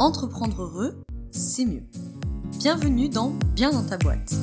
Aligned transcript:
Entreprendre 0.00 0.60
heureux, 0.60 1.04
c'est 1.30 1.64
mieux. 1.64 1.84
Bienvenue 2.58 3.08
dans 3.08 3.30
Bien 3.54 3.70
dans 3.70 3.84
ta 3.84 3.96
boîte. 3.96 4.34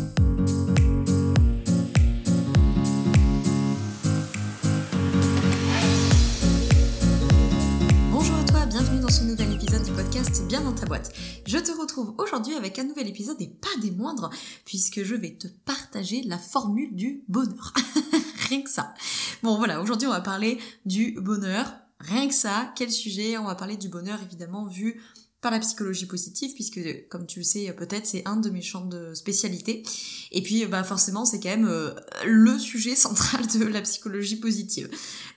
Bonjour 8.13 8.35
à 8.35 8.43
toi, 8.45 8.65
bienvenue 8.65 9.01
dans 9.01 9.09
ce 9.09 9.25
nouvel 9.25 9.51
épisode 9.53 9.83
du 9.83 9.91
podcast 9.91 10.47
Bien 10.47 10.61
dans 10.61 10.71
ta 10.71 10.85
boîte. 10.85 11.11
Je 11.45 11.57
te 11.57 11.77
retrouve 11.77 12.15
aujourd'hui 12.17 12.55
avec 12.55 12.79
un 12.79 12.85
nouvel 12.85 13.09
épisode 13.09 13.41
et 13.41 13.49
pas 13.49 13.81
des 13.81 13.91
moindres, 13.91 14.29
puisque 14.63 15.03
je 15.03 15.15
vais 15.15 15.35
te 15.35 15.47
partager 15.65 16.23
la 16.23 16.37
formule 16.37 16.95
du 16.95 17.25
bonheur. 17.27 17.73
Rien 18.47 18.61
que 18.61 18.69
ça. 18.69 18.93
Bon 19.43 19.57
voilà, 19.57 19.81
aujourd'hui 19.81 20.07
on 20.07 20.11
va 20.11 20.21
parler 20.21 20.59
du 20.85 21.19
bonheur. 21.19 21.73
Rien 21.99 22.29
que 22.29 22.33
ça, 22.33 22.71
quel 22.77 22.89
sujet? 22.89 23.37
On 23.37 23.43
va 23.43 23.55
parler 23.55 23.75
du 23.75 23.89
bonheur 23.89 24.19
évidemment 24.23 24.65
vu 24.65 25.01
par 25.41 25.51
la 25.51 25.59
psychologie 25.59 26.05
positive, 26.05 26.53
puisque 26.53 26.79
comme 27.09 27.25
tu 27.25 27.39
le 27.39 27.45
sais 27.45 27.73
peut-être, 27.73 28.05
c'est 28.05 28.21
un 28.27 28.37
de 28.37 28.49
mes 28.51 28.61
champs 28.61 28.85
de 28.85 29.13
spécialité. 29.15 29.83
Et 30.31 30.43
puis 30.43 30.65
bah 30.67 30.83
forcément, 30.83 31.25
c'est 31.25 31.39
quand 31.39 31.49
même 31.49 31.67
euh, 31.67 31.91
le 32.25 32.57
sujet 32.59 32.95
central 32.95 33.47
de 33.47 33.65
la 33.65 33.81
psychologie 33.81 34.35
positive. 34.35 34.89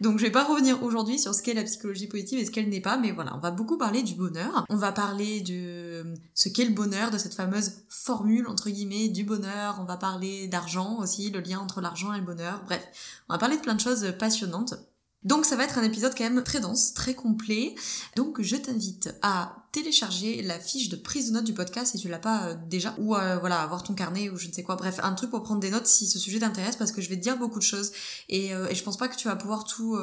Donc 0.02 0.18
je 0.18 0.24
vais 0.24 0.30
pas 0.30 0.44
revenir 0.44 0.82
aujourd'hui 0.82 1.18
sur 1.18 1.34
ce 1.34 1.42
qu'est 1.42 1.54
la 1.54 1.64
psychologie 1.64 2.06
positive 2.06 2.38
et 2.38 2.44
ce 2.44 2.50
qu'elle 2.50 2.68
n'est 2.68 2.82
pas, 2.82 2.98
mais 2.98 3.12
voilà, 3.12 3.34
on 3.34 3.40
va 3.40 3.50
beaucoup 3.50 3.78
parler 3.78 4.02
du 4.02 4.14
bonheur. 4.14 4.66
On 4.68 4.76
va 4.76 4.92
parler 4.92 5.40
de 5.40 6.04
ce 6.34 6.50
qu'est 6.50 6.66
le 6.66 6.74
bonheur, 6.74 7.10
de 7.10 7.18
cette 7.18 7.34
fameuse 7.34 7.72
formule 7.88 8.46
entre 8.46 8.68
guillemets 8.68 9.08
du 9.08 9.24
bonheur. 9.24 9.78
On 9.80 9.84
va 9.84 9.96
parler 9.96 10.48
d'argent 10.48 10.98
aussi, 10.98 11.30
le 11.30 11.40
lien 11.40 11.58
entre 11.58 11.80
l'argent 11.80 12.12
et 12.12 12.18
le 12.18 12.24
bonheur. 12.24 12.62
Bref, 12.66 12.86
on 13.30 13.34
va 13.34 13.38
parler 13.38 13.56
de 13.56 13.62
plein 13.62 13.74
de 13.74 13.80
choses 13.80 14.14
passionnantes. 14.18 14.74
Donc 15.24 15.46
ça 15.46 15.56
va 15.56 15.64
être 15.64 15.78
un 15.78 15.82
épisode 15.82 16.14
quand 16.16 16.24
même 16.24 16.42
très 16.42 16.60
dense, 16.60 16.94
très 16.94 17.14
complet. 17.14 17.74
Donc 18.16 18.40
je 18.42 18.56
t'invite 18.56 19.14
à 19.22 19.64
télécharger 19.74 20.40
la 20.42 20.60
fiche 20.60 20.88
de 20.88 20.94
prise 20.94 21.28
de 21.28 21.32
notes 21.32 21.44
du 21.44 21.52
podcast 21.52 21.92
si 21.92 21.98
tu 21.98 22.08
l'as 22.08 22.20
pas 22.20 22.44
euh, 22.44 22.54
déjà. 22.70 22.94
Ou 22.98 23.16
euh, 23.16 23.38
voilà 23.38 23.60
avoir 23.60 23.82
ton 23.82 23.94
carnet 23.94 24.30
ou 24.30 24.36
je 24.36 24.46
ne 24.46 24.52
sais 24.52 24.62
quoi. 24.62 24.76
Bref 24.76 25.00
un 25.02 25.12
truc 25.14 25.30
pour 25.30 25.42
prendre 25.42 25.60
des 25.60 25.70
notes 25.70 25.88
si 25.88 26.06
ce 26.06 26.20
sujet 26.20 26.38
t'intéresse 26.38 26.76
parce 26.76 26.92
que 26.92 27.02
je 27.02 27.08
vais 27.08 27.16
te 27.16 27.22
dire 27.22 27.36
beaucoup 27.36 27.58
de 27.58 27.64
choses. 27.64 27.90
Et, 28.28 28.54
euh, 28.54 28.68
et 28.68 28.74
je 28.76 28.84
pense 28.84 28.96
pas 28.96 29.08
que 29.08 29.16
tu 29.16 29.26
vas 29.26 29.34
pouvoir 29.34 29.64
tout 29.64 29.98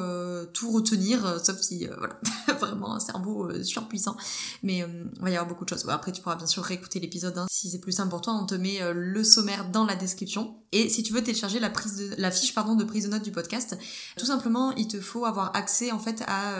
tout 0.52 0.70
retenir 0.70 1.40
sauf 1.42 1.58
si 1.60 1.86
voilà 1.86 2.20
vraiment 2.60 2.94
un 2.94 3.00
cerveau 3.00 3.50
surpuissant. 3.64 4.16
Mais 4.62 4.78
il 4.78 5.22
va 5.22 5.30
y 5.30 5.36
avoir 5.36 5.48
beaucoup 5.48 5.64
de 5.64 5.70
choses. 5.70 5.88
Après 5.88 6.12
tu 6.12 6.20
pourras 6.20 6.36
bien 6.36 6.46
sûr 6.46 6.62
réécouter 6.62 7.00
l'épisode 7.00 7.38
hein. 7.38 7.46
si 7.50 7.70
c'est 7.70 7.80
plus 7.80 7.92
simple 7.92 8.10
pour 8.10 8.20
toi. 8.20 8.34
On 8.34 8.44
te 8.44 8.54
met 8.54 8.80
le 8.92 9.24
sommaire 9.24 9.70
dans 9.70 9.86
la 9.86 9.96
description. 9.96 10.56
Et 10.72 10.90
si 10.90 11.02
tu 11.02 11.14
veux 11.14 11.22
télécharger 11.22 11.60
la 11.60 11.70
prise 11.70 11.96
de 11.96 12.14
la 12.18 12.30
fiche 12.30 12.54
pardon 12.54 12.74
de 12.74 12.84
prise 12.84 13.04
de 13.04 13.10
notes 13.10 13.22
du 13.22 13.32
podcast 13.32 13.78
tout 14.16 14.26
simplement 14.26 14.72
il 14.72 14.88
te 14.88 15.00
faut 15.00 15.11
avoir 15.26 15.54
accès 15.54 15.92
en 15.92 15.98
fait 15.98 16.22
à 16.26 16.54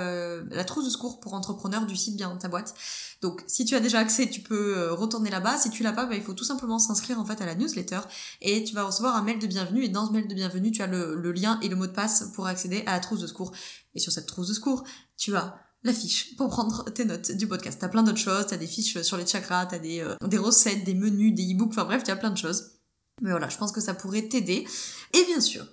la 0.50 0.64
trousse 0.64 0.84
de 0.84 0.90
secours 0.90 1.20
pour 1.20 1.34
entrepreneurs 1.34 1.86
du 1.86 1.96
site 1.96 2.16
bien 2.16 2.36
ta 2.36 2.48
boîte 2.48 2.74
donc 3.22 3.44
si 3.46 3.64
tu 3.64 3.76
as 3.76 3.80
déjà 3.80 4.00
accès, 4.00 4.28
tu 4.28 4.40
peux 4.40 4.76
euh, 4.76 4.92
retourner 4.92 5.30
là-bas. 5.30 5.56
Si 5.56 5.70
tu 5.70 5.84
l'as 5.84 5.92
pas, 5.92 6.06
bah, 6.06 6.16
il 6.16 6.22
faut 6.22 6.34
tout 6.34 6.44
simplement 6.44 6.80
s'inscrire 6.80 7.20
en 7.20 7.24
fait 7.24 7.40
à 7.40 7.46
la 7.46 7.54
newsletter 7.54 8.00
et 8.40 8.64
tu 8.64 8.74
vas 8.74 8.82
recevoir 8.82 9.14
un 9.14 9.22
mail 9.22 9.38
de 9.38 9.46
bienvenue. 9.46 9.84
Et 9.84 9.88
dans 9.88 10.08
ce 10.08 10.12
mail 10.12 10.26
de 10.26 10.34
bienvenue, 10.34 10.72
tu 10.72 10.82
as 10.82 10.88
le, 10.88 11.14
lien 11.32 11.58
et 11.62 11.68
le 11.68 11.76
mot 11.76 11.86
de 11.86 11.92
passe 11.92 12.30
pour 12.34 12.48
accéder 12.48 12.82
à 12.86 12.92
la 12.92 13.00
trousse 13.00 13.20
de 13.20 13.28
secours. 13.28 13.52
Et 13.94 14.00
sur 14.00 14.10
cette 14.10 14.26
trousse 14.26 14.48
de 14.48 14.54
secours, 14.54 14.82
tu 15.16 15.36
as 15.36 15.56
la 15.84 15.92
fiche 15.92 16.36
pour 16.36 16.48
prendre 16.48 16.84
tes 16.90 17.04
notes 17.04 17.30
du 17.30 17.46
podcast. 17.46 17.78
T'as 17.80 17.88
plein 17.88 18.02
d'autres 18.02 18.18
choses, 18.18 18.46
t'as 18.48 18.56
des 18.56 18.66
fiches 18.66 19.00
sur 19.02 19.16
les 19.16 19.26
chakras, 19.26 19.66
t'as 19.66 19.78
des, 19.78 20.00
euh, 20.00 20.16
des 20.26 20.38
recettes, 20.38 20.82
des 20.82 20.94
menus, 20.94 21.32
des 21.32 21.54
e-books, 21.54 21.72
enfin 21.72 21.84
bref, 21.84 22.02
tu 22.02 22.10
as 22.10 22.16
plein 22.16 22.30
de 22.30 22.38
choses. 22.38 22.72
Mais 23.20 23.30
voilà, 23.30 23.48
je 23.48 23.56
pense 23.56 23.70
que 23.70 23.80
ça 23.80 23.94
pourrait 23.94 24.28
t'aider. 24.28 24.66
Et 25.14 25.24
bien 25.26 25.40
sûr, 25.40 25.64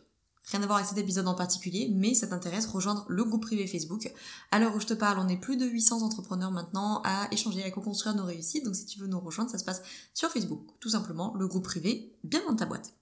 Rien 0.51 0.63
à 0.63 0.65
voir 0.65 0.77
avec 0.77 0.89
cet 0.89 0.97
épisode 0.97 1.27
en 1.27 1.35
particulier, 1.35 1.91
mais 1.93 2.13
ça 2.13 2.27
t'intéresse, 2.27 2.65
rejoindre 2.65 3.05
le 3.07 3.23
groupe 3.23 3.43
privé 3.43 3.67
Facebook. 3.67 4.11
À 4.51 4.59
l'heure 4.59 4.75
où 4.75 4.79
je 4.79 4.87
te 4.87 4.93
parle, 4.93 5.19
on 5.19 5.27
est 5.27 5.37
plus 5.37 5.57
de 5.57 5.65
800 5.65 6.01
entrepreneurs 6.01 6.51
maintenant 6.51 7.01
à 7.05 7.27
échanger, 7.31 7.63
à 7.63 7.71
co-construire 7.71 8.15
nos 8.15 8.25
réussites. 8.25 8.65
Donc 8.65 8.75
si 8.75 8.85
tu 8.85 8.99
veux 8.99 9.07
nous 9.07 9.19
rejoindre, 9.19 9.51
ça 9.51 9.59
se 9.59 9.65
passe 9.65 9.81
sur 10.13 10.29
Facebook. 10.29 10.61
Tout 10.79 10.89
simplement, 10.89 11.35
le 11.37 11.47
groupe 11.47 11.65
privé, 11.65 12.13
bien 12.23 12.41
dans 12.47 12.55
ta 12.55 12.65
boîte. 12.65 12.93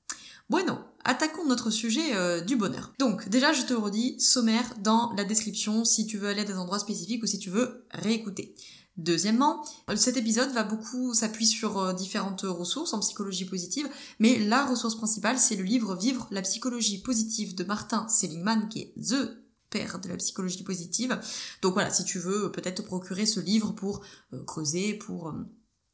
Bueno, 0.50 0.78
attaquons 1.04 1.46
notre 1.46 1.70
sujet 1.70 2.16
euh, 2.16 2.42
du 2.42 2.56
bonheur. 2.56 2.94
Donc 3.00 3.28
déjà, 3.30 3.52
je 3.52 3.64
te 3.64 3.74
redis, 3.74 4.20
sommaire 4.20 4.74
dans 4.82 5.14
la 5.18 5.26
description 5.26 5.84
si 5.84 6.06
tu 6.06 6.18
veux 6.18 6.30
aller 6.30 6.42
à 6.42 6.46
des 6.46 6.58
endroits 6.58 6.80
spécifiques 6.80 7.24
ou 7.24 7.28
si 7.28 7.40
tu 7.40 7.50
veux 7.50 7.86
réécouter. 7.92 8.56
Deuxièmement, 8.98 9.64
cet 9.96 10.18
épisode 10.18 10.52
va 10.52 10.64
beaucoup 10.64 11.14
s'appuyer 11.14 11.50
sur 11.50 11.78
euh, 11.78 11.94
différentes 11.94 12.42
ressources 12.42 12.94
en 12.94 13.00
psychologie 13.00 13.46
positive, 13.46 13.88
mais 14.20 14.40
la 14.40 14.66
ressource 14.66 14.96
principale, 14.96 15.38
c'est 15.38 15.56
le 15.56 15.64
livre 15.64 15.96
Vivre 15.96 16.28
la 16.32 16.42
psychologie 16.42 17.02
positive 17.02 17.56
de 17.56 17.64
Martin 17.64 18.08
Seligman, 18.10 18.68
qui 18.70 18.82
est 18.82 18.94
THE 19.00 19.48
père 19.70 20.00
de 20.00 20.10
la 20.10 20.18
psychologie 20.18 20.64
positive. 20.64 21.20
Donc 21.62 21.74
voilà, 21.74 21.90
si 21.90 22.04
tu 22.06 22.20
veux 22.20 22.52
peut-être 22.52 22.82
te 22.82 22.88
procurer 22.88 23.26
ce 23.26 23.40
livre 23.40 23.72
pour 23.72 24.02
euh, 24.34 24.44
creuser, 24.44 24.94
pour 24.94 25.30
euh, 25.30 25.34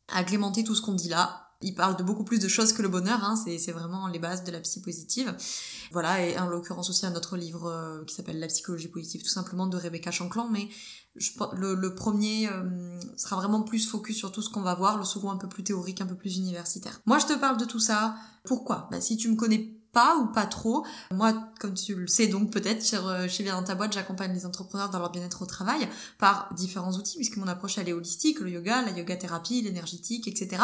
agrémenter 0.08 0.64
tout 0.64 0.76
ce 0.76 0.82
qu'on 0.82 0.94
dit 0.94 1.10
là, 1.10 1.53
il 1.64 1.74
parle 1.74 1.96
de 1.98 2.04
beaucoup 2.04 2.24
plus 2.24 2.40
de 2.40 2.48
choses 2.48 2.74
que 2.74 2.82
le 2.82 2.90
bonheur, 2.90 3.24
hein, 3.24 3.36
c'est 3.36 3.72
vraiment 3.72 4.08
les 4.08 4.20
bases 4.20 4.44
de 4.44 4.52
la 4.52 4.60
psy 4.60 4.82
positive. 4.82 5.36
Voilà, 5.92 6.26
et 6.26 6.38
en 6.38 6.48
l'occurrence 6.48 6.90
aussi 6.90 7.06
un 7.06 7.16
autre 7.16 7.38
livre 7.38 7.68
euh, 7.68 8.04
qui 8.06 8.14
s'appelle 8.14 8.40
La 8.40 8.48
psychologie 8.48 8.88
positive, 8.88 9.24
tout 9.24 9.30
simplement 9.30 9.68
de 9.68 9.78
Rebecca 9.78 10.12
Chanclan, 10.12 10.50
mais 10.50 10.70
le 11.16 11.90
premier 11.96 12.50
euh, 12.50 13.00
sera 13.18 13.36
vraiment 13.36 13.62
plus 13.62 13.88
focus 13.88 14.18
sur 14.18 14.32
tout 14.32 14.42
ce 14.42 14.50
qu'on 14.50 14.62
va 14.62 14.76
voir, 14.76 14.98
le 14.98 15.04
second 15.04 15.32
un 15.32 15.38
peu 15.38 15.48
plus 15.48 15.64
théorique, 15.64 16.02
un 16.02 16.08
peu 16.08 16.16
plus 16.16 16.38
universitaire. 16.38 17.02
Moi 17.06 17.20
je 17.20 17.26
te 17.26 17.34
parle 17.34 17.58
de 17.58 17.66
tout 17.66 17.80
ça, 17.80 18.16
pourquoi? 18.44 18.88
Bah, 18.92 19.02
Si 19.02 19.18
tu 19.18 19.30
me 19.30 19.36
connais 19.36 19.83
pas 19.94 20.18
ou 20.18 20.28
pas 20.28 20.46
trop. 20.46 20.86
Moi, 21.12 21.34
comme 21.60 21.74
tu 21.74 21.96
le 21.96 22.08
sais 22.08 22.28
donc 22.28 22.52
peut-être, 22.52 22.86
chez, 22.86 23.00
chez 23.30 23.44
Bien 23.44 23.56
dans 23.56 23.64
ta 23.64 23.76
boîte, 23.76 23.94
j'accompagne 23.94 24.34
les 24.34 24.46
entrepreneurs 24.46 24.90
dans 24.90 25.00
leur 25.00 25.12
bien-être 25.12 25.42
au 25.42 25.46
travail 25.46 25.88
par 26.18 26.50
différents 26.56 26.94
outils, 26.94 27.16
puisque 27.16 27.38
mon 27.38 27.48
approche 27.48 27.78
elle 27.78 27.88
est 27.88 27.94
holistique, 27.94 28.40
le 28.40 28.50
yoga, 28.50 28.82
la 28.82 28.92
yoga 28.92 29.16
thérapie, 29.16 29.62
l'énergétique, 29.62 30.28
etc. 30.28 30.62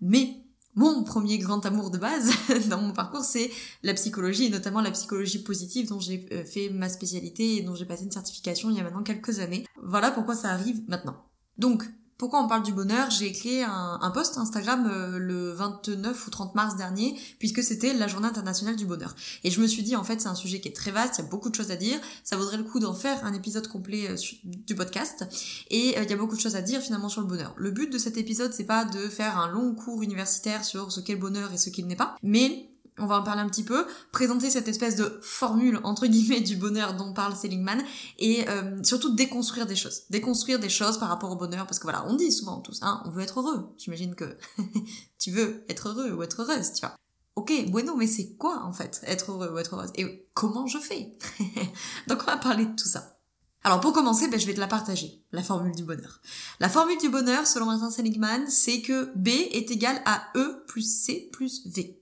Mais 0.00 0.42
mon 0.74 1.04
premier 1.04 1.38
grand 1.38 1.64
amour 1.66 1.90
de 1.90 1.98
base 1.98 2.32
dans 2.68 2.80
mon 2.80 2.92
parcours, 2.92 3.24
c'est 3.24 3.50
la 3.82 3.94
psychologie, 3.94 4.46
et 4.46 4.50
notamment 4.50 4.80
la 4.80 4.90
psychologie 4.90 5.42
positive 5.42 5.88
dont 5.88 6.00
j'ai 6.00 6.26
euh, 6.32 6.44
fait 6.44 6.70
ma 6.70 6.88
spécialité 6.88 7.56
et 7.56 7.62
dont 7.62 7.74
j'ai 7.74 7.84
passé 7.84 8.04
une 8.04 8.10
certification 8.10 8.70
il 8.70 8.76
y 8.76 8.80
a 8.80 8.82
maintenant 8.82 9.02
quelques 9.02 9.40
années. 9.40 9.66
Voilà 9.82 10.10
pourquoi 10.10 10.34
ça 10.34 10.48
arrive 10.50 10.82
maintenant. 10.88 11.16
Donc, 11.58 11.84
pourquoi 12.18 12.42
on 12.42 12.48
parle 12.48 12.62
du 12.62 12.72
bonheur? 12.72 13.10
J'ai 13.10 13.26
écrit 13.26 13.62
un, 13.62 14.10
post 14.14 14.38
Instagram 14.38 14.88
euh, 14.90 15.18
le 15.18 15.52
29 15.52 16.26
ou 16.26 16.30
30 16.30 16.54
mars 16.54 16.76
dernier, 16.76 17.18
puisque 17.38 17.62
c'était 17.62 17.94
la 17.94 18.06
journée 18.06 18.28
internationale 18.28 18.76
du 18.76 18.86
bonheur. 18.86 19.14
Et 19.44 19.50
je 19.50 19.60
me 19.60 19.66
suis 19.66 19.82
dit, 19.82 19.96
en 19.96 20.04
fait, 20.04 20.20
c'est 20.20 20.28
un 20.28 20.34
sujet 20.34 20.60
qui 20.60 20.68
est 20.68 20.76
très 20.76 20.90
vaste, 20.90 21.18
il 21.18 21.22
y 21.22 21.24
a 21.24 21.28
beaucoup 21.28 21.50
de 21.50 21.54
choses 21.54 21.70
à 21.70 21.76
dire, 21.76 21.98
ça 22.24 22.36
vaudrait 22.36 22.58
le 22.58 22.64
coup 22.64 22.78
d'en 22.78 22.94
faire 22.94 23.24
un 23.24 23.32
épisode 23.32 23.66
complet 23.66 24.10
euh, 24.10 24.16
du 24.44 24.74
podcast, 24.74 25.24
et 25.70 25.98
euh, 25.98 26.04
il 26.04 26.10
y 26.10 26.12
a 26.12 26.16
beaucoup 26.16 26.36
de 26.36 26.40
choses 26.40 26.56
à 26.56 26.62
dire 26.62 26.80
finalement 26.80 27.08
sur 27.08 27.22
le 27.22 27.26
bonheur. 27.26 27.54
Le 27.56 27.70
but 27.70 27.92
de 27.92 27.98
cet 27.98 28.16
épisode, 28.16 28.52
c'est 28.52 28.64
pas 28.64 28.84
de 28.84 29.08
faire 29.08 29.38
un 29.38 29.50
long 29.50 29.74
cours 29.74 30.02
universitaire 30.02 30.64
sur 30.64 30.92
ce 30.92 31.00
qu'est 31.00 31.14
le 31.14 31.20
bonheur 31.20 31.52
et 31.52 31.58
ce 31.58 31.70
qu'il 31.70 31.86
n'est 31.86 31.96
pas, 31.96 32.16
mais 32.22 32.71
on 33.02 33.06
va 33.06 33.20
en 33.20 33.22
parler 33.22 33.42
un 33.42 33.48
petit 33.48 33.64
peu, 33.64 33.86
présenter 34.12 34.50
cette 34.50 34.68
espèce 34.68 34.96
de 34.96 35.18
formule 35.22 35.80
entre 35.84 36.06
guillemets 36.06 36.40
du 36.40 36.56
bonheur 36.56 36.94
dont 36.94 37.12
parle 37.12 37.36
Seligman 37.36 37.82
et 38.18 38.48
euh, 38.48 38.82
surtout 38.82 39.14
déconstruire 39.14 39.66
des 39.66 39.76
choses, 39.76 40.02
déconstruire 40.10 40.58
des 40.58 40.68
choses 40.68 40.98
par 40.98 41.08
rapport 41.08 41.30
au 41.30 41.36
bonheur 41.36 41.66
parce 41.66 41.78
que 41.78 41.84
voilà, 41.84 42.04
on 42.08 42.14
dit 42.14 42.32
souvent 42.32 42.60
tous, 42.60 42.78
hein, 42.82 43.02
on 43.04 43.10
veut 43.10 43.22
être 43.22 43.40
heureux. 43.40 43.74
J'imagine 43.78 44.14
que 44.14 44.36
tu 45.18 45.30
veux 45.30 45.64
être 45.68 45.88
heureux 45.88 46.12
ou 46.12 46.22
être 46.22 46.42
heureuse, 46.42 46.72
tu 46.72 46.80
vois. 46.80 46.94
Ok, 47.34 47.52
bueno, 47.70 47.96
mais 47.96 48.06
c'est 48.06 48.34
quoi 48.36 48.62
en 48.64 48.72
fait 48.72 49.00
être 49.06 49.32
heureux 49.32 49.52
ou 49.52 49.58
être 49.58 49.74
heureuse? 49.74 49.90
Et 49.96 50.28
comment 50.34 50.66
je 50.66 50.78
fais? 50.78 51.16
Donc 52.06 52.20
on 52.22 52.26
va 52.26 52.36
parler 52.36 52.66
de 52.66 52.76
tout 52.76 52.88
ça. 52.88 53.18
Alors 53.64 53.80
pour 53.80 53.92
commencer, 53.92 54.28
ben, 54.28 54.40
je 54.40 54.46
vais 54.46 54.54
te 54.54 54.60
la 54.60 54.66
partager, 54.66 55.22
la 55.30 55.42
formule 55.42 55.74
du 55.74 55.84
bonheur. 55.84 56.20
La 56.58 56.68
formule 56.68 56.98
du 56.98 57.08
bonheur, 57.08 57.46
selon 57.46 57.66
Martin 57.66 57.90
Seligman, 57.90 58.48
c'est 58.48 58.82
que 58.82 59.12
B 59.16 59.28
est 59.28 59.70
égal 59.70 60.02
à 60.04 60.28
E 60.36 60.64
plus 60.66 60.82
C 60.82 61.30
plus 61.32 61.66
V. 61.66 62.01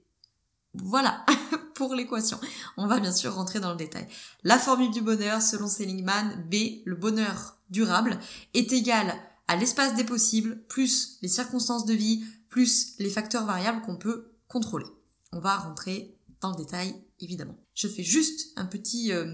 Voilà 0.75 1.25
pour 1.75 1.95
l'équation. 1.95 2.39
On 2.77 2.87
va 2.87 3.01
bien 3.01 3.13
sûr 3.13 3.35
rentrer 3.35 3.61
dans 3.61 3.71
le 3.71 3.77
détail. 3.77 4.07
La 4.45 4.59
formule 4.59 4.91
du 4.91 5.01
bonheur, 5.01 5.43
selon 5.43 5.69
Seligman, 5.69 6.45
B, 6.51 6.83
le 6.85 6.95
bonheur 6.95 7.57
durable, 7.71 8.19
est 8.55 8.73
égal 8.73 9.15
à 9.49 9.57
l'espace 9.57 9.95
des 9.95 10.05
possibles, 10.05 10.63
plus 10.69 11.19
les 11.23 11.29
circonstances 11.29 11.85
de 11.85 11.95
vie, 11.95 12.25
plus 12.49 12.95
les 12.99 13.11
facteurs 13.11 13.47
variables 13.47 13.83
qu'on 13.83 13.97
peut 13.97 14.33
contrôler. 14.47 14.87
On 15.33 15.41
va 15.41 15.57
rentrer 15.57 16.17
dans 16.41 16.51
le 16.51 16.57
détail, 16.57 16.95
évidemment. 17.21 17.57
Je 17.75 17.89
fais 17.89 18.03
juste 18.03 18.53
un 18.57 18.65
petit 18.65 19.13
euh, 19.13 19.27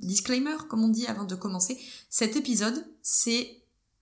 disclaimer, 0.00 0.56
comme 0.68 0.82
on 0.82 0.88
dit 0.88 1.06
avant 1.06 1.24
de 1.24 1.34
commencer. 1.34 1.78
Cet 2.08 2.36
épisode, 2.36 2.86
c'est 3.02 3.57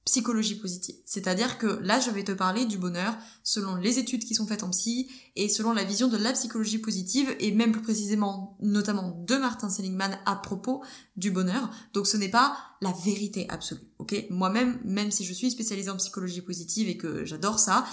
psychologie 0.07 0.55
positive. 0.55 0.95
C'est-à-dire 1.05 1.59
que 1.59 1.67
là, 1.83 1.99
je 1.99 2.11
vais 2.11 2.23
te 2.23 2.31
parler 2.31 2.65
du 2.65 2.79
bonheur 2.79 3.15
selon 3.43 3.75
les 3.75 3.99
études 3.99 4.25
qui 4.25 4.37
sont 4.37 4.47
faites 4.47 4.63
en 4.63 4.71
psy 4.71 5.11
et 5.35 5.49
selon 5.49 5.73
la 5.73 5.83
vision 5.83 6.07
de 6.07 6.17
la 6.17 6.33
psychologie 6.33 6.79
positive 6.79 7.35
et 7.41 7.51
même 7.51 7.73
plus 7.73 7.83
précisément, 7.83 8.57
notamment 8.63 9.23
de 9.27 9.35
Martin 9.35 9.69
Seligman 9.69 10.17
à 10.25 10.37
propos 10.37 10.83
du 11.17 11.33
bonheur. 11.33 11.69
Donc 11.93 12.07
ce 12.07 12.17
n'est 12.17 12.31
pas 12.31 12.57
la 12.81 12.93
vérité 13.05 13.47
absolue, 13.49 13.81
ok? 13.99 14.27
Moi-même, 14.31 14.79
même 14.85 15.11
si 15.11 15.25
je 15.25 15.33
suis 15.33 15.51
spécialisée 15.51 15.91
en 15.91 15.97
psychologie 15.97 16.41
positive 16.41 16.89
et 16.89 16.97
que 16.97 17.25
j'adore 17.25 17.59
ça, 17.59 17.85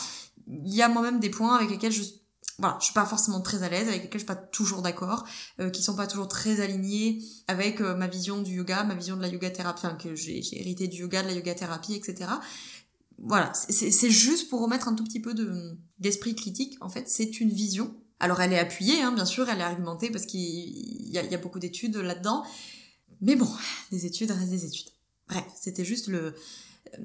il 0.48 0.74
y 0.74 0.84
a 0.84 0.90
moi-même 0.90 1.20
des 1.20 1.32
points 1.32 1.56
avec 1.56 1.72
lesquels 1.72 1.92
je 1.92 2.04
voilà, 2.60 2.78
je 2.80 2.86
suis 2.86 2.94
pas 2.94 3.06
forcément 3.06 3.42
très 3.42 3.64
à 3.64 3.70
l'aise, 3.70 3.88
avec 3.88 4.04
lesquels 4.04 4.22
je 4.22 4.26
suis 4.26 4.26
pas 4.26 4.36
toujours 4.36 4.82
d'accord, 4.82 5.26
euh, 5.60 5.70
qui 5.70 5.82
sont 5.82 5.96
pas 5.96 6.08
toujours 6.08 6.28
très 6.28 6.60
alignés 6.60 7.24
avec 7.48 7.82
euh, 7.82 7.96
ma 7.96 8.08
vision 8.08 8.42
du 8.42 8.56
yoga, 8.56 8.84
ma 8.84 8.96
vision 8.96 9.18
de 9.18 9.22
la 9.22 9.28
yoga 9.28 9.50
thérapie, 9.50 9.86
enfin 9.86 9.96
que 9.96 10.16
j'ai 10.16 10.42
hérité 10.60 10.88
du 10.88 11.02
yoga, 11.02 11.24
de 11.24 11.28
la 11.28 11.34
yoga 11.34 11.56
thérapie, 11.56 11.96
etc. 11.96 12.30
voilà, 13.18 13.52
c'est 13.54 14.10
juste 14.10 14.50
pour 14.50 14.62
remettre 14.62 14.88
un 14.88 14.94
tout 14.94 15.04
petit 15.04 15.22
peu 15.22 15.34
de 15.34 15.78
d'esprit 16.00 16.36
critique. 16.36 16.78
En 16.82 16.90
fait, 16.90 17.08
c'est 17.08 17.40
une 17.40 17.50
vision. 17.50 17.96
Alors 18.20 18.42
elle 18.42 18.54
est 18.54 18.60
appuyée, 18.60 19.02
hein, 19.02 19.12
bien 19.12 19.26
sûr, 19.26 19.50
elle 19.50 19.60
est 19.60 19.64
argumentée 19.64 20.10
parce 20.10 20.26
qu'il 20.26 21.10
y, 21.10 21.18
a 21.18 21.38
beaucoup 21.38 21.60
d'études 21.60 21.96
là-dedans. 21.98 22.44
Mais 23.22 23.36
bon, 23.36 23.50
des 23.92 24.06
études 24.06 24.32
restent 24.32 24.50
des 24.50 24.66
études. 24.66 24.90
Bref, 25.28 25.46
c'était 25.60 25.86
juste 25.86 26.08
le, 26.08 26.36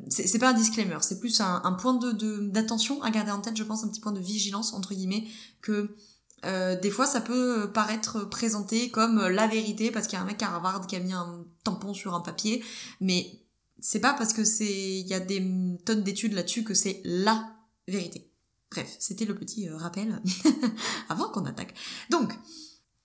c'est 0.09 0.39
pas 0.39 0.51
un 0.51 0.55
disclaimer, 0.55 0.99
c'est 1.01 1.19
plus 1.19 1.41
un, 1.41 1.73
point 1.73 1.99
d'attention 2.43 3.03
à 3.03 3.11
garder 3.11 3.31
en 3.31 3.41
tête, 3.41 3.57
je 3.57 3.63
pense, 3.63 3.85
un 3.85 3.89
petit 3.89 4.01
point 4.01 4.13
de 4.13 4.21
vigilance 4.21 4.73
entre 4.73 4.95
guillemets 4.95 5.27
que 5.63 5.97
euh, 6.45 6.79
des 6.79 6.91
fois 6.91 7.07
ça 7.07 7.21
peut 7.21 7.71
paraître 7.73 8.29
présenté 8.29 8.91
comme 8.91 9.27
la 9.27 9.47
vérité 9.47 9.91
parce 9.91 10.07
qu'il 10.07 10.17
y 10.19 10.21
a 10.21 10.23
un 10.23 10.27
mec 10.27 10.41
à 10.43 10.49
Harvard 10.49 10.87
qui 10.87 10.95
a 10.95 11.01
mis 11.01 11.13
un 11.13 11.45
tampon 11.65 11.95
sur 11.95 12.15
un 12.15 12.21
papier, 12.21 12.63
mais 13.01 13.41
c'est 13.81 14.01
pas 14.01 14.15
parce 14.15 14.33
que 14.33 14.45
c'est 14.45 15.01
il 15.01 15.07
y 15.07 15.15
a 15.15 15.21
des 15.21 15.43
tonnes 15.85 16.03
d'études 16.03 16.35
là-dessus 16.35 16.65
que 16.65 16.75
c'est 16.75 17.01
la 17.05 17.49
vérité. 17.87 18.31
Bref, 18.71 18.97
c'était 18.99 19.25
le 19.25 19.35
petit 19.35 19.69
euh, 19.69 19.77
rappel 19.77 20.21
avant 21.09 21.31
qu'on 21.31 21.47
attaque. 21.47 21.75
Donc, 22.11 22.33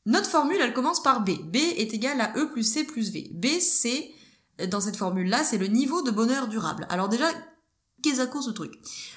notre 0.06 0.30
formule, 0.30 0.58
elle 0.60 0.74
commence 0.74 1.02
par 1.02 1.24
B. 1.24 1.32
B 1.46 1.56
est 1.56 1.94
égal 1.94 2.20
à 2.20 2.38
E 2.38 2.52
plus 2.52 2.64
C 2.64 2.84
plus 2.84 3.12
V. 3.12 3.32
B, 3.34 3.46
c'est 3.62 4.12
dans 4.68 4.82
cette 4.82 4.98
formule-là, 4.98 5.44
c'est 5.44 5.58
le 5.58 5.68
niveau 5.68 6.02
de 6.02 6.12
bonheur 6.12 6.48
durable. 6.48 6.86
Alors 6.90 7.10
déjà, 7.10 7.28
qu'est-ce 8.02 8.24
que 8.24 8.42
ce 8.42 8.52
truc 8.52 8.74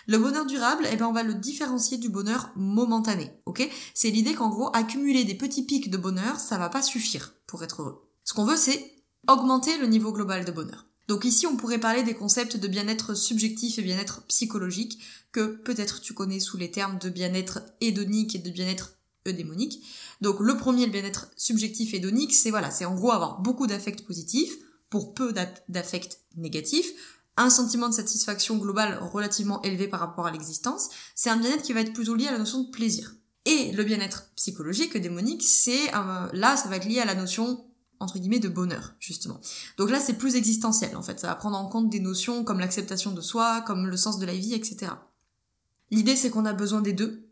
Le 0.06 0.18
bonheur 0.18 0.46
durable, 0.46 0.86
eh 0.90 0.96
ben 0.96 1.06
on 1.06 1.12
va 1.12 1.22
le 1.22 1.34
différencier 1.34 1.98
du 1.98 2.08
bonheur 2.08 2.50
momentané, 2.56 3.32
ok? 3.44 3.68
C'est 3.94 4.10
l'idée 4.10 4.34
qu'en 4.34 4.48
gros, 4.48 4.70
accumuler 4.74 5.24
des 5.24 5.34
petits 5.34 5.64
pics 5.64 5.90
de 5.90 5.98
bonheur, 5.98 6.40
ça 6.40 6.58
va 6.58 6.68
pas 6.68 6.82
suffire 6.82 7.34
pour 7.46 7.62
être 7.62 7.82
heureux. 7.82 8.08
Ce 8.24 8.32
qu'on 8.32 8.44
veut, 8.44 8.56
c'est 8.56 8.92
augmenter 9.28 9.76
le 9.78 9.86
niveau 9.86 10.12
global 10.12 10.44
de 10.44 10.52
bonheur. 10.52 10.86
Donc 11.08 11.24
ici, 11.24 11.46
on 11.46 11.56
pourrait 11.56 11.78
parler 11.78 12.02
des 12.02 12.14
concepts 12.14 12.56
de 12.56 12.68
bien-être 12.68 13.14
subjectif 13.14 13.78
et 13.78 13.82
bien-être 13.82 14.22
psychologique, 14.26 15.00
que 15.32 15.46
peut-être 15.46 16.00
tu 16.00 16.14
connais 16.14 16.40
sous 16.40 16.56
les 16.56 16.70
termes 16.70 16.98
de 16.98 17.10
bien-être 17.10 17.60
hédonique 17.80 18.34
et 18.34 18.38
de 18.38 18.50
bien-être 18.50 18.94
eudémonique. 19.26 19.82
Donc 20.20 20.40
le 20.40 20.56
premier, 20.56 20.86
le 20.86 20.92
bien-être 20.92 21.28
subjectif 21.36 21.94
hédonique, 21.94 22.34
c'est 22.34 22.50
voilà, 22.50 22.70
c'est 22.70 22.84
en 22.84 22.94
gros 22.94 23.12
avoir 23.12 23.40
beaucoup 23.40 23.66
d'affects 23.66 24.04
positifs, 24.04 24.56
pour 24.90 25.14
peu 25.14 25.32
d'affects 25.68 26.20
négatifs, 26.36 26.92
un 27.36 27.50
sentiment 27.50 27.88
de 27.88 27.94
satisfaction 27.94 28.56
globale 28.56 28.98
relativement 29.12 29.60
élevé 29.62 29.88
par 29.88 30.00
rapport 30.00 30.26
à 30.26 30.30
l'existence, 30.30 30.88
c'est 31.14 31.30
un 31.30 31.36
bien-être 31.36 31.62
qui 31.62 31.72
va 31.72 31.80
être 31.80 31.92
plutôt 31.92 32.14
lié 32.14 32.28
à 32.28 32.32
la 32.32 32.38
notion 32.38 32.62
de 32.62 32.70
plaisir. 32.70 33.14
Et 33.44 33.72
le 33.72 33.84
bien-être 33.84 34.30
psychologique, 34.36 34.96
démonique, 34.96 35.42
c'est 35.42 35.90
là, 36.32 36.56
ça 36.56 36.68
va 36.68 36.76
être 36.76 36.86
lié 36.86 37.00
à 37.00 37.04
la 37.04 37.14
notion 37.14 37.64
entre 37.98 38.18
guillemets 38.18 38.40
de 38.40 38.48
bonheur 38.48 38.94
justement. 38.98 39.40
Donc 39.78 39.90
là, 39.90 40.00
c'est 40.00 40.14
plus 40.14 40.36
existentiel 40.36 40.96
en 40.96 41.02
fait. 41.02 41.20
Ça 41.20 41.28
va 41.28 41.34
prendre 41.34 41.56
en 41.56 41.68
compte 41.68 41.90
des 41.90 42.00
notions 42.00 42.44
comme 42.44 42.58
l'acceptation 42.58 43.12
de 43.12 43.20
soi, 43.20 43.62
comme 43.62 43.86
le 43.86 43.96
sens 43.96 44.18
de 44.18 44.26
la 44.26 44.34
vie, 44.34 44.54
etc. 44.54 44.92
L'idée, 45.90 46.16
c'est 46.16 46.30
qu'on 46.30 46.44
a 46.44 46.52
besoin 46.52 46.80
des 46.80 46.92
deux, 46.92 47.28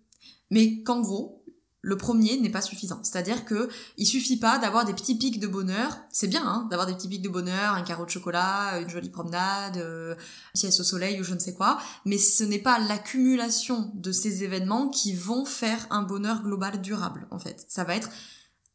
mais 0.51 0.83
qu'en 0.83 1.01
gros, 1.01 1.44
le 1.85 1.99
premier 1.99 2.39
n'est 2.39 2.51
pas 2.51 2.63
suffisant. 2.63 2.99
C'est-à-dire 3.03 3.45
que 3.45 3.69
il 3.99 4.07
suffit 4.07 4.39
pas 4.39 4.59
d'avoir 4.59 4.87
des 4.87 4.95
petits 4.95 5.17
pics 5.17 5.39
de 5.39 5.47
bonheur. 5.47 5.99
C'est 6.11 6.29
bien 6.29 6.45
hein, 6.45 6.67
d'avoir 6.71 6.87
des 6.87 6.95
petits 6.95 7.09
pics 7.09 7.23
de 7.23 7.29
bonheur, 7.29 7.75
un 7.75 7.83
carreau 7.83 8.07
de 8.07 8.11
chocolat, 8.11 8.79
une 8.81 8.89
jolie 8.89 9.11
promenade, 9.11 9.77
euh, 9.77 10.15
sieste 10.55 10.81
au 10.81 10.85
soleil 10.85 11.21
ou 11.21 11.25
je 11.25 11.35
ne 11.35 11.39
sais 11.39 11.53
quoi. 11.53 11.79
Mais 12.07 12.17
ce 12.17 12.43
n'est 12.43 12.59
pas 12.59 12.79
l'accumulation 12.79 13.93
de 13.95 14.13
ces 14.13 14.45
événements 14.45 14.89
qui 14.89 15.15
vont 15.15 15.45
faire 15.45 15.87
un 15.91 16.03
bonheur 16.03 16.43
global 16.43 16.81
durable. 16.81 17.29
En 17.31 17.39
fait, 17.39 17.67
ça 17.69 17.85
va 17.85 17.97
être 17.97 18.09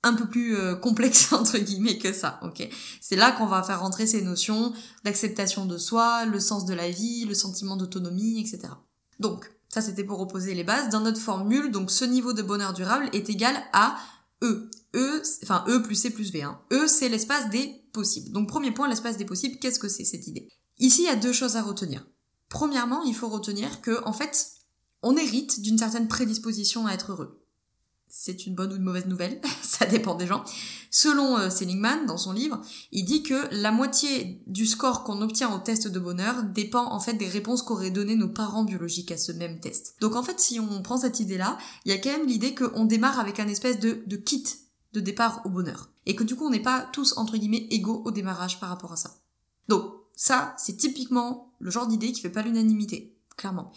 un 0.04 0.14
peu 0.14 0.30
plus 0.30 0.56
euh, 0.56 0.76
complexe 0.76 1.34
entre 1.34 1.58
guillemets 1.58 1.98
que 1.98 2.14
ça. 2.14 2.40
Ok, 2.44 2.68
c'est 3.02 3.16
là 3.16 3.32
qu'on 3.32 3.48
va 3.48 3.64
faire 3.64 3.80
rentrer 3.82 4.06
ces 4.06 4.22
notions 4.22 4.72
d'acceptation 5.04 5.66
de 5.66 5.80
soi, 5.80 6.26
le 6.26 6.40
sens 6.40 6.66
de 6.66 6.76
la 6.76 6.92
vie, 6.92 7.26
le 7.26 7.34
sentiment 7.34 7.76
d'autonomie, 7.76 8.40
etc. 8.40 8.72
Donc 9.20 9.52
ça, 9.70 9.82
c'était 9.82 10.04
pour 10.04 10.18
reposer 10.18 10.56
les 10.56 10.64
bases. 10.64 10.90
Dans 10.90 11.00
notre 11.00 11.22
formule, 11.22 11.72
donc 11.72 11.92
ce 11.92 12.04
niveau 12.04 12.34
de 12.34 12.42
bonheur 12.42 12.74
durable 12.74 13.10
est 13.14 13.30
égal 13.30 13.56
à 13.72 13.98
E. 14.44 14.70
E, 14.96 15.22
enfin 15.44 15.64
E 15.68 15.84
plus 15.84 15.96
C 15.96 16.10
plus 16.10 16.32
V. 16.32 16.42
Hein. 16.42 16.60
E, 16.74 16.88
c'est 16.88 17.08
l'espace 17.08 17.50
des 17.52 17.84
possibles. 17.94 18.32
Donc 18.32 18.50
premier 18.50 18.72
point, 18.72 18.88
l'espace 18.88 19.18
des 19.18 19.26
possibles, 19.26 19.60
qu'est-ce 19.60 19.80
que 19.80 19.88
c'est 19.88 20.06
cette 20.06 20.26
idée? 20.26 20.50
Ici, 20.80 21.04
il 21.04 21.06
y 21.06 21.10
a 21.10 21.16
deux 21.16 21.34
choses 21.34 21.56
à 21.56 21.62
retenir. 21.62 22.08
Premièrement, 22.50 23.04
il 23.04 23.14
faut 23.14 23.30
retenir 23.30 23.82
que, 23.82 24.04
en 24.06 24.14
fait, 24.14 24.54
on 25.04 25.16
hérite 25.16 25.62
d'une 25.62 25.78
certaine 25.78 26.08
prédisposition 26.08 26.88
à 26.88 26.94
être 26.94 27.12
heureux 27.12 27.46
c'est 28.22 28.46
une 28.46 28.54
bonne 28.54 28.74
ou 28.74 28.76
une 28.76 28.84
mauvaise 28.84 29.06
nouvelle, 29.06 29.40
ça 29.62 29.86
dépend 29.86 30.14
des 30.14 30.28
gens. 30.28 30.44
Selon 30.92 31.38
euh, 31.38 31.50
Seligman, 31.50 32.06
dans 32.06 32.18
son 32.18 32.34
livre, 32.34 32.60
il 32.92 33.06
dit 33.06 33.24
que 33.24 33.48
la 33.56 33.72
moitié 33.72 34.44
du 34.46 34.66
score 34.66 35.06
qu'on 35.06 35.22
obtient 35.22 35.56
au 35.56 35.60
test 35.60 35.88
de 35.88 36.00
bonheur 36.00 36.44
dépend 36.44 36.92
en 36.92 37.00
fait 37.00 37.14
des 37.14 37.30
réponses 37.30 37.64
qu'auraient 37.64 37.92
donné 37.92 38.18
nos 38.18 38.28
parents 38.28 38.66
biologiques 38.66 39.14
à 39.14 39.18
ce 39.18 39.32
même 39.32 39.62
test. 39.62 39.96
Donc 40.02 40.18
en 40.18 40.24
fait, 40.24 40.38
si 40.42 40.60
on 40.60 40.82
prend 40.82 40.98
cette 40.98 41.22
idée-là, 41.22 41.58
il 41.86 41.94
y 41.94 41.96
a 41.96 41.98
quand 41.98 42.10
même 42.10 42.28
l'idée 42.28 42.54
qu'on 42.54 42.84
démarre 42.84 43.22
avec 43.22 43.40
un 43.40 43.48
espèce 43.48 43.80
de, 43.80 44.04
de 44.06 44.18
kit 44.18 44.44
de 44.92 45.00
départ 45.00 45.42
au 45.46 45.50
bonheur. 45.50 45.90
Et 46.06 46.14
que 46.14 46.26
du 46.26 46.36
coup, 46.36 46.46
on 46.46 46.50
n'est 46.50 46.60
pas 46.60 46.90
tous, 46.92 47.16
entre 47.16 47.38
guillemets, 47.38 47.68
égaux 47.70 48.02
au 48.04 48.12
démarrage 48.12 48.60
par 48.60 48.68
rapport 48.68 48.92
à 48.92 48.98
ça. 48.98 49.16
Donc, 49.70 49.94
ça, 50.18 50.56
c'est 50.58 50.76
typiquement 50.76 51.54
le 51.60 51.72
genre 51.72 51.88
d'idée 51.88 52.12
qui 52.12 52.20
fait 52.20 52.30
pas 52.30 52.42
l'unanimité, 52.42 53.16
clairement. 53.38 53.72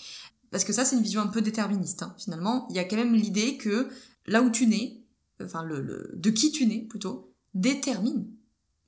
Parce 0.50 0.64
que 0.64 0.72
ça, 0.72 0.84
c'est 0.84 0.96
une 0.96 1.02
vision 1.02 1.20
un 1.20 1.28
peu 1.28 1.42
déterministe, 1.42 2.02
hein. 2.02 2.14
finalement. 2.18 2.66
Il 2.70 2.76
y 2.76 2.80
a 2.80 2.84
quand 2.84 2.96
même 2.96 3.14
l'idée 3.14 3.56
que 3.56 3.88
là 4.26 4.42
où 4.42 4.50
tu 4.50 4.66
nais, 4.66 5.02
enfin 5.42 5.62
le, 5.62 6.10
de 6.14 6.30
qui 6.30 6.52
tu 6.52 6.66
nais 6.66 6.86
plutôt, 6.88 7.32
détermine 7.54 8.26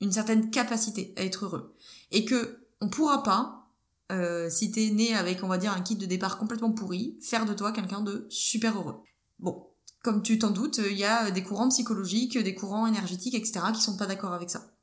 une 0.01 0.11
certaine 0.11 0.49
capacité 0.49 1.13
à 1.17 1.23
être 1.23 1.45
heureux. 1.45 1.75
Et 2.11 2.25
que 2.25 2.59
on 2.81 2.89
pourra 2.89 3.23
pas, 3.23 3.69
euh, 4.11 4.49
si 4.49 4.71
t'es 4.71 4.89
né 4.89 5.15
avec, 5.15 5.43
on 5.43 5.47
va 5.47 5.57
dire, 5.57 5.71
un 5.71 5.81
kit 5.81 5.95
de 5.95 6.05
départ 6.05 6.37
complètement 6.37 6.71
pourri, 6.71 7.17
faire 7.21 7.45
de 7.45 7.53
toi 7.53 7.71
quelqu'un 7.71 8.01
de 8.01 8.25
super 8.29 8.77
heureux. 8.77 9.01
Bon, 9.39 9.67
comme 10.03 10.21
tu 10.21 10.37
t'en 10.37 10.51
doutes, 10.51 10.77
il 10.77 10.97
y 10.97 11.05
a 11.05 11.31
des 11.31 11.43
courants 11.43 11.69
psychologiques, 11.69 12.37
des 12.37 12.53
courants 12.53 12.87
énergétiques, 12.87 13.35
etc., 13.35 13.61
qui 13.73 13.81
sont 13.81 13.97
pas 13.97 14.05
d'accord 14.05 14.33
avec 14.33 14.49
ça. 14.49 14.74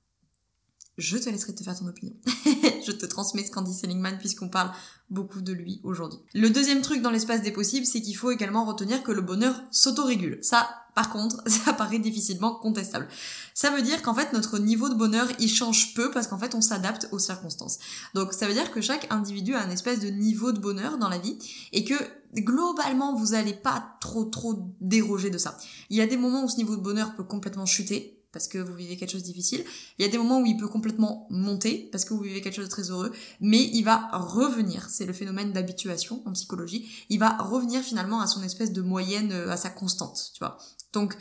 Je 0.98 1.16
te 1.16 1.30
laisserai 1.30 1.54
te 1.54 1.62
faire 1.62 1.78
ton 1.78 1.86
opinion. 1.86 2.14
je 2.86 2.92
te 2.92 3.06
transmets 3.06 3.44
ce 3.44 3.50
qu'en 3.50 3.62
dit 3.62 3.72
Seligman 3.72 4.18
puisqu'on 4.18 4.48
parle 4.48 4.70
beaucoup 5.08 5.40
de 5.40 5.52
lui 5.52 5.80
aujourd'hui. 5.84 6.18
Le 6.34 6.50
deuxième 6.50 6.82
truc 6.82 7.00
dans 7.00 7.10
l'espace 7.10 7.42
des 7.42 7.50
possibles, 7.50 7.86
c'est 7.86 8.02
qu'il 8.02 8.16
faut 8.16 8.30
également 8.30 8.64
retenir 8.64 9.02
que 9.02 9.12
le 9.12 9.22
bonheur 9.22 9.58
s'autorégule. 9.70 10.38
Ça, 10.42 10.68
par 10.94 11.10
contre, 11.10 11.42
ça 11.46 11.72
paraît 11.72 11.98
difficilement 11.98 12.54
contestable. 12.54 13.08
Ça 13.54 13.70
veut 13.70 13.82
dire 13.82 14.02
qu'en 14.02 14.14
fait, 14.14 14.32
notre 14.32 14.58
niveau 14.58 14.88
de 14.88 14.94
bonheur, 14.94 15.28
il 15.38 15.48
change 15.48 15.94
peu 15.94 16.10
parce 16.10 16.26
qu'en 16.26 16.38
fait, 16.38 16.54
on 16.54 16.60
s'adapte 16.60 17.08
aux 17.12 17.18
circonstances. 17.18 17.78
Donc, 18.14 18.32
ça 18.32 18.46
veut 18.46 18.54
dire 18.54 18.70
que 18.70 18.80
chaque 18.80 19.10
individu 19.10 19.54
a 19.54 19.62
un 19.62 19.70
espèce 19.70 20.00
de 20.00 20.08
niveau 20.08 20.52
de 20.52 20.58
bonheur 20.58 20.98
dans 20.98 21.08
la 21.08 21.18
vie 21.18 21.38
et 21.72 21.84
que 21.84 21.94
globalement, 22.34 23.14
vous 23.14 23.34
allez 23.34 23.54
pas 23.54 23.96
trop 24.00 24.24
trop 24.24 24.74
déroger 24.80 25.30
de 25.30 25.38
ça. 25.38 25.56
Il 25.90 25.96
y 25.96 26.00
a 26.00 26.06
des 26.06 26.16
moments 26.16 26.44
où 26.44 26.48
ce 26.48 26.56
niveau 26.56 26.76
de 26.76 26.82
bonheur 26.82 27.14
peut 27.14 27.24
complètement 27.24 27.66
chuter, 27.66 28.21
parce 28.32 28.48
que 28.48 28.58
vous 28.58 28.74
vivez 28.74 28.96
quelque 28.96 29.10
chose 29.10 29.22
de 29.22 29.26
difficile. 29.26 29.64
Il 29.98 30.04
y 30.04 30.08
a 30.08 30.10
des 30.10 30.18
moments 30.18 30.40
où 30.40 30.46
il 30.46 30.56
peut 30.56 30.68
complètement 30.68 31.26
monter 31.30 31.88
parce 31.92 32.04
que 32.04 32.14
vous 32.14 32.20
vivez 32.20 32.40
quelque 32.40 32.56
chose 32.56 32.66
de 32.66 32.70
très 32.70 32.90
heureux, 32.90 33.12
mais 33.40 33.62
il 33.72 33.82
va 33.82 34.08
revenir. 34.12 34.88
C'est 34.88 35.06
le 35.06 35.12
phénomène 35.12 35.52
d'habituation 35.52 36.22
en 36.26 36.32
psychologie. 36.32 36.88
Il 37.08 37.18
va 37.18 37.36
revenir 37.36 37.82
finalement 37.82 38.20
à 38.20 38.26
son 38.26 38.42
espèce 38.42 38.72
de 38.72 38.82
moyenne, 38.82 39.32
euh, 39.32 39.50
à 39.50 39.56
sa 39.56 39.70
constante, 39.70 40.30
tu 40.34 40.38
vois. 40.40 40.58
Donc 40.92 41.16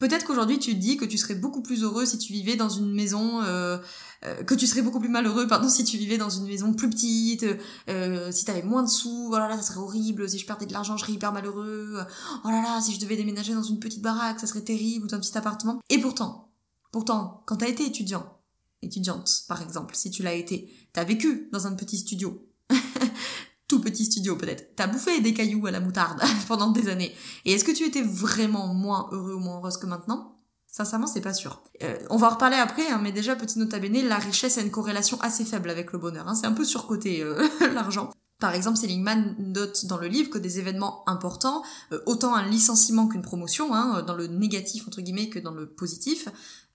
peut-être 0.00 0.26
qu'aujourd'hui 0.26 0.58
tu 0.58 0.74
te 0.74 0.80
dis 0.80 0.96
que 0.96 1.04
tu 1.04 1.16
serais 1.16 1.36
beaucoup 1.36 1.62
plus 1.62 1.84
heureux 1.84 2.04
si 2.04 2.18
tu 2.18 2.32
vivais 2.32 2.56
dans 2.56 2.68
une 2.68 2.92
maison, 2.92 3.42
euh, 3.42 3.78
euh, 4.24 4.42
que 4.42 4.54
tu 4.54 4.66
serais 4.66 4.82
beaucoup 4.82 4.98
plus 4.98 5.08
malheureux, 5.08 5.46
pardon, 5.46 5.68
si 5.68 5.84
tu 5.84 5.96
vivais 5.96 6.18
dans 6.18 6.30
une 6.30 6.46
maison 6.46 6.72
plus 6.72 6.90
petite, 6.90 7.46
euh, 7.88 8.32
si 8.32 8.44
t'avais 8.44 8.62
moins 8.62 8.82
de 8.82 8.88
sous, 8.88 9.30
oh 9.32 9.38
là 9.38 9.48
là, 9.48 9.56
ça 9.56 9.62
serait 9.62 9.78
horrible. 9.78 10.28
Si 10.28 10.38
je 10.38 10.46
perdais 10.46 10.66
de 10.66 10.72
l'argent, 10.72 10.96
je 10.96 11.02
serais 11.02 11.12
hyper 11.12 11.32
malheureux. 11.32 12.04
Oh 12.44 12.48
là 12.48 12.60
là, 12.62 12.80
si 12.80 12.94
je 12.94 13.00
devais 13.00 13.16
déménager 13.16 13.54
dans 13.54 13.62
une 13.62 13.78
petite 13.78 14.02
baraque, 14.02 14.40
ça 14.40 14.46
serait 14.46 14.62
terrible 14.62 15.04
ou 15.04 15.08
dans 15.08 15.16
un 15.16 15.20
petit 15.20 15.36
appartement. 15.38 15.80
Et 15.88 15.98
pourtant, 15.98 16.49
Pourtant, 16.90 17.42
quand 17.46 17.56
t'as 17.56 17.68
été 17.68 17.86
étudiant, 17.86 18.38
étudiante 18.82 19.44
par 19.48 19.62
exemple, 19.62 19.94
si 19.94 20.10
tu 20.10 20.22
l'as 20.22 20.34
été, 20.34 20.72
t'as 20.92 21.04
vécu 21.04 21.48
dans 21.52 21.66
un 21.66 21.74
petit 21.74 21.98
studio, 21.98 22.48
tout 23.68 23.80
petit 23.80 24.04
studio 24.04 24.36
peut-être, 24.36 24.74
t'as 24.76 24.86
bouffé 24.86 25.20
des 25.20 25.34
cailloux 25.34 25.66
à 25.66 25.70
la 25.70 25.80
moutarde 25.80 26.20
pendant 26.48 26.70
des 26.70 26.88
années, 26.88 27.14
et 27.44 27.52
est-ce 27.52 27.64
que 27.64 27.72
tu 27.72 27.84
étais 27.84 28.02
vraiment 28.02 28.74
moins 28.74 29.08
heureux 29.12 29.34
ou 29.34 29.40
moins 29.40 29.58
heureuse 29.58 29.76
que 29.76 29.86
maintenant? 29.86 30.36
Sincèrement, 30.72 31.08
c'est 31.08 31.20
pas 31.20 31.34
sûr. 31.34 31.62
Euh, 31.82 31.98
on 32.10 32.16
va 32.16 32.28
en 32.28 32.30
reparler 32.30 32.56
après, 32.56 32.88
hein, 32.88 33.00
mais 33.02 33.10
déjà, 33.10 33.34
petit 33.34 33.58
note 33.58 33.74
à 33.74 33.80
bene, 33.80 34.06
la 34.06 34.18
richesse 34.18 34.56
a 34.56 34.60
une 34.60 34.70
corrélation 34.70 35.20
assez 35.20 35.44
faible 35.44 35.68
avec 35.68 35.92
le 35.92 35.98
bonheur. 35.98 36.28
Hein. 36.28 36.36
C'est 36.36 36.46
un 36.46 36.52
peu 36.52 36.64
surcoté, 36.64 37.22
euh, 37.22 37.44
l'argent. 37.74 38.10
Par 38.40 38.54
exemple, 38.54 38.78
Seligman 38.78 39.36
note 39.38 39.84
dans 39.84 39.98
le 39.98 40.08
livre 40.08 40.30
que 40.30 40.38
des 40.38 40.58
événements 40.58 41.04
importants, 41.06 41.62
euh, 41.92 42.00
autant 42.06 42.34
un 42.34 42.48
licenciement 42.48 43.06
qu'une 43.06 43.20
promotion, 43.20 43.74
hein, 43.74 44.02
dans 44.02 44.14
le 44.14 44.26
négatif 44.26 44.88
entre 44.88 45.02
guillemets 45.02 45.28
que 45.28 45.38
dans 45.38 45.52
le 45.52 45.68
positif, 45.68 46.28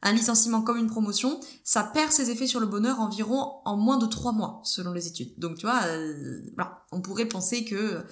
un 0.03 0.13
licenciement 0.13 0.62
comme 0.62 0.77
une 0.77 0.89
promotion, 0.89 1.39
ça 1.63 1.84
perd 1.84 2.12
ses 2.12 2.29
effets 2.29 2.45
sur 2.45 2.60
le 2.60 2.67
bonheur 2.67 3.00
environ 3.00 3.53
en 3.65 3.77
moins 3.77 3.98
de 3.98 4.05
trois 4.05 4.31
mois, 4.31 4.62
selon 4.63 4.93
les 4.93 5.07
études. 5.07 5.34
Donc 5.39 5.57
tu 5.57 5.65
vois, 5.65 5.81
euh, 5.86 6.41
on 6.91 7.01
pourrait 7.01 7.25
penser 7.25 7.65
que 7.65 8.03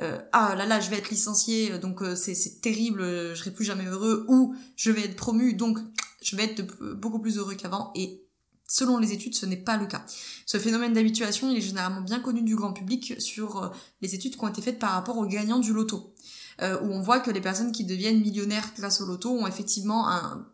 euh, 0.00 0.18
ah 0.32 0.56
là 0.56 0.66
là, 0.66 0.80
je 0.80 0.90
vais 0.90 0.96
être 0.96 1.10
licencié, 1.10 1.78
donc 1.78 2.02
c'est 2.16 2.60
terrible, 2.60 3.02
je 3.02 3.34
serai 3.36 3.52
plus 3.52 3.64
jamais 3.64 3.86
heureux, 3.86 4.26
ou 4.28 4.56
je 4.74 4.90
vais 4.90 5.04
être 5.04 5.16
promu, 5.16 5.54
donc 5.54 5.78
je 6.22 6.34
vais 6.34 6.44
être 6.44 6.62
beaucoup 6.94 7.20
plus 7.20 7.38
heureux 7.38 7.54
qu'avant, 7.54 7.92
et 7.94 8.25
Selon 8.68 8.98
les 8.98 9.12
études, 9.12 9.34
ce 9.34 9.46
n'est 9.46 9.56
pas 9.56 9.76
le 9.76 9.86
cas. 9.86 10.04
Ce 10.44 10.58
phénomène 10.58 10.92
d'habituation, 10.92 11.50
il 11.50 11.58
est 11.58 11.60
généralement 11.60 12.00
bien 12.00 12.18
connu 12.18 12.42
du 12.42 12.56
grand 12.56 12.72
public 12.72 13.20
sur 13.20 13.62
euh, 13.62 13.68
les 14.00 14.14
études 14.14 14.36
qui 14.36 14.44
ont 14.44 14.48
été 14.48 14.60
faites 14.60 14.78
par 14.78 14.92
rapport 14.92 15.16
aux 15.18 15.26
gagnants 15.26 15.60
du 15.60 15.72
loto. 15.72 16.14
Euh, 16.62 16.80
où 16.80 16.86
on 16.86 17.00
voit 17.00 17.20
que 17.20 17.30
les 17.30 17.40
personnes 17.40 17.70
qui 17.70 17.84
deviennent 17.84 18.20
millionnaires 18.20 18.72
grâce 18.76 19.02
au 19.02 19.06
loto 19.06 19.30
ont 19.30 19.46
effectivement 19.46 20.08
un, 20.08 20.48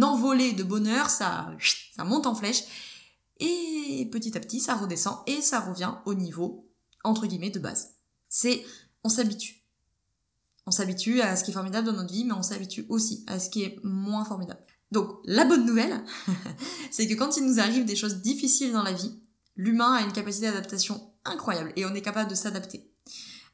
envolé 0.00 0.52
de 0.52 0.62
bonheur, 0.62 1.10
ça, 1.10 1.50
ça 1.96 2.04
monte 2.04 2.26
en 2.26 2.36
flèche, 2.36 2.62
et 3.40 4.08
petit 4.12 4.36
à 4.36 4.40
petit 4.40 4.60
ça 4.60 4.76
redescend 4.76 5.18
et 5.26 5.40
ça 5.40 5.58
revient 5.58 5.94
au 6.06 6.14
niveau, 6.14 6.70
entre 7.02 7.26
guillemets, 7.26 7.50
de 7.50 7.58
base. 7.58 7.94
C'est, 8.28 8.64
on 9.02 9.08
s'habitue. 9.08 9.64
On 10.66 10.70
s'habitue 10.70 11.20
à 11.20 11.34
ce 11.34 11.42
qui 11.42 11.50
est 11.50 11.54
formidable 11.54 11.88
dans 11.88 11.94
notre 11.94 12.12
vie, 12.12 12.24
mais 12.24 12.34
on 12.34 12.44
s'habitue 12.44 12.86
aussi 12.88 13.24
à 13.26 13.40
ce 13.40 13.50
qui 13.50 13.64
est 13.64 13.80
moins 13.82 14.24
formidable. 14.24 14.60
Donc, 14.92 15.20
la 15.24 15.44
bonne 15.44 15.66
nouvelle, 15.66 16.02
c'est 16.90 17.06
que 17.06 17.14
quand 17.14 17.36
il 17.36 17.46
nous 17.46 17.60
arrive 17.60 17.84
des 17.84 17.96
choses 17.96 18.16
difficiles 18.16 18.72
dans 18.72 18.82
la 18.82 18.92
vie, 18.92 19.20
l'humain 19.56 19.92
a 19.92 20.02
une 20.02 20.12
capacité 20.12 20.46
d'adaptation 20.46 21.00
incroyable 21.24 21.72
et 21.76 21.84
on 21.84 21.94
est 21.94 22.02
capable 22.02 22.30
de 22.30 22.34
s'adapter. 22.34 22.90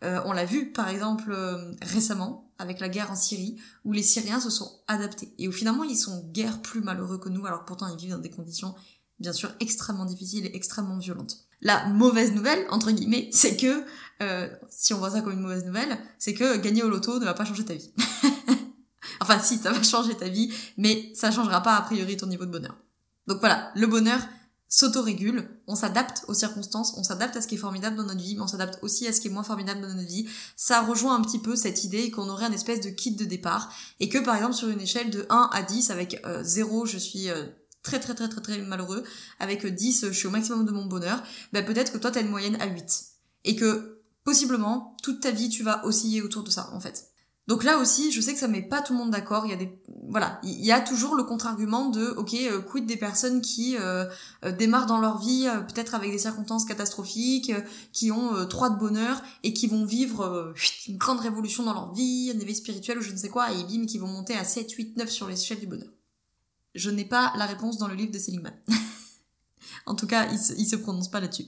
Euh, 0.04 0.20
on 0.26 0.32
l'a 0.32 0.44
vu 0.44 0.72
par 0.72 0.88
exemple 0.88 1.32
euh, 1.32 1.72
récemment 1.80 2.52
avec 2.58 2.80
la 2.80 2.88
guerre 2.90 3.10
en 3.10 3.16
Syrie 3.16 3.56
où 3.84 3.92
les 3.92 4.02
Syriens 4.02 4.40
se 4.40 4.50
sont 4.50 4.70
adaptés 4.88 5.34
et 5.38 5.48
où 5.48 5.52
finalement 5.52 5.84
ils 5.84 5.96
sont 5.96 6.28
guère 6.32 6.60
plus 6.60 6.82
malheureux 6.82 7.18
que 7.18 7.30
nous 7.30 7.46
alors 7.46 7.64
pourtant 7.64 7.88
ils 7.88 7.96
vivent 7.96 8.10
dans 8.10 8.18
des 8.18 8.30
conditions 8.30 8.74
bien 9.20 9.32
sûr 9.32 9.50
extrêmement 9.58 10.04
difficiles 10.04 10.44
et 10.44 10.54
extrêmement 10.54 10.98
violentes. 10.98 11.38
La 11.62 11.86
mauvaise 11.88 12.32
nouvelle 12.32 12.66
entre 12.68 12.90
guillemets 12.90 13.30
c'est 13.32 13.56
que 13.56 13.84
euh, 14.20 14.48
si 14.68 14.92
on 14.92 14.98
voit 14.98 15.10
ça 15.10 15.22
comme 15.22 15.32
une 15.32 15.40
mauvaise 15.40 15.64
nouvelle 15.64 15.96
c'est 16.18 16.34
que 16.34 16.58
gagner 16.58 16.82
au 16.82 16.90
loto 16.90 17.18
ne 17.18 17.24
va 17.24 17.32
pas 17.32 17.46
changer 17.46 17.64
ta 17.64 17.74
vie. 17.74 17.90
enfin 19.20 19.38
si 19.38 19.58
ça 19.58 19.72
va 19.72 19.82
changer 19.82 20.14
ta 20.14 20.28
vie 20.28 20.52
mais 20.76 21.12
ça 21.14 21.30
changera 21.30 21.62
pas 21.62 21.76
a 21.76 21.82
priori 21.82 22.16
ton 22.16 22.26
niveau 22.26 22.44
de 22.44 22.50
bonheur. 22.50 22.76
Donc 23.26 23.40
voilà 23.40 23.70
le 23.74 23.86
bonheur 23.86 24.20
s'autorégule, 24.68 25.48
on 25.66 25.76
s'adapte 25.76 26.24
aux 26.28 26.34
circonstances, 26.34 26.94
on 26.96 27.04
s'adapte 27.04 27.36
à 27.36 27.40
ce 27.40 27.46
qui 27.46 27.54
est 27.54 27.58
formidable 27.58 27.96
dans 27.96 28.04
notre 28.04 28.20
vie, 28.20 28.34
mais 28.34 28.42
on 28.42 28.48
s'adapte 28.48 28.78
aussi 28.82 29.06
à 29.06 29.12
ce 29.12 29.20
qui 29.20 29.28
est 29.28 29.30
moins 29.30 29.42
formidable 29.42 29.80
dans 29.80 29.94
notre 29.94 30.08
vie. 30.08 30.28
Ça 30.56 30.82
rejoint 30.82 31.14
un 31.14 31.22
petit 31.22 31.38
peu 31.38 31.54
cette 31.56 31.84
idée 31.84 32.10
qu'on 32.10 32.28
aurait 32.28 32.46
un 32.46 32.52
espèce 32.52 32.80
de 32.80 32.90
kit 32.90 33.12
de 33.12 33.24
départ, 33.24 33.72
et 34.00 34.08
que 34.08 34.18
par 34.18 34.36
exemple 34.36 34.54
sur 34.54 34.68
une 34.68 34.80
échelle 34.80 35.10
de 35.10 35.26
1 35.30 35.50
à 35.52 35.62
10, 35.62 35.90
avec 35.90 36.20
0 36.42 36.82
euh, 36.82 36.86
je 36.86 36.98
suis 36.98 37.30
euh, 37.30 37.46
très 37.82 38.00
très 38.00 38.14
très 38.14 38.28
très 38.28 38.40
très 38.40 38.58
malheureux, 38.58 39.04
avec 39.38 39.64
10 39.64 40.06
je 40.08 40.12
suis 40.12 40.26
au 40.26 40.30
maximum 40.30 40.64
de 40.64 40.72
mon 40.72 40.86
bonheur, 40.86 41.22
ben 41.52 41.64
peut-être 41.64 41.92
que 41.92 41.98
toi 41.98 42.10
tu 42.10 42.18
as 42.18 42.22
une 42.22 42.30
moyenne 42.30 42.56
à 42.60 42.66
8. 42.66 43.04
Et 43.44 43.54
que 43.54 44.02
possiblement 44.24 44.96
toute 45.02 45.20
ta 45.20 45.30
vie 45.30 45.48
tu 45.48 45.62
vas 45.62 45.84
osciller 45.86 46.22
autour 46.22 46.42
de 46.42 46.50
ça 46.50 46.70
en 46.72 46.80
fait. 46.80 47.12
Donc 47.46 47.62
là 47.62 47.78
aussi, 47.78 48.10
je 48.10 48.20
sais 48.20 48.32
que 48.32 48.40
ça 48.40 48.48
met 48.48 48.62
pas 48.62 48.82
tout 48.82 48.92
le 48.92 48.98
monde 48.98 49.12
d'accord. 49.12 49.46
Il 49.46 49.50
y 49.50 49.54
a 49.54 49.56
des, 49.56 49.70
voilà, 50.08 50.40
il 50.42 50.64
y 50.64 50.72
a 50.72 50.80
toujours 50.80 51.14
le 51.14 51.22
contre-argument 51.22 51.90
de, 51.90 52.08
ok, 52.16 52.34
euh, 52.34 52.60
quid 52.60 52.86
des 52.86 52.96
personnes 52.96 53.40
qui 53.40 53.76
euh, 53.76 54.04
euh, 54.44 54.50
démarrent 54.50 54.86
dans 54.86 54.98
leur 54.98 55.18
vie 55.18 55.48
peut-être 55.68 55.94
avec 55.94 56.10
des 56.10 56.18
circonstances 56.18 56.64
catastrophiques, 56.64 57.52
qui 57.92 58.10
ont 58.10 58.46
trois 58.48 58.70
de 58.70 58.78
bonheur 58.78 59.22
et 59.44 59.52
qui 59.52 59.68
vont 59.68 59.84
vivre 59.84 60.54
une 60.88 60.96
grande 60.96 61.20
révolution 61.20 61.62
dans 61.62 61.74
leur 61.74 61.92
vie, 61.92 62.32
un 62.34 62.40
éveil 62.40 62.56
spirituel 62.56 62.98
ou 62.98 63.02
je 63.02 63.12
ne 63.12 63.16
sais 63.16 63.28
quoi, 63.28 63.52
et 63.52 63.62
bim, 63.64 63.86
qui 63.86 63.98
vont 63.98 64.08
monter 64.08 64.34
à 64.34 64.42
7, 64.42 64.72
8, 64.72 64.96
9 64.96 65.08
sur 65.08 65.28
l'échelle 65.28 65.60
du 65.60 65.66
bonheur. 65.68 65.88
Je 66.74 66.90
n'ai 66.90 67.04
pas 67.04 67.32
la 67.36 67.46
réponse 67.46 67.78
dans 67.78 67.86
le 67.86 67.94
livre 67.94 68.12
de 68.12 68.18
Seligman. 68.18 68.52
en 69.86 69.94
tout 69.94 70.06
cas, 70.06 70.26
il 70.32 70.38
se, 70.38 70.52
il 70.54 70.66
se 70.66 70.76
prononce 70.76 71.08
pas 71.08 71.20
là-dessus. 71.20 71.46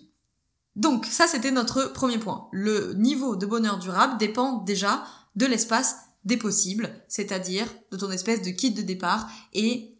Donc 0.76 1.06
ça, 1.06 1.26
c'était 1.26 1.50
notre 1.50 1.92
premier 1.92 2.18
point. 2.18 2.48
Le 2.52 2.94
niveau 2.94 3.34
de 3.34 3.46
bonheur 3.46 3.78
durable 3.78 4.16
dépend 4.16 4.58
déjà 4.58 5.04
de 5.36 5.46
l'espace 5.46 5.96
des 6.24 6.36
possibles, 6.36 6.90
c'est-à-dire 7.08 7.66
de 7.90 7.96
ton 7.96 8.10
espèce 8.10 8.42
de 8.42 8.50
kit 8.50 8.72
de 8.72 8.82
départ 8.82 9.28
et 9.52 9.98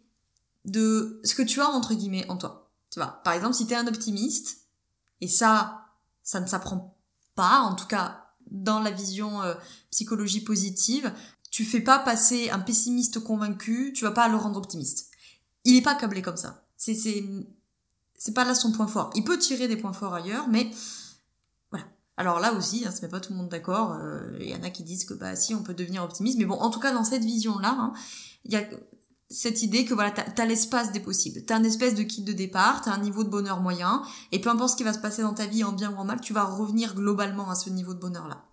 de 0.65 1.21
ce 1.23 1.35
que 1.35 1.41
tu 1.41 1.61
as 1.61 1.69
entre 1.69 1.93
guillemets 1.93 2.29
en 2.29 2.37
toi. 2.37 2.71
Tu 2.91 2.99
vois, 2.99 3.21
par 3.23 3.33
exemple, 3.33 3.55
si 3.55 3.67
tu 3.67 3.73
es 3.73 3.77
un 3.77 3.87
optimiste, 3.87 4.67
et 5.21 5.27
ça, 5.27 5.85
ça 6.23 6.39
ne 6.39 6.47
s'apprend 6.47 6.97
pas, 7.35 7.59
en 7.59 7.75
tout 7.75 7.87
cas 7.87 8.25
dans 8.51 8.79
la 8.79 8.91
vision 8.91 9.41
euh, 9.43 9.53
psychologie 9.91 10.41
positive, 10.41 11.13
tu 11.51 11.65
fais 11.65 11.81
pas 11.81 11.99
passer 11.99 12.49
un 12.49 12.59
pessimiste 12.59 13.19
convaincu, 13.19 13.93
tu 13.95 14.03
vas 14.03 14.11
pas 14.11 14.27
le 14.27 14.37
rendre 14.37 14.57
optimiste. 14.57 15.09
Il 15.65 15.75
est 15.75 15.81
pas 15.81 15.95
câblé 15.95 16.21
comme 16.21 16.37
ça. 16.37 16.65
C'est 16.77 16.95
c'est 16.95 17.23
c'est 18.17 18.33
pas 18.33 18.43
là 18.43 18.53
son 18.53 18.71
point 18.71 18.87
fort. 18.87 19.11
Il 19.15 19.23
peut 19.23 19.37
tirer 19.37 19.67
des 19.67 19.77
points 19.77 19.93
forts 19.93 20.13
ailleurs, 20.13 20.47
mais 20.47 20.69
alors 22.19 22.41
là 22.41 22.51
aussi, 22.51 22.83
hein, 22.85 22.91
ça 22.91 23.01
met 23.01 23.07
pas 23.07 23.21
tout 23.21 23.31
le 23.31 23.37
monde 23.37 23.47
d'accord. 23.47 23.93
Euh, 23.93 24.37
il 24.41 24.49
y 24.49 24.53
en 24.53 24.61
a 24.61 24.69
qui 24.69 24.83
disent 24.83 25.05
que 25.05 25.13
bah 25.13 25.37
si 25.37 25.55
on 25.55 25.63
peut 25.63 25.73
devenir 25.73 26.03
optimiste, 26.03 26.37
mais 26.37 26.43
bon, 26.43 26.55
en 26.55 26.69
tout 26.69 26.81
cas 26.81 26.91
dans 26.91 27.05
cette 27.05 27.23
vision-là, 27.23 27.77
hein, 27.79 27.93
il 28.43 28.51
y 28.51 28.57
a 28.57 28.63
cette 29.29 29.63
idée 29.63 29.85
que 29.85 29.93
voilà, 29.93 30.11
t'as 30.11 30.43
as, 30.43 30.45
l'espace 30.45 30.91
des 30.91 30.99
possibles, 30.99 31.45
t'as 31.45 31.55
un 31.55 31.63
espèce 31.63 31.95
de 31.95 32.03
kit 32.03 32.21
de 32.21 32.33
départ, 32.33 32.81
t'as 32.81 32.91
un 32.91 32.97
niveau 32.99 33.23
de 33.23 33.29
bonheur 33.29 33.61
moyen, 33.61 34.03
et 34.33 34.41
peu 34.41 34.49
importe 34.49 34.71
ce 34.71 34.75
qui 34.75 34.83
va 34.83 34.91
se 34.91 34.99
passer 34.99 35.21
dans 35.21 35.33
ta 35.33 35.45
vie 35.45 35.63
en 35.63 35.71
bien 35.71 35.93
ou 35.93 35.95
en 35.95 36.03
mal, 36.03 36.19
tu 36.19 36.33
vas 36.33 36.43
revenir 36.43 36.93
globalement 36.93 37.49
à 37.49 37.55
ce 37.55 37.69
niveau 37.69 37.93
de 37.93 37.99
bonheur-là. 37.99 38.43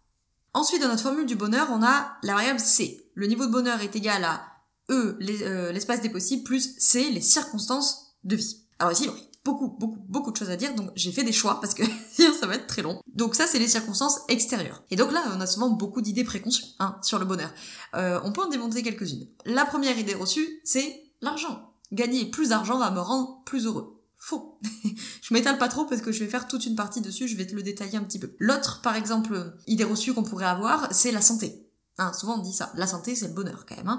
Ensuite, 0.54 0.80
dans 0.80 0.88
notre 0.88 1.02
formule 1.02 1.26
du 1.26 1.34
bonheur, 1.34 1.66
on 1.72 1.82
a 1.82 2.12
la 2.22 2.34
variable 2.34 2.60
C. 2.60 3.10
Le 3.14 3.26
niveau 3.26 3.46
de 3.46 3.52
bonheur 3.52 3.80
est 3.80 3.96
égal 3.96 4.22
à 4.22 4.42
E, 4.90 5.18
euh, 5.20 5.72
l'espace 5.72 6.02
des 6.02 6.08
possibles, 6.08 6.44
plus 6.44 6.76
C, 6.78 7.10
les 7.10 7.20
circonstances 7.20 8.14
de 8.22 8.36
vie. 8.36 8.62
Alors 8.78 8.92
ici, 8.92 9.10
beaucoup, 9.46 9.68
beaucoup, 9.68 10.04
beaucoup 10.08 10.32
de 10.32 10.36
choses 10.36 10.50
à 10.50 10.56
dire, 10.56 10.74
donc 10.74 10.90
j'ai 10.96 11.12
fait 11.12 11.22
des 11.22 11.32
choix 11.32 11.60
parce 11.60 11.72
que 11.72 11.84
ça 12.40 12.46
va 12.46 12.56
être 12.56 12.66
très 12.66 12.82
long. 12.82 13.00
Donc 13.06 13.36
ça, 13.36 13.46
c'est 13.46 13.60
les 13.60 13.68
circonstances 13.68 14.20
extérieures. 14.28 14.82
Et 14.90 14.96
donc 14.96 15.12
là, 15.12 15.22
on 15.34 15.40
a 15.40 15.46
souvent 15.46 15.70
beaucoup 15.70 16.02
d'idées 16.02 16.24
préconçues 16.24 16.64
hein, 16.80 16.98
sur 17.02 17.18
le 17.20 17.24
bonheur. 17.24 17.52
Euh, 17.94 18.20
on 18.24 18.32
peut 18.32 18.42
en 18.42 18.48
démontrer 18.48 18.82
quelques-unes. 18.82 19.28
La 19.44 19.64
première 19.64 19.96
idée 19.98 20.14
reçue, 20.14 20.60
c'est 20.64 21.04
l'argent. 21.20 21.72
Gagner 21.92 22.26
plus 22.26 22.48
d'argent 22.48 22.78
va 22.78 22.90
me 22.90 23.00
rendre 23.00 23.42
plus 23.44 23.66
heureux. 23.66 24.02
Faux. 24.16 24.58
je 25.22 25.32
m'étale 25.32 25.58
pas 25.58 25.68
trop 25.68 25.84
parce 25.84 26.02
que 26.02 26.10
je 26.10 26.24
vais 26.24 26.30
faire 26.30 26.48
toute 26.48 26.66
une 26.66 26.74
partie 26.74 27.00
dessus, 27.00 27.28
je 27.28 27.36
vais 27.36 27.46
te 27.46 27.54
le 27.54 27.62
détailler 27.62 27.96
un 27.96 28.02
petit 28.02 28.18
peu. 28.18 28.34
L'autre, 28.40 28.80
par 28.82 28.96
exemple, 28.96 29.54
idée 29.68 29.84
reçue 29.84 30.12
qu'on 30.12 30.24
pourrait 30.24 30.46
avoir, 30.46 30.88
c'est 30.92 31.12
la 31.12 31.20
santé. 31.20 31.65
Hein, 31.98 32.12
souvent 32.12 32.38
on 32.38 32.42
dit 32.42 32.52
ça. 32.52 32.72
La 32.74 32.86
santé, 32.86 33.14
c'est 33.14 33.28
le 33.28 33.32
bonheur 33.32 33.64
quand 33.66 33.76
même. 33.76 33.88
Hein. 33.88 33.98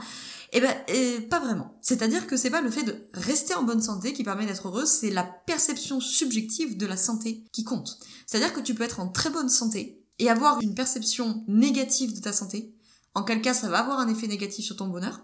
Eh 0.53 0.61
ben, 0.61 0.75
et 0.87 1.19
pas 1.21 1.39
vraiment. 1.39 1.77
C'est-à-dire 1.81 2.27
que 2.27 2.37
c'est 2.37 2.51
pas 2.51 2.61
le 2.61 2.69
fait 2.69 2.83
de 2.83 3.09
rester 3.13 3.55
en 3.55 3.63
bonne 3.63 3.81
santé 3.81 4.13
qui 4.13 4.23
permet 4.23 4.45
d'être 4.45 4.67
heureux, 4.67 4.85
c'est 4.85 5.09
la 5.09 5.23
perception 5.23 5.99
subjective 5.99 6.77
de 6.77 6.85
la 6.85 6.97
santé 6.97 7.43
qui 7.51 7.63
compte. 7.63 7.97
C'est-à-dire 8.27 8.53
que 8.53 8.59
tu 8.59 8.75
peux 8.75 8.83
être 8.83 8.99
en 8.99 9.07
très 9.07 9.29
bonne 9.29 9.49
santé 9.49 10.03
et 10.19 10.29
avoir 10.29 10.61
une 10.61 10.75
perception 10.75 11.43
négative 11.47 12.15
de 12.15 12.21
ta 12.21 12.33
santé. 12.33 12.73
En 13.15 13.23
quel 13.23 13.41
cas, 13.41 13.53
ça 13.53 13.69
va 13.69 13.79
avoir 13.79 13.99
un 13.99 14.09
effet 14.09 14.27
négatif 14.27 14.65
sur 14.65 14.75
ton 14.75 14.87
bonheur. 14.87 15.21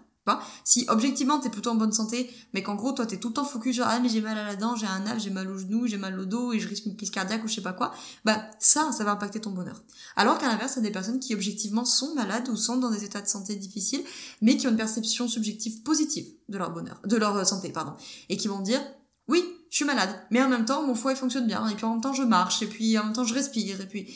Si 0.64 0.86
objectivement 0.88 1.38
t'es 1.38 1.50
plutôt 1.50 1.70
en 1.70 1.74
bonne 1.74 1.92
santé, 1.92 2.30
mais 2.54 2.62
qu'en 2.62 2.74
gros 2.74 2.92
toi 2.92 3.06
t'es 3.06 3.18
tout 3.18 3.28
le 3.28 3.34
temps 3.34 3.44
focus 3.44 3.76
sur 3.76 3.86
ah 3.86 4.00
mais 4.00 4.08
j'ai 4.08 4.20
mal 4.20 4.38
à 4.38 4.44
la 4.44 4.56
dent, 4.56 4.74
j'ai 4.74 4.86
un 4.86 5.00
nerf, 5.00 5.18
j'ai 5.18 5.30
mal 5.30 5.50
au 5.50 5.58
genou, 5.58 5.86
j'ai 5.86 5.98
mal 5.98 6.18
au 6.18 6.24
dos 6.24 6.52
et 6.52 6.60
je 6.60 6.68
risque 6.68 6.86
une 6.86 6.96
crise 6.96 7.10
cardiaque 7.10 7.44
ou 7.44 7.48
je 7.48 7.54
sais 7.54 7.60
pas 7.60 7.72
quoi, 7.72 7.92
bah 8.24 8.42
ça, 8.58 8.90
ça 8.92 9.04
va 9.04 9.12
impacter 9.12 9.40
ton 9.40 9.50
bonheur. 9.50 9.82
Alors 10.16 10.38
qu'à 10.38 10.48
l'inverse, 10.48 10.78
a 10.78 10.80
des 10.80 10.90
personnes 10.90 11.20
qui 11.20 11.34
objectivement 11.34 11.84
sont 11.84 12.14
malades 12.14 12.48
ou 12.48 12.56
sont 12.56 12.76
dans 12.76 12.90
des 12.90 13.04
états 13.04 13.20
de 13.20 13.28
santé 13.28 13.54
difficiles, 13.56 14.02
mais 14.40 14.56
qui 14.56 14.66
ont 14.66 14.70
une 14.70 14.76
perception 14.76 15.28
subjective 15.28 15.82
positive 15.82 16.26
de 16.48 16.58
leur 16.58 16.70
bonheur, 16.70 17.00
de 17.04 17.16
leur 17.16 17.36
euh, 17.36 17.44
santé, 17.44 17.70
pardon, 17.70 17.92
et 18.28 18.36
qui 18.36 18.48
vont 18.48 18.60
dire 18.60 18.80
oui, 19.28 19.44
je 19.70 19.76
suis 19.76 19.84
malade, 19.84 20.10
mais 20.30 20.42
en 20.42 20.48
même 20.48 20.64
temps 20.64 20.86
mon 20.86 20.94
foie 20.94 21.14
fonctionne 21.14 21.46
bien, 21.46 21.68
et 21.68 21.74
puis 21.74 21.84
en 21.84 21.92
même 21.92 22.00
temps 22.00 22.14
je 22.14 22.22
marche, 22.22 22.62
et 22.62 22.66
puis 22.66 22.98
en 22.98 23.04
même 23.04 23.12
temps 23.12 23.24
je 23.24 23.34
respire, 23.34 23.80
et 23.80 23.86
puis 23.86 24.14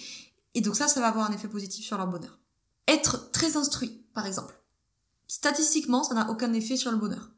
et 0.54 0.60
donc 0.60 0.74
ça, 0.74 0.88
ça 0.88 1.00
va 1.00 1.08
avoir 1.08 1.30
un 1.30 1.34
effet 1.34 1.48
positif 1.48 1.84
sur 1.84 1.98
leur 1.98 2.06
bonheur. 2.06 2.38
Être 2.86 3.30
très 3.30 3.56
instruit, 3.56 4.04
par 4.14 4.26
exemple 4.26 4.58
statistiquement, 5.28 6.02
ça 6.02 6.14
n'a 6.14 6.28
aucun 6.30 6.52
effet 6.54 6.76
sur 6.76 6.90
le 6.90 6.96
bonheur. 6.96 7.30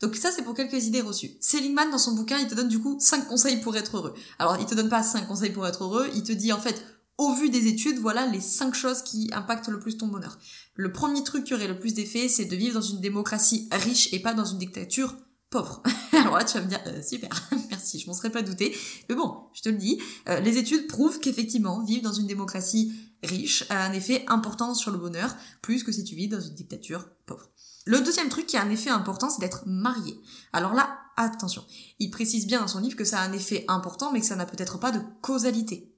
Donc 0.00 0.14
ça, 0.14 0.30
c'est 0.30 0.42
pour 0.42 0.54
quelques 0.54 0.84
idées 0.86 1.00
reçues. 1.00 1.32
Seligman, 1.40 1.90
dans 1.90 1.98
son 1.98 2.12
bouquin, 2.12 2.38
il 2.38 2.46
te 2.46 2.54
donne 2.54 2.68
du 2.68 2.78
coup 2.78 2.96
5 3.00 3.26
conseils 3.26 3.60
pour 3.60 3.76
être 3.76 3.96
heureux. 3.96 4.14
Alors, 4.38 4.56
il 4.60 4.66
te 4.66 4.74
donne 4.74 4.88
pas 4.88 5.02
5 5.02 5.26
conseils 5.26 5.50
pour 5.50 5.66
être 5.66 5.82
heureux, 5.82 6.08
il 6.14 6.22
te 6.22 6.32
dit 6.32 6.52
en 6.52 6.60
fait, 6.60 6.84
au 7.18 7.34
vu 7.34 7.50
des 7.50 7.66
études, 7.66 7.98
voilà 7.98 8.26
les 8.26 8.40
5 8.40 8.74
choses 8.74 9.02
qui 9.02 9.28
impactent 9.32 9.68
le 9.68 9.80
plus 9.80 9.98
ton 9.98 10.06
bonheur. 10.06 10.38
Le 10.74 10.92
premier 10.92 11.24
truc 11.24 11.44
qui 11.44 11.54
aurait 11.54 11.66
le 11.66 11.80
plus 11.80 11.94
d'effet, 11.94 12.28
c'est 12.28 12.44
de 12.44 12.54
vivre 12.54 12.74
dans 12.74 12.86
une 12.86 13.00
démocratie 13.00 13.68
riche 13.72 14.12
et 14.12 14.20
pas 14.20 14.34
dans 14.34 14.44
une 14.44 14.58
dictature 14.58 15.16
pauvre. 15.50 15.82
Alors 16.12 16.36
là, 16.36 16.44
tu 16.44 16.58
vas 16.58 16.64
me 16.64 16.68
dire, 16.68 16.80
euh, 16.86 17.02
super, 17.02 17.28
merci, 17.70 17.98
je 17.98 18.06
m'en 18.06 18.14
serais 18.14 18.30
pas 18.30 18.42
douté. 18.42 18.76
Mais 19.08 19.14
bon, 19.14 19.48
je 19.52 19.62
te 19.62 19.68
le 19.68 19.76
dis, 19.76 20.00
euh, 20.28 20.40
les 20.40 20.58
études 20.58 20.86
prouvent 20.86 21.20
qu'effectivement, 21.20 21.82
vivre 21.82 22.02
dans 22.02 22.12
une 22.12 22.26
démocratie 22.26 22.92
riche 23.22 23.64
a 23.70 23.84
un 23.84 23.92
effet 23.92 24.24
important 24.28 24.74
sur 24.74 24.90
le 24.90 24.98
bonheur, 24.98 25.34
plus 25.62 25.82
que 25.82 25.92
si 25.92 26.04
tu 26.04 26.14
vis 26.14 26.28
dans 26.28 26.40
une 26.40 26.54
dictature 26.54 27.08
pauvre. 27.26 27.50
Le 27.86 28.00
deuxième 28.00 28.28
truc 28.28 28.46
qui 28.46 28.56
a 28.56 28.62
un 28.62 28.70
effet 28.70 28.90
important, 28.90 29.30
c'est 29.30 29.40
d'être 29.40 29.62
marié. 29.66 30.20
Alors 30.52 30.74
là, 30.74 30.98
attention, 31.16 31.64
il 31.98 32.10
précise 32.10 32.46
bien 32.46 32.60
dans 32.60 32.68
son 32.68 32.80
livre 32.80 32.96
que 32.96 33.04
ça 33.04 33.20
a 33.20 33.26
un 33.26 33.32
effet 33.32 33.64
important, 33.68 34.12
mais 34.12 34.20
que 34.20 34.26
ça 34.26 34.36
n'a 34.36 34.46
peut-être 34.46 34.78
pas 34.78 34.92
de 34.92 35.00
causalité. 35.22 35.97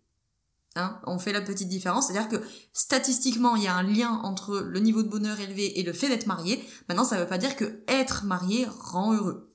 Hein 0.77 1.01
on 1.05 1.19
fait 1.19 1.33
la 1.33 1.41
petite 1.41 1.69
différence, 1.69 2.07
c'est-à-dire 2.07 2.29
que 2.29 2.45
statistiquement, 2.73 3.57
il 3.57 3.65
y 3.65 3.67
a 3.67 3.75
un 3.75 3.83
lien 3.83 4.21
entre 4.23 4.61
le 4.61 4.79
niveau 4.79 5.03
de 5.03 5.09
bonheur 5.09 5.41
élevé 5.41 5.81
et 5.81 5.83
le 5.83 5.93
fait 5.93 6.09
d'être 6.09 6.27
marié. 6.27 6.65
Maintenant, 6.89 7.05
ça 7.05 7.17
ne 7.17 7.23
veut 7.23 7.29
pas 7.29 7.39
dire 7.39 7.57
que 7.57 7.83
être 7.89 8.25
marié 8.25 8.67
rend 8.69 9.15
heureux. 9.15 9.53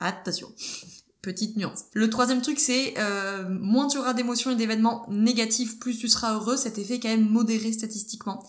Attention. 0.00 0.52
Petite 1.22 1.56
nuance. 1.56 1.84
Le 1.92 2.10
troisième 2.10 2.40
truc, 2.40 2.58
c'est 2.58 2.94
euh, 2.98 3.48
moins 3.48 3.86
tu 3.86 3.98
auras 3.98 4.14
d'émotions 4.14 4.50
et 4.50 4.56
d'événements 4.56 5.06
négatifs, 5.08 5.78
plus 5.78 5.98
tu 5.98 6.08
seras 6.08 6.34
heureux. 6.34 6.56
Cet 6.56 6.78
effet 6.78 6.94
est 6.94 7.00
quand 7.00 7.08
même 7.10 7.28
modéré 7.28 7.72
statistiquement. 7.72 8.42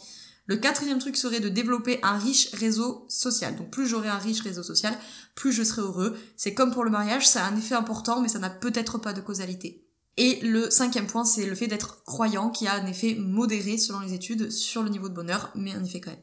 Le 0.48 0.58
quatrième 0.58 0.98
truc 0.98 1.18
serait 1.18 1.40
de 1.40 1.50
développer 1.50 2.00
un 2.02 2.18
riche 2.18 2.50
réseau 2.54 3.06
social. 3.10 3.56
Donc 3.56 3.70
plus 3.70 3.88
j'aurai 3.88 4.10
un 4.10 4.18
riche 4.18 4.42
réseau 4.42 4.64
social, 4.64 4.94
plus 5.36 5.52
je 5.52 5.64
serai 5.64 5.82
heureux. 5.82 6.18
C'est 6.36 6.54
comme 6.54 6.72
pour 6.72 6.84
le 6.84 6.90
mariage, 6.90 7.28
ça 7.28 7.46
a 7.46 7.50
un 7.50 7.56
effet 7.58 7.76
important, 7.76 8.22
mais 8.22 8.28
ça 8.28 8.40
n'a 8.40 8.50
peut-être 8.50 8.98
pas 8.98 9.14
de 9.14 9.22
causalité. 9.22 9.86
Et 10.18 10.40
le 10.42 10.70
cinquième 10.70 11.08
point, 11.08 11.24
c'est 11.24 11.46
le 11.46 11.56
fait 11.56 11.68
d'être 11.68 12.04
croyant, 12.04 12.50
qui 12.50 12.68
a 12.68 12.74
un 12.74 12.86
effet 12.86 13.16
modéré 13.16 13.78
selon 13.78 14.02
les 14.02 14.14
études 14.14 14.52
sur 14.52 14.84
le 14.84 14.90
niveau 14.90 15.10
de 15.10 15.14
bonheur, 15.14 15.52
mais 15.56 15.74
un 15.74 15.84
effet 15.84 16.02
quand 16.02 16.12
même. 16.12 16.20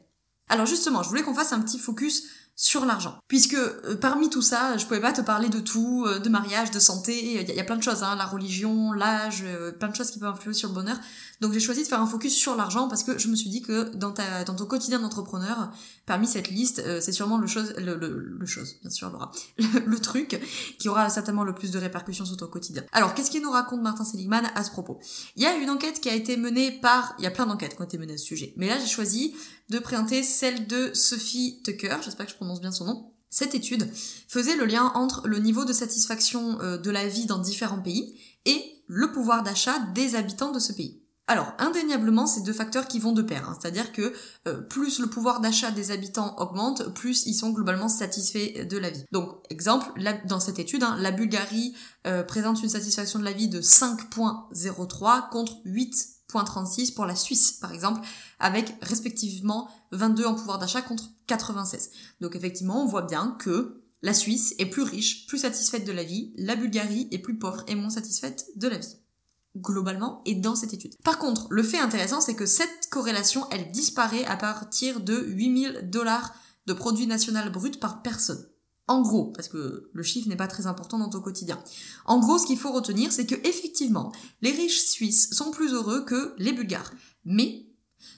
Alors 0.47 0.65
justement, 0.65 1.03
je 1.03 1.09
voulais 1.09 1.21
qu'on 1.21 1.33
fasse 1.33 1.53
un 1.53 1.61
petit 1.61 1.79
focus 1.79 2.23
sur 2.59 2.85
l'argent. 2.85 3.17
Puisque 3.29 3.53
euh, 3.53 3.95
parmi 4.01 4.29
tout 4.29 4.41
ça, 4.41 4.75
je 4.75 4.85
pouvais 4.85 4.99
pas 4.99 5.13
te 5.13 5.21
parler 5.21 5.47
de 5.47 5.61
tout, 5.61 6.03
euh, 6.05 6.19
de 6.19 6.27
mariage, 6.27 6.71
de 6.71 6.79
santé, 6.79 7.41
il 7.41 7.55
y, 7.55 7.59
a 7.59 7.63
plein 7.63 7.77
de 7.77 7.81
choses, 7.81 8.03
hein, 8.03 8.17
la 8.17 8.25
religion, 8.25 8.91
l'âge, 8.91 9.45
euh, 9.45 9.71
plein 9.71 9.87
de 9.87 9.95
choses 9.95 10.11
qui 10.11 10.19
peuvent 10.19 10.33
influer 10.33 10.53
sur 10.53 10.67
le 10.67 10.75
bonheur. 10.75 10.97
Donc 11.39 11.53
j'ai 11.53 11.61
choisi 11.61 11.83
de 11.83 11.87
faire 11.87 12.01
un 12.01 12.05
focus 12.05 12.35
sur 12.35 12.57
l'argent 12.57 12.89
parce 12.89 13.03
que 13.03 13.17
je 13.17 13.29
me 13.29 13.35
suis 13.37 13.49
dit 13.49 13.61
que 13.61 13.95
dans, 13.95 14.11
ta, 14.11 14.43
dans 14.43 14.55
ton 14.55 14.65
quotidien 14.65 14.99
d'entrepreneur, 14.99 15.71
parmi 16.05 16.27
cette 16.27 16.49
liste, 16.49 16.83
c'est 16.99 17.13
sûrement 17.13 17.37
le 17.37 17.47
chose, 17.47 17.73
le, 17.77 17.95
le, 17.95 18.45
chose, 18.45 18.75
bien 18.81 18.89
sûr 18.89 19.09
Laura, 19.09 19.31
le, 19.85 19.99
truc 19.99 20.41
qui 20.79 20.89
aura 20.89 21.09
certainement 21.09 21.45
le 21.45 21.55
plus 21.55 21.71
de 21.71 21.79
répercussions 21.79 22.25
sur 22.25 22.35
ton 22.35 22.47
quotidien. 22.47 22.83
Alors 22.91 23.13
qu'est-ce 23.13 23.31
qu'il 23.31 23.41
nous 23.41 23.51
raconte 23.51 23.81
Martin 23.81 24.03
Seligman 24.03 24.51
à 24.53 24.65
ce 24.65 24.71
propos? 24.71 24.99
Il 25.37 25.43
y 25.43 25.45
a 25.45 25.55
une 25.55 25.69
enquête 25.69 26.01
qui 26.01 26.09
a 26.09 26.13
été 26.13 26.35
menée 26.35 26.71
par, 26.71 27.15
il 27.19 27.23
y 27.23 27.27
a 27.27 27.31
plein 27.31 27.45
d'enquêtes 27.45 27.77
qui 27.77 27.81
ont 27.81 27.85
été 27.85 27.97
menées 27.97 28.15
à 28.15 28.17
ce 28.17 28.25
sujet, 28.25 28.53
mais 28.57 28.67
là 28.67 28.77
j'ai 28.77 28.87
choisi 28.87 29.33
de 29.69 29.77
présenter 29.77 30.23
celle 30.23 30.67
de 30.67 30.91
Sophie 30.93 31.61
Tucker, 31.63 31.97
j'espère 32.03 32.25
que 32.25 32.31
je 32.31 32.37
prononce 32.37 32.48
bien 32.55 32.71
son 32.71 32.85
nom. 32.85 33.13
Cette 33.29 33.53
étude 33.53 33.89
faisait 34.27 34.55
le 34.55 34.65
lien 34.65 34.91
entre 34.95 35.27
le 35.27 35.37
niveau 35.37 35.63
de 35.63 35.73
satisfaction 35.73 36.59
euh, 36.61 36.77
de 36.77 36.89
la 36.89 37.07
vie 37.07 37.27
dans 37.27 37.37
différents 37.37 37.81
pays 37.81 38.19
et 38.45 38.83
le 38.87 39.11
pouvoir 39.11 39.43
d'achat 39.43 39.77
des 39.93 40.15
habitants 40.15 40.51
de 40.51 40.59
ce 40.59 40.73
pays. 40.73 41.03
Alors, 41.29 41.53
indéniablement, 41.59 42.25
c'est 42.25 42.41
deux 42.41 42.53
facteurs 42.53 42.87
qui 42.87 42.97
vont 42.97 43.11
de 43.11 43.21
pair. 43.21 43.47
Hein. 43.47 43.55
C'est-à-dire 43.61 43.91
que 43.91 44.13
euh, 44.47 44.61
plus 44.61 44.97
le 44.99 45.05
pouvoir 45.05 45.41
d'achat 45.41 45.69
des 45.69 45.91
habitants 45.91 46.35
augmente, 46.39 46.91
plus 46.95 47.27
ils 47.27 47.35
sont 47.35 47.51
globalement 47.51 47.87
satisfaits 47.87 48.65
de 48.67 48.77
la 48.79 48.89
vie. 48.89 49.03
Donc, 49.11 49.35
exemple, 49.51 49.91
dans 50.25 50.39
cette 50.39 50.57
étude, 50.57 50.81
hein, 50.81 50.97
la 50.97 51.11
Bulgarie 51.11 51.75
euh, 52.07 52.23
présente 52.23 52.63
une 52.63 52.69
satisfaction 52.69 53.19
de 53.19 53.25
la 53.25 53.31
vie 53.31 53.47
de 53.47 53.61
5.03 53.61 55.29
contre 55.29 55.53
8.36 55.67 56.95
pour 56.95 57.05
la 57.05 57.15
Suisse, 57.15 57.51
par 57.51 57.73
exemple, 57.73 58.01
avec 58.39 58.75
respectivement 58.81 59.69
22 59.91 60.25
en 60.25 60.33
pouvoir 60.33 60.57
d'achat 60.57 60.81
contre 60.81 61.11
96. 61.29 61.91
Donc 62.19 62.35
effectivement, 62.35 62.83
on 62.83 62.87
voit 62.87 63.03
bien 63.03 63.37
que 63.39 63.81
la 64.01 64.13
Suisse 64.13 64.55
est 64.59 64.65
plus 64.65 64.83
riche, 64.83 65.27
plus 65.27 65.39
satisfaite 65.39 65.85
de 65.85 65.91
la 65.91 66.03
vie, 66.03 66.33
la 66.37 66.55
Bulgarie 66.55 67.07
est 67.11 67.19
plus 67.19 67.37
pauvre 67.37 67.63
et 67.67 67.75
moins 67.75 67.89
satisfaite 67.89 68.45
de 68.55 68.67
la 68.67 68.77
vie 68.77 68.95
globalement 69.57 70.21
et 70.25 70.35
dans 70.35 70.55
cette 70.55 70.73
étude. 70.73 70.95
Par 71.03 71.17
contre, 71.17 71.47
le 71.49 71.63
fait 71.63 71.79
intéressant, 71.79 72.21
c'est 72.21 72.35
que 72.35 72.45
cette 72.45 72.87
corrélation, 72.89 73.47
elle 73.51 73.71
disparaît 73.71 74.25
à 74.25 74.37
partir 74.37 74.99
de 75.01 75.23
8000 75.27 75.89
dollars 75.89 76.33
de 76.67 76.73
produit 76.73 77.07
national 77.07 77.51
brut 77.51 77.79
par 77.79 78.01
personne. 78.01 78.47
En 78.87 79.01
gros, 79.01 79.25
parce 79.25 79.49
que 79.49 79.89
le 79.93 80.03
chiffre 80.03 80.29
n'est 80.29 80.35
pas 80.35 80.47
très 80.47 80.65
important 80.65 80.97
dans 80.97 81.09
ton 81.09 81.21
quotidien. 81.21 81.61
En 82.05 82.19
gros, 82.19 82.37
ce 82.37 82.47
qu'il 82.47 82.57
faut 82.57 82.71
retenir, 82.71 83.11
c'est 83.11 83.27
que 83.27 83.35
effectivement, 83.47 84.11
les 84.41 84.51
riches 84.51 84.81
suisses 84.81 85.29
sont 85.31 85.51
plus 85.51 85.73
heureux 85.73 86.05
que 86.05 86.33
les 86.37 86.53
bulgares. 86.53 86.91
Mais 87.23 87.68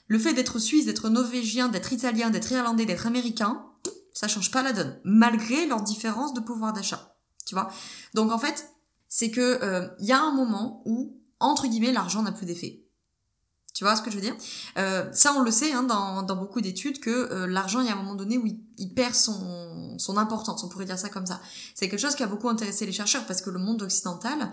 le 0.08 0.20
fait 0.20 0.34
d'être 0.34 0.60
suisse, 0.60 0.86
d'être 0.86 1.10
norvégien, 1.10 1.70
d'être 1.70 1.94
italien, 1.94 2.30
d'être 2.30 2.52
irlandais, 2.52 2.86
d'être 2.86 3.08
américain, 3.08 3.66
ça 4.14 4.28
change 4.28 4.52
pas 4.52 4.62
la 4.62 4.74
donne, 4.74 5.00
malgré 5.04 5.66
leurs 5.68 5.82
différences 5.82 6.34
de 6.34 6.40
pouvoir 6.40 6.74
d'achat. 6.74 7.16
Tu 7.46 7.56
vois? 7.56 7.72
Donc 8.14 8.32
en 8.32 8.38
fait, 8.38 8.70
c'est 9.08 9.32
que 9.32 9.60
il 9.62 9.64
euh, 9.64 9.88
y 10.00 10.12
a 10.12 10.22
un 10.22 10.32
moment 10.32 10.82
où 10.86 11.18
entre 11.42 11.68
guillemets, 11.68 11.92
l'argent 11.92 12.22
n'a 12.22 12.32
plus 12.32 12.46
d'effet. 12.46 12.86
Tu 13.74 13.84
vois 13.84 13.96
ce 13.96 14.02
que 14.02 14.12
je 14.12 14.16
veux 14.16 14.22
dire? 14.22 14.36
Euh, 14.78 15.10
Ça, 15.12 15.34
on 15.34 15.42
le 15.42 15.50
sait 15.50 15.72
hein, 15.72 15.82
dans, 15.82 16.22
dans, 16.22 16.36
beaucoup 16.36 16.62
d'études 16.62 17.00
que 17.00 17.10
euh, 17.10 17.48
l'argent, 17.48 17.80
il 17.80 17.88
y 17.88 17.90
a 17.90 17.94
un 17.94 17.96
moment 17.96 18.16
donné 18.16 18.38
où 18.38 18.46
il, 18.78 18.94
perd 18.94 19.16
son, 19.16 19.98
son, 19.98 20.18
importance, 20.18 20.64
on 20.64 20.70
pourrait 20.70 20.86
dire 20.86 21.00
ça 21.00 21.10
comme 21.10 21.26
ça. 21.26 21.42
C'est 21.74 21.90
quelque 21.90 22.00
chose 22.00 22.14
qui 22.14 22.22
a 22.22 22.28
beaucoup 22.28 22.48
intéressé 22.48 22.86
les 22.86 22.92
chercheurs 22.92 23.26
parce 23.26 23.42
que 23.42 23.50
le 23.50 23.60
monde 23.60 23.82
occidental, 23.82 24.52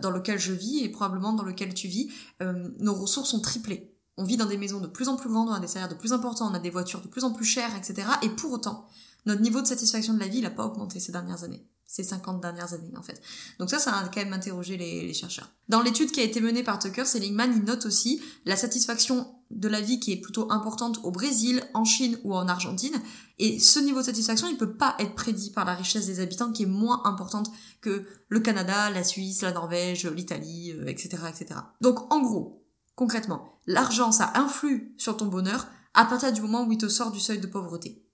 dans 0.00 0.10
lequel 0.10 0.38
je 0.38 0.52
vis 0.52 0.84
et 0.84 0.90
probablement 0.90 1.32
dans 1.32 1.42
lequel 1.42 1.74
tu 1.74 1.88
vis, 1.88 2.12
nos 2.40 2.94
ressources 2.94 3.30
sont 3.30 3.40
triplées. 3.40 3.97
On 4.18 4.24
vit 4.24 4.36
dans 4.36 4.46
des 4.46 4.58
maisons 4.58 4.80
de 4.80 4.86
plus 4.86 5.08
en 5.08 5.16
plus 5.16 5.30
grandes, 5.30 5.48
on 5.48 5.52
a 5.52 5.60
des 5.60 5.66
salaires 5.66 5.88
de 5.88 5.94
plus 5.94 6.12
importants, 6.12 6.50
on 6.50 6.54
a 6.54 6.58
des 6.58 6.70
voitures 6.70 7.00
de 7.00 7.08
plus 7.08 7.24
en 7.24 7.32
plus 7.32 7.46
chères, 7.46 7.74
etc. 7.76 8.06
Et 8.22 8.28
pour 8.28 8.52
autant, 8.52 8.86
notre 9.24 9.40
niveau 9.40 9.62
de 9.62 9.66
satisfaction 9.66 10.12
de 10.12 10.20
la 10.20 10.28
vie 10.28 10.42
n'a 10.42 10.50
pas 10.50 10.66
augmenté 10.66 11.00
ces 11.00 11.12
dernières 11.12 11.44
années 11.44 11.66
ces 11.88 12.04
50 12.04 12.40
dernières 12.40 12.74
années 12.74 12.92
en 12.96 13.02
fait. 13.02 13.20
Donc 13.58 13.70
ça, 13.70 13.78
ça 13.78 13.96
a 13.96 14.04
quand 14.08 14.20
même 14.20 14.34
interrogé 14.34 14.76
les, 14.76 15.12
chercheurs. 15.14 15.50
Dans 15.70 15.80
l'étude 15.80 16.12
qui 16.12 16.20
a 16.20 16.22
été 16.22 16.40
menée 16.40 16.62
par 16.62 16.78
Tucker, 16.78 17.06
Seligman, 17.06 17.50
il 17.56 17.64
note 17.64 17.86
aussi 17.86 18.20
la 18.44 18.56
satisfaction 18.56 19.26
de 19.50 19.68
la 19.68 19.80
vie 19.80 19.98
qui 19.98 20.12
est 20.12 20.20
plutôt 20.20 20.52
importante 20.52 21.00
au 21.02 21.10
Brésil, 21.10 21.62
en 21.72 21.84
Chine 21.84 22.18
ou 22.24 22.34
en 22.34 22.46
Argentine. 22.46 23.00
Et 23.38 23.58
ce 23.58 23.80
niveau 23.80 24.00
de 24.00 24.04
satisfaction, 24.04 24.46
il 24.48 24.58
peut 24.58 24.74
pas 24.74 24.94
être 24.98 25.14
prédit 25.14 25.50
par 25.50 25.64
la 25.64 25.74
richesse 25.74 26.04
des 26.04 26.20
habitants 26.20 26.52
qui 26.52 26.64
est 26.64 26.66
moins 26.66 27.00
importante 27.06 27.50
que 27.80 28.04
le 28.28 28.40
Canada, 28.40 28.90
la 28.90 29.02
Suisse, 29.02 29.40
la 29.40 29.52
Norvège, 29.52 30.04
l'Italie, 30.06 30.74
etc., 30.86 31.16
euh, 31.22 31.28
etc. 31.28 31.60
Donc 31.80 32.12
en 32.12 32.20
gros, 32.20 32.67
concrètement, 32.98 33.60
l'argent, 33.68 34.10
ça 34.10 34.32
influe 34.34 34.92
sur 34.98 35.16
ton 35.16 35.26
bonheur 35.26 35.68
à 35.94 36.04
partir 36.04 36.32
du 36.32 36.40
moment 36.40 36.64
où 36.64 36.72
il 36.72 36.78
te 36.78 36.88
sort 36.88 37.12
du 37.12 37.20
seuil 37.20 37.38
de 37.38 37.46
pauvreté. 37.46 38.04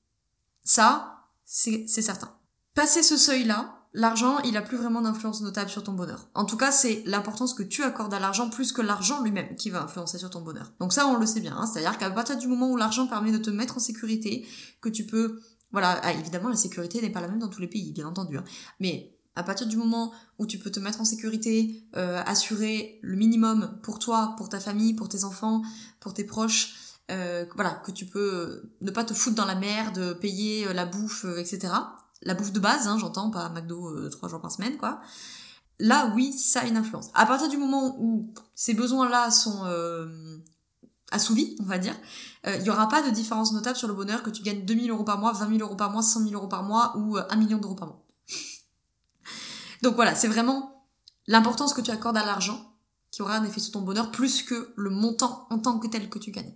Ça, 0.63 1.25
c'est 1.47 1.89
certain. 1.89 2.37
Passer 2.75 3.03
ce 3.03 3.17
seuil-là, 3.17 3.79
l'argent, 3.95 4.41
il 4.41 4.59
a 4.59 4.63
plus 4.63 4.77
vraiment 4.77 5.01
d'influence 5.01 5.41
notable 5.41 5.71
sur 5.71 5.83
ton 5.83 5.93
bonheur. 5.93 6.29
En 6.35 6.45
tout 6.45 6.59
cas, 6.59 6.71
c'est 6.71 7.03
l'importance 7.07 7.55
que 7.55 7.63
tu 7.63 7.83
accordes 7.83 8.13
à 8.13 8.19
l'argent 8.19 8.51
plus 8.51 8.73
que 8.73 8.83
l'argent 8.83 9.23
lui-même 9.23 9.57
qui 9.57 9.71
va 9.71 9.83
influencer 9.83 10.19
sur 10.19 10.29
ton 10.29 10.43
bonheur. 10.43 10.75
Donc 10.81 10.93
ça, 10.93 11.07
on 11.07 11.19
le 11.19 11.25
sait 11.25 11.41
bien. 11.41 11.57
Hein. 11.57 11.65
C'est-à-dire 11.65 11.97
qu'à 11.97 12.11
partir 12.11 12.37
du 12.37 12.47
moment 12.47 12.71
où 12.71 12.77
l'argent 12.77 13.07
permet 13.07 13.33
de 13.33 13.39
te 13.39 13.49
mettre 13.49 13.79
en 13.79 13.81
sécurité, 13.81 14.47
que 14.83 14.91
tu 14.91 15.07
peux... 15.07 15.41
Voilà, 15.73 15.99
ah, 16.03 16.13
évidemment, 16.13 16.51
la 16.51 16.57
sécurité 16.57 17.01
n'est 17.01 17.11
pas 17.11 17.23
la 17.23 17.29
même 17.29 17.39
dans 17.39 17.49
tous 17.49 17.63
les 17.63 17.69
pays, 17.69 17.91
bien 17.93 18.07
entendu. 18.07 18.37
Hein. 18.37 18.45
Mais 18.81 19.14
à 19.37 19.43
partir 19.43 19.67
du 19.67 19.77
moment 19.77 20.13
où 20.39 20.47
tu 20.47 20.59
peux 20.59 20.71
te 20.71 20.81
mettre 20.81 21.01
en 21.01 21.05
sécurité, 21.05 21.83
euh, 21.97 22.23
assurer 22.25 22.99
le 23.03 23.17
minimum 23.17 23.79
pour 23.83 23.99
toi, 23.99 24.35
pour 24.37 24.49
ta 24.49 24.61
famille, 24.61 24.95
pour 24.95 25.09
tes 25.09 25.25
enfants, 25.25 25.63
pour 26.01 26.15
tes 26.15 26.25
proches, 26.25 26.75
euh, 27.11 27.45
voilà, 27.55 27.83
que 27.85 27.91
tu 27.91 28.07
peux 28.07 28.71
ne 28.81 28.91
pas 28.91 29.05
te 29.05 29.13
foutre 29.13 29.37
dans 29.37 29.45
la 29.45 29.55
merde, 29.57 30.19
payer 30.21 30.67
euh, 30.67 30.73
la 30.73 30.87
bouffe, 30.87 31.27
etc 31.37 31.73
la 32.25 32.35
bouffe 32.35 32.53
de 32.53 32.61
base, 32.61 32.87
hein, 32.87 32.99
j'entends, 32.99 33.31
pas 33.31 33.49
McDo 33.51 33.89
euh, 33.89 34.09
trois 34.11 34.29
jours 34.29 34.41
par 34.41 34.51
semaine, 34.51 34.77
quoi. 34.77 35.01
Là, 35.79 36.13
oui, 36.15 36.33
ça 36.33 36.61
a 36.61 36.67
une 36.67 36.77
influence. 36.77 37.11
À 37.15 37.27
partir 37.27 37.49
du 37.49 37.57
moment 37.57 37.97
où 37.99 38.33
ces 38.55 38.75
besoins-là 38.75 39.31
sont 39.31 39.65
euh, 39.65 40.39
assouvis, 41.11 41.57
on 41.61 41.65
va 41.65 41.79
dire, 41.79 41.95
euh, 42.47 42.57
il 42.57 42.63
n'y 42.63 42.71
aura 42.71 42.89
pas 42.89 43.03
de 43.03 43.11
différence 43.11 43.53
notable 43.53 43.77
sur 43.77 43.89
le 43.89 43.95
bonheur 43.95 44.23
que 44.23 44.31
tu 44.31 44.43
gagnes 44.43 44.65
2000 44.65 44.91
euros 44.91 45.05
par 45.05 45.19
mois, 45.19 45.33
20 45.33 45.49
000 45.49 45.59
euros 45.61 45.77
par 45.77 45.91
mois, 45.91 46.03
100 46.03 46.21
000 46.21 46.35
euros 46.35 46.49
par 46.49 46.63
mois 46.63 46.97
ou 46.97 47.17
1 47.17 47.37
million 47.37 47.59
d'euros 47.59 47.75
par 47.75 47.89
mois. 47.89 48.04
Donc 49.85 49.97
voilà, 49.97 50.15
c'est 50.15 50.29
vraiment 50.29 50.89
l'importance 51.27 51.75
que 51.75 51.83
tu 51.83 51.91
accordes 51.91 52.17
à 52.17 52.25
l'argent 52.25 52.73
qui 53.11 53.21
aura 53.21 53.37
un 53.37 53.45
effet 53.45 53.61
sur 53.61 53.73
ton 53.73 53.83
bonheur 53.83 54.11
plus 54.11 54.43
que 54.43 54.73
le 54.77 54.89
montant 54.89 55.47
en 55.51 55.59
tant 55.59 55.79
que 55.79 55.87
tel 55.87 56.09
que 56.09 56.19
tu 56.19 56.31
gagnes. 56.31 56.55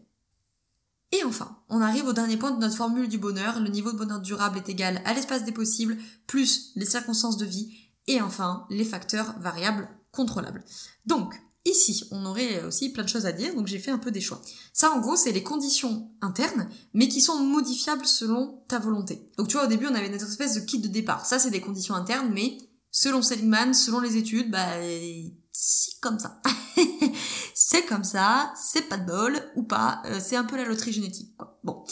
Et 1.13 1.23
enfin, 1.25 1.59
on 1.69 1.83
arrive 1.83 2.07
au 2.07 2.15
dernier 2.15 2.39
point 2.39 2.51
de 2.51 2.59
notre 2.59 2.77
formule 2.77 3.07
du 3.07 3.19
bonheur. 3.19 3.61
Le 3.61 3.69
niveau 3.69 3.93
de 3.93 3.99
bonheur 3.99 4.21
durable 4.21 4.57
est 4.57 4.71
égal 4.71 5.03
à 5.05 5.13
l'espace 5.13 5.45
des 5.45 5.53
possibles 5.53 5.99
plus 6.27 6.73
les 6.75 6.87
circonstances 6.87 7.37
de 7.37 7.45
vie 7.45 7.71
et 8.07 8.23
enfin 8.23 8.67
les 8.71 8.85
facteurs 8.85 9.39
variables 9.41 9.91
contrôlables. 10.11 10.65
Donc, 11.05 11.35
ici, 11.67 12.05
on 12.11 12.25
aurait 12.25 12.65
aussi 12.65 12.93
plein 12.93 13.05
de 13.05 13.11
choses 13.11 13.27
à 13.27 13.33
dire, 13.33 13.55
donc 13.55 13.67
j'ai 13.67 13.79
fait 13.79 13.91
un 13.91 13.99
peu 13.99 14.11
des 14.11 14.23
choix. 14.23 14.41
Ça, 14.73 14.91
en 14.91 15.01
gros, 15.01 15.17
c'est 15.17 15.33
les 15.33 15.43
conditions 15.43 16.11
internes, 16.23 16.67
mais 16.95 17.09
qui 17.09 17.21
sont 17.21 17.39
modifiables 17.45 18.07
selon 18.07 18.65
ta 18.69 18.79
volonté. 18.79 19.31
Donc 19.37 19.49
tu 19.49 19.59
vois, 19.59 19.67
au 19.67 19.69
début, 19.69 19.87
on 19.87 19.95
avait 19.95 20.09
notre 20.09 20.29
espèce 20.29 20.55
de 20.55 20.61
kit 20.61 20.79
de 20.79 20.89
départ. 20.89 21.27
Ça, 21.27 21.39
c'est 21.39 21.51
des 21.51 21.61
conditions 21.61 21.95
internes, 21.95 22.31
mais 22.33 22.57
selon 22.91 23.23
Seligman, 23.23 23.75
selon 23.75 24.01
les 24.01 24.17
études, 24.17 24.51
bah, 24.51 24.67
c'est 25.53 26.01
comme 26.01 26.19
ça. 26.19 26.41
c'est 27.55 27.85
comme 27.87 28.05
ça, 28.05 28.53
c'est 28.57 28.89
pas 28.89 28.97
de 28.97 29.07
bol 29.07 29.41
ou 29.57 29.63
pas, 29.63 30.03
euh, 30.07 30.21
c'est 30.21 30.37
un 30.37 30.45
peu 30.45 30.57
la 30.57 30.65
loterie 30.65 30.93
génétique, 30.93 31.37
quoi. 31.37 31.59
Bon. 31.65 31.85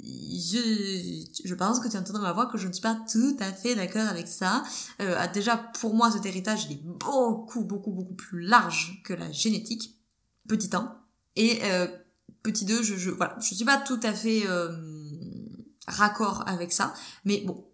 Je, 0.00 1.26
je 1.44 1.54
pense 1.54 1.80
que 1.80 1.88
tu 1.88 1.96
entends 1.96 2.12
dans 2.12 2.20
ma 2.20 2.32
voix 2.32 2.46
que 2.46 2.56
je 2.56 2.68
ne 2.68 2.72
suis 2.72 2.80
pas 2.80 2.96
tout 3.10 3.36
à 3.40 3.52
fait 3.52 3.74
d'accord 3.74 4.08
avec 4.08 4.28
ça. 4.28 4.62
Euh, 5.02 5.16
déjà, 5.34 5.56
pour 5.56 5.94
moi, 5.94 6.10
cet 6.12 6.24
héritage, 6.24 6.66
il 6.66 6.72
est 6.72 6.82
beaucoup, 6.82 7.64
beaucoup, 7.64 7.90
beaucoup 7.90 8.14
plus 8.14 8.40
large 8.40 9.02
que 9.04 9.12
la 9.12 9.30
génétique. 9.32 9.98
Petit 10.48 10.70
1. 10.72 10.96
Et 11.36 11.60
euh, 11.64 11.88
petit 12.42 12.64
2, 12.64 12.82
je, 12.82 12.96
je, 12.96 13.10
voilà, 13.10 13.36
je 13.40 13.54
suis 13.54 13.64
pas 13.64 13.76
tout 13.76 14.00
à 14.02 14.12
fait 14.12 14.44
euh, 14.46 14.70
raccord 15.86 16.44
avec 16.46 16.72
ça. 16.72 16.94
Mais 17.24 17.42
bon, 17.44 17.66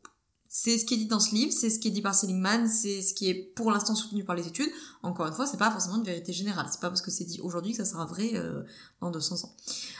c'est 0.56 0.78
ce 0.78 0.84
qui 0.84 0.94
est 0.94 0.98
dit 0.98 1.06
dans 1.06 1.18
ce 1.18 1.34
livre, 1.34 1.52
c'est 1.52 1.68
ce 1.68 1.80
qui 1.80 1.88
est 1.88 1.90
dit 1.90 2.00
par 2.00 2.14
Seligman, 2.14 2.68
c'est 2.68 3.02
ce 3.02 3.12
qui 3.12 3.28
est 3.28 3.34
pour 3.34 3.72
l'instant 3.72 3.96
soutenu 3.96 4.22
par 4.22 4.36
les 4.36 4.46
études. 4.46 4.70
Encore 5.02 5.26
une 5.26 5.32
fois, 5.32 5.48
c'est 5.48 5.56
pas 5.56 5.68
forcément 5.68 5.96
une 5.96 6.04
vérité 6.04 6.32
générale. 6.32 6.68
C'est 6.70 6.80
pas 6.80 6.90
parce 6.90 7.02
que 7.02 7.10
c'est 7.10 7.24
dit 7.24 7.40
aujourd'hui 7.40 7.72
que 7.72 7.78
ça 7.78 7.84
sera 7.84 8.06
vrai 8.06 8.34
euh, 8.34 8.62
dans 9.00 9.10
200 9.10 9.46
ans. 9.46 9.56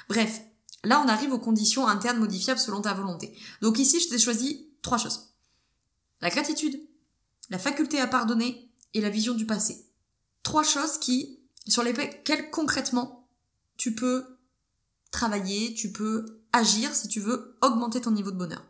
Bref, 0.08 0.42
là 0.84 1.02
on 1.04 1.08
arrive 1.08 1.32
aux 1.32 1.40
conditions 1.40 1.88
internes 1.88 2.20
modifiables 2.20 2.60
selon 2.60 2.82
ta 2.82 2.94
volonté. 2.94 3.36
Donc 3.62 3.80
ici, 3.80 3.98
je 3.98 4.08
t'ai 4.08 4.16
choisi 4.16 4.68
trois 4.80 4.96
choses. 4.96 5.34
La 6.20 6.30
gratitude, 6.30 6.80
la 7.50 7.58
faculté 7.58 7.98
à 7.98 8.06
pardonner 8.06 8.70
et 8.94 9.00
la 9.00 9.10
vision 9.10 9.34
du 9.34 9.46
passé. 9.46 9.84
Trois 10.44 10.62
choses 10.62 10.98
qui, 10.98 11.40
sur 11.66 11.82
lesquelles 11.82 12.50
concrètement, 12.52 13.28
tu 13.76 13.96
peux 13.96 14.24
travailler, 15.10 15.74
tu 15.74 15.90
peux 15.90 16.44
agir 16.52 16.94
si 16.94 17.08
tu 17.08 17.18
veux 17.18 17.56
augmenter 17.60 18.00
ton 18.00 18.12
niveau 18.12 18.30
de 18.30 18.36
bonheur. 18.36 18.64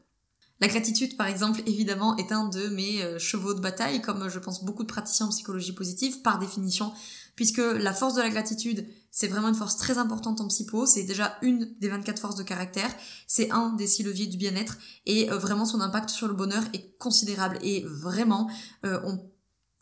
La 0.60 0.68
gratitude, 0.68 1.16
par 1.16 1.26
exemple, 1.26 1.62
évidemment, 1.66 2.16
est 2.16 2.30
un 2.30 2.48
de 2.48 2.68
mes 2.68 3.02
euh, 3.02 3.18
chevaux 3.18 3.54
de 3.54 3.60
bataille, 3.60 4.00
comme 4.00 4.28
je 4.28 4.38
pense 4.38 4.64
beaucoup 4.64 4.84
de 4.84 4.88
praticiens 4.88 5.26
en 5.26 5.30
psychologie 5.30 5.72
positive, 5.72 6.22
par 6.22 6.38
définition, 6.38 6.92
puisque 7.34 7.58
la 7.58 7.92
force 7.92 8.14
de 8.14 8.20
la 8.20 8.30
gratitude, 8.30 8.86
c'est 9.10 9.26
vraiment 9.26 9.48
une 9.48 9.56
force 9.56 9.76
très 9.76 9.98
importante 9.98 10.40
en 10.40 10.46
psycho, 10.46 10.86
c'est 10.86 11.02
déjà 11.02 11.36
une 11.42 11.74
des 11.80 11.88
24 11.88 12.20
forces 12.20 12.36
de 12.36 12.44
caractère, 12.44 12.90
c'est 13.26 13.50
un 13.50 13.72
des 13.72 13.88
six 13.88 14.04
leviers 14.04 14.26
du 14.26 14.36
bien-être, 14.36 14.78
et 15.06 15.30
euh, 15.30 15.38
vraiment 15.38 15.64
son 15.64 15.80
impact 15.80 16.10
sur 16.10 16.28
le 16.28 16.34
bonheur 16.34 16.62
est 16.72 16.96
considérable, 16.98 17.58
et 17.62 17.84
vraiment, 17.86 18.48
euh, 18.84 19.00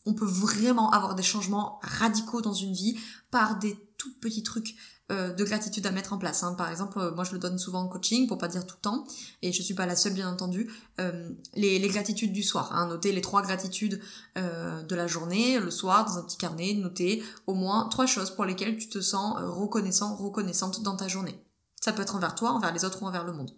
on 0.07 0.15
peut 0.15 0.27
vraiment 0.27 0.91
avoir 0.91 1.15
des 1.15 1.23
changements 1.23 1.79
radicaux 1.83 2.41
dans 2.41 2.55
une 2.55 2.73
vie 2.73 2.99
par 3.31 3.59
des 3.59 3.77
tout 3.99 4.13
petits 4.21 4.43
trucs 4.43 4.75
euh, 5.12 5.33
de 5.33 5.44
gratitude 5.44 5.87
à 5.87 5.90
mettre 5.90 6.14
en 6.14 6.18
place. 6.18 6.42
Hein. 6.42 6.55
Par 6.55 6.70
exemple, 6.70 6.98
euh, 6.98 7.14
moi 7.14 7.25
je 7.25 7.33
le 7.33 7.38
donne 7.38 7.59
souvent 7.59 7.81
en 7.81 7.88
coaching, 7.88 8.27
pour 8.27 8.38
pas 8.38 8.48
dire 8.48 8.66
tout 8.66 8.77
le 8.79 8.83
temps, 8.83 9.05
et 9.42 9.53
je 9.53 9.62
suis 9.62 9.75
pas 9.75 9.85
la 9.85 9.94
seule 9.94 10.14
bien 10.14 10.31
entendu, 10.31 10.70
euh, 11.01 11.31
les, 11.55 11.87
gratitudes 11.88 12.33
du 12.33 12.42
soir. 12.42 12.70
Hein. 12.75 12.87
Noter 12.87 13.12
les 13.12 13.20
trois 13.20 13.42
gratitudes 13.42 14.01
de 14.37 14.94
la 14.94 15.07
journée, 15.07 15.59
le 15.61 15.70
soir, 15.70 16.07
dans 16.07 16.18
un 16.18 16.22
petit 16.22 16.38
carnet, 16.38 16.72
noter 16.75 17.22
au 17.46 17.55
moins 17.55 17.88
trois 17.90 18.07
choses 18.07 18.31
pour 18.31 18.46
lesquelles 18.46 18.79
tu 18.79 18.88
te 18.88 19.01
sens 19.01 19.37
reconnaissant, 19.38 20.16
reconnaissante 20.16 20.83
dans 20.83 20.96
ta 20.96 21.09
journée. 21.09 21.38
Ça 21.81 21.92
peut 21.92 22.03
être 22.03 22.16
envers 22.16 22.35
toi, 22.35 22.51
envers 22.53 22.72
les 22.72 22.85
autres 22.85 23.03
ou 23.03 23.07
envers 23.07 23.25
le 23.25 23.33
monde. 23.33 23.51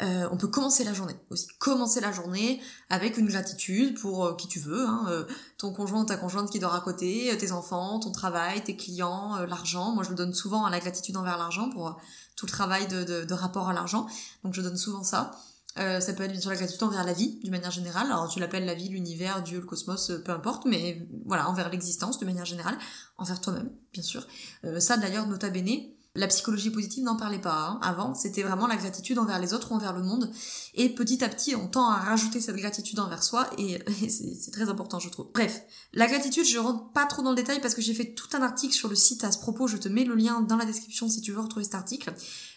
Euh, 0.00 0.26
on 0.30 0.38
peut 0.38 0.48
commencer 0.48 0.84
la 0.84 0.94
journée 0.94 1.14
aussi. 1.28 1.46
Commencer 1.58 2.00
la 2.00 2.12
journée 2.12 2.60
avec 2.88 3.18
une 3.18 3.26
gratitude 3.26 3.98
pour 4.00 4.24
euh, 4.24 4.34
qui 4.34 4.48
tu 4.48 4.58
veux, 4.58 4.86
hein, 4.86 5.04
euh, 5.08 5.24
ton 5.58 5.72
conjoint 5.72 6.04
ta 6.06 6.16
conjointe 6.16 6.50
qui 6.50 6.58
dort 6.58 6.74
à 6.74 6.80
côté, 6.80 7.36
tes 7.38 7.52
enfants, 7.52 8.00
ton 8.00 8.10
travail, 8.10 8.64
tes 8.64 8.74
clients, 8.74 9.36
l'argent. 9.46 9.92
Moi, 9.92 10.02
je 10.02 10.10
le 10.10 10.14
donne 10.14 10.32
souvent 10.32 10.64
à 10.64 10.70
la 10.70 10.80
gratitude 10.80 11.16
envers 11.16 11.36
l'argent 11.36 11.68
pour 11.68 12.00
tout 12.36 12.46
le 12.46 12.50
travail 12.50 12.88
de, 12.88 13.32
rapport 13.34 13.68
à 13.68 13.74
l'argent. 13.74 14.06
Donc, 14.44 14.54
je 14.54 14.62
donne 14.62 14.78
souvent 14.78 15.02
ça. 15.02 15.32
ça 15.76 16.12
peut 16.14 16.24
être 16.24 16.32
bien 16.32 16.40
sûr 16.40 16.50
la 16.50 16.56
gratitude 16.56 16.82
envers 16.82 17.04
la 17.04 17.12
vie, 17.12 17.38
d'une 17.42 17.50
manière 17.50 17.70
générale. 17.70 18.06
Alors, 18.06 18.28
tu 18.28 18.40
l'appelles 18.40 18.64
la 18.64 18.74
vie, 18.74 18.88
l'univers, 18.88 19.42
Dieu, 19.42 19.60
le 19.60 19.66
cosmos, 19.66 20.12
peu 20.24 20.32
importe, 20.32 20.64
mais 20.64 21.06
voilà, 21.26 21.48
envers 21.48 21.68
l'existence, 21.68 22.18
d'une 22.18 22.28
manière 22.28 22.46
générale, 22.46 22.78
envers 23.18 23.40
toi-même, 23.40 23.70
bien 23.92 24.02
sûr. 24.02 24.26
ça, 24.78 24.96
d'ailleurs, 24.96 25.26
nota 25.26 25.50
bene, 25.50 25.92
la 26.14 26.26
psychologie 26.26 26.70
positive 26.70 27.04
n'en 27.04 27.16
parlait 27.16 27.40
pas 27.40 27.68
hein. 27.68 27.80
avant, 27.82 28.14
c'était 28.14 28.42
vraiment 28.42 28.66
la 28.66 28.76
gratitude 28.76 29.18
envers 29.18 29.38
les 29.38 29.54
autres 29.54 29.72
ou 29.72 29.76
envers 29.76 29.94
le 29.94 30.02
monde. 30.02 30.30
Et 30.74 30.90
petit 30.90 31.24
à 31.24 31.28
petit, 31.28 31.56
on 31.56 31.68
tend 31.68 31.88
à 31.88 31.96
rajouter 31.96 32.38
cette 32.40 32.56
gratitude 32.56 32.98
envers 33.00 33.22
soi 33.22 33.48
et, 33.56 33.78
c'est 34.08 34.50
très 34.50 34.68
important, 34.68 34.98
je 34.98 35.08
trouve. 35.08 35.30
Bref, 35.32 35.62
la 35.94 36.06
gratitude, 36.06 36.44
je 36.44 36.58
rentre 36.58 36.92
pas 36.92 37.06
trop 37.06 37.22
dans 37.22 37.30
le 37.30 37.36
détail 37.36 37.62
parce 37.62 37.74
que 37.74 37.80
j'ai 37.80 37.94
fait 37.94 38.12
tout 38.12 38.28
un 38.34 38.42
article 38.42 38.74
sur 38.74 38.90
le 38.90 38.94
site 38.94 39.24
à 39.24 39.32
ce 39.32 39.38
propos, 39.38 39.66
je 39.66 39.78
te 39.78 39.88
mets 39.88 40.04
le 40.04 40.14
lien 40.14 40.42
dans 40.42 40.56
la 40.56 40.66
description 40.66 41.08
si 41.08 41.22
tu 41.22 41.32
veux 41.32 41.40
retrouver 41.40 41.64
cet 41.64 41.76
article. 41.76 42.12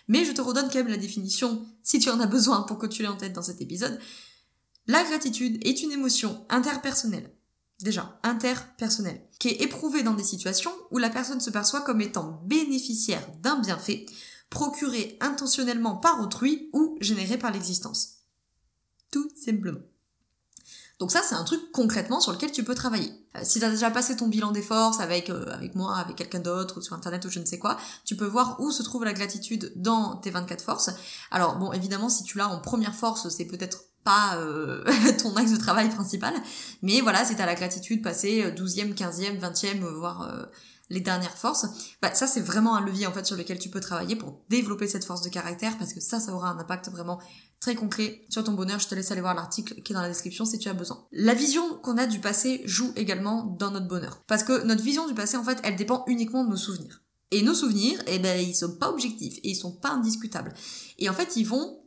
Mais 0.09 0.25
je 0.25 0.33
te 0.33 0.41
redonne 0.41 0.67
quand 0.67 0.79
même 0.79 0.87
la 0.89 0.97
définition 0.97 1.65
si 1.81 1.99
tu 1.99 2.09
en 2.09 2.19
as 2.19 2.27
besoin 2.27 2.63
pour 2.63 2.77
que 2.77 2.87
tu 2.87 3.03
l'aies 3.03 3.07
en 3.07 3.15
tête 3.15 3.33
dans 3.33 3.41
cet 3.41 3.61
épisode. 3.61 3.97
La 4.87 5.03
gratitude 5.03 5.65
est 5.65 5.81
une 5.81 5.93
émotion 5.93 6.45
interpersonnelle 6.49 7.34
déjà 7.81 8.19
interpersonnel, 8.23 9.21
qui 9.39 9.49
est 9.49 9.61
éprouvé 9.61 10.03
dans 10.03 10.13
des 10.13 10.23
situations 10.23 10.71
où 10.91 10.97
la 10.97 11.09
personne 11.09 11.41
se 11.41 11.49
perçoit 11.49 11.81
comme 11.81 12.01
étant 12.01 12.41
bénéficiaire 12.45 13.25
d'un 13.41 13.59
bienfait 13.59 14.05
procuré 14.49 15.17
intentionnellement 15.21 15.97
par 15.97 16.21
autrui 16.21 16.69
ou 16.73 16.97
généré 17.01 17.37
par 17.37 17.51
l'existence. 17.51 18.19
Tout 19.11 19.29
simplement. 19.35 19.81
Donc 20.99 21.11
ça, 21.11 21.21
c'est 21.21 21.35
un 21.35 21.43
truc 21.43 21.71
concrètement 21.73 22.21
sur 22.21 22.31
lequel 22.31 22.51
tu 22.51 22.63
peux 22.63 22.75
travailler. 22.75 23.11
Euh, 23.35 23.41
si 23.43 23.59
tu 23.59 23.65
as 23.65 23.69
déjà 23.69 23.91
passé 23.91 24.15
ton 24.15 24.27
bilan 24.27 24.51
des 24.51 24.61
forces 24.61 25.01
avec, 25.01 25.29
euh, 25.29 25.45
avec 25.51 25.75
moi, 25.75 25.97
avec 25.97 26.15
quelqu'un 26.15 26.39
d'autre, 26.39 26.79
sur 26.79 26.95
Internet, 26.95 27.25
ou 27.25 27.29
je 27.29 27.39
ne 27.39 27.45
sais 27.45 27.59
quoi, 27.59 27.77
tu 28.05 28.15
peux 28.15 28.25
voir 28.25 28.61
où 28.61 28.71
se 28.71 28.81
trouve 28.81 29.03
la 29.03 29.11
gratitude 29.11 29.73
dans 29.75 30.15
tes 30.15 30.31
24 30.31 30.63
forces. 30.63 30.89
Alors 31.31 31.57
bon, 31.57 31.73
évidemment, 31.73 32.07
si 32.07 32.23
tu 32.23 32.37
l'as 32.37 32.47
en 32.47 32.61
première 32.61 32.95
force, 32.95 33.27
c'est 33.27 33.45
peut-être 33.45 33.83
pas 34.05 34.37
euh, 34.37 34.83
ton 35.21 35.35
axe 35.35 35.51
de 35.51 35.57
travail 35.57 35.89
principal. 35.89 36.33
Mais 36.81 37.01
voilà, 37.01 37.25
c'est 37.25 37.41
à 37.41 37.45
la 37.45 37.55
gratitude 37.55 38.01
passer 38.01 38.51
12e, 38.51 38.95
15e, 38.95 39.39
20e, 39.39 39.79
voire 39.79 40.21
euh, 40.21 40.45
les 40.89 41.01
dernières 41.01 41.37
forces. 41.37 41.65
Bah, 42.01 42.13
ça, 42.13 42.27
c'est 42.27 42.39
vraiment 42.39 42.75
un 42.75 42.85
levier 42.85 43.07
en 43.07 43.11
fait 43.11 43.25
sur 43.25 43.35
lequel 43.35 43.59
tu 43.59 43.69
peux 43.69 43.79
travailler 43.81 44.15
pour 44.15 44.41
développer 44.49 44.87
cette 44.87 45.03
force 45.03 45.23
de 45.23 45.29
caractère 45.29 45.77
parce 45.77 45.91
que 45.91 45.99
ça, 45.99 46.19
ça 46.19 46.33
aura 46.33 46.49
un 46.49 46.59
impact 46.59 46.89
vraiment 46.89 47.19
très 47.59 47.75
concret 47.75 48.21
sur 48.29 48.43
ton 48.43 48.53
bonheur. 48.53 48.79
Je 48.79 48.87
te 48.87 48.95
laisse 48.95 49.11
aller 49.11 49.21
voir 49.21 49.33
l'article 49.33 49.81
qui 49.81 49.91
est 49.91 49.95
dans 49.95 50.01
la 50.01 50.07
description 50.07 50.45
si 50.45 50.59
tu 50.59 50.69
as 50.69 50.73
besoin. 50.73 51.05
La 51.11 51.33
vision 51.33 51.77
qu'on 51.79 51.97
a 51.97 52.05
du 52.05 52.19
passé 52.19 52.61
joue 52.65 52.93
également 52.95 53.43
dans 53.59 53.71
notre 53.71 53.87
bonheur. 53.87 54.23
Parce 54.27 54.43
que 54.43 54.63
notre 54.63 54.83
vision 54.83 55.07
du 55.07 55.15
passé, 55.15 55.35
en 55.35 55.43
fait, 55.43 55.59
elle 55.63 55.75
dépend 55.75 56.03
uniquement 56.07 56.45
de 56.45 56.51
nos 56.51 56.57
souvenirs. 56.57 57.01
Et 57.31 57.41
nos 57.41 57.55
souvenirs, 57.55 57.99
eh 58.05 58.19
ben, 58.19 58.39
ils 58.39 58.55
sont 58.55 58.77
pas 58.77 58.89
objectifs 58.89 59.39
et 59.39 59.49
ils 59.49 59.55
sont 59.55 59.75
pas 59.75 59.89
indiscutables. 59.89 60.53
Et 60.99 61.09
en 61.09 61.13
fait, 61.13 61.35
ils 61.35 61.47
vont, 61.47 61.81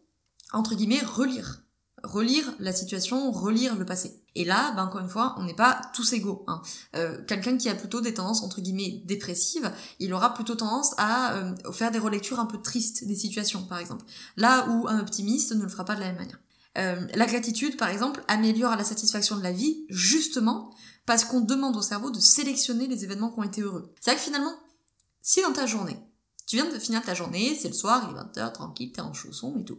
entre 0.53 0.75
guillemets, 0.75 1.01
relire 1.01 1.63
relire 2.05 2.53
la 2.59 2.73
situation, 2.73 3.31
relire 3.31 3.77
le 3.77 3.85
passé. 3.85 4.23
Et 4.35 4.45
là, 4.45 4.73
ben 4.77 4.85
encore 4.85 5.01
une 5.01 5.09
fois, 5.09 5.35
on 5.39 5.45
n'est 5.45 5.55
pas 5.55 5.81
tous 5.95 6.13
égaux. 6.13 6.45
Hein. 6.47 6.63
Euh, 6.97 7.23
quelqu'un 7.27 7.57
qui 7.57 7.69
a 7.69 7.75
plutôt 7.75 8.01
des 8.01 8.15
tendances 8.15 8.43
entre 8.43 8.61
guillemets 8.61 9.03
dépressives, 9.05 9.73
il 9.99 10.13
aura 10.15 10.35
plutôt 10.35 10.55
tendance 10.55 10.95
à 10.97 11.35
euh, 11.35 11.55
faire 11.73 11.91
des 11.91 11.99
relectures 11.99 12.39
un 12.39 12.47
peu 12.47 12.61
tristes 12.61 13.05
des 13.05 13.17
situations, 13.17 13.63
par 13.65 13.79
exemple. 13.79 14.05
Là 14.37 14.69
où 14.69 14.87
un 14.89 15.01
optimiste 15.01 15.53
ne 15.55 15.63
le 15.63 15.69
fera 15.69 15.85
pas 15.85 15.95
de 15.95 16.01
la 16.01 16.07
même 16.07 16.17
manière. 16.17 16.39
Euh, 16.77 17.07
la 17.15 17.27
gratitude, 17.27 17.77
par 17.77 17.89
exemple, 17.89 18.23
améliore 18.29 18.77
la 18.77 18.85
satisfaction 18.85 19.37
de 19.37 19.43
la 19.43 19.53
vie, 19.53 19.85
justement 19.89 20.71
parce 21.07 21.25
qu'on 21.25 21.41
demande 21.41 21.77
au 21.77 21.83
cerveau 21.83 22.11
de 22.11 22.21
sélectionner 22.21 22.87
les 22.87 23.03
événements 23.03 23.31
qui 23.31 23.41
ont 23.41 23.45
été 23.45 23.63
heureux. 23.63 23.95
C'est 24.01 24.11
vrai 24.11 24.19
que 24.19 24.25
finalement, 24.25 24.55
si 25.23 25.41
dans 25.41 25.53
ta 25.53 25.67
journée, 25.67 25.97
tu 26.47 26.57
viens 26.57 26.71
de 26.71 26.79
finir 26.79 27.03
ta 27.03 27.15
journée, 27.15 27.57
c'est 27.59 27.69
le 27.69 27.75
soir, 27.75 28.09
il 28.11 28.17
est 28.17 28.43
20h, 28.43 28.53
tranquille, 28.53 28.93
t'es 28.93 29.01
en 29.01 29.13
chausson 29.15 29.57
et 29.59 29.65
tout 29.65 29.79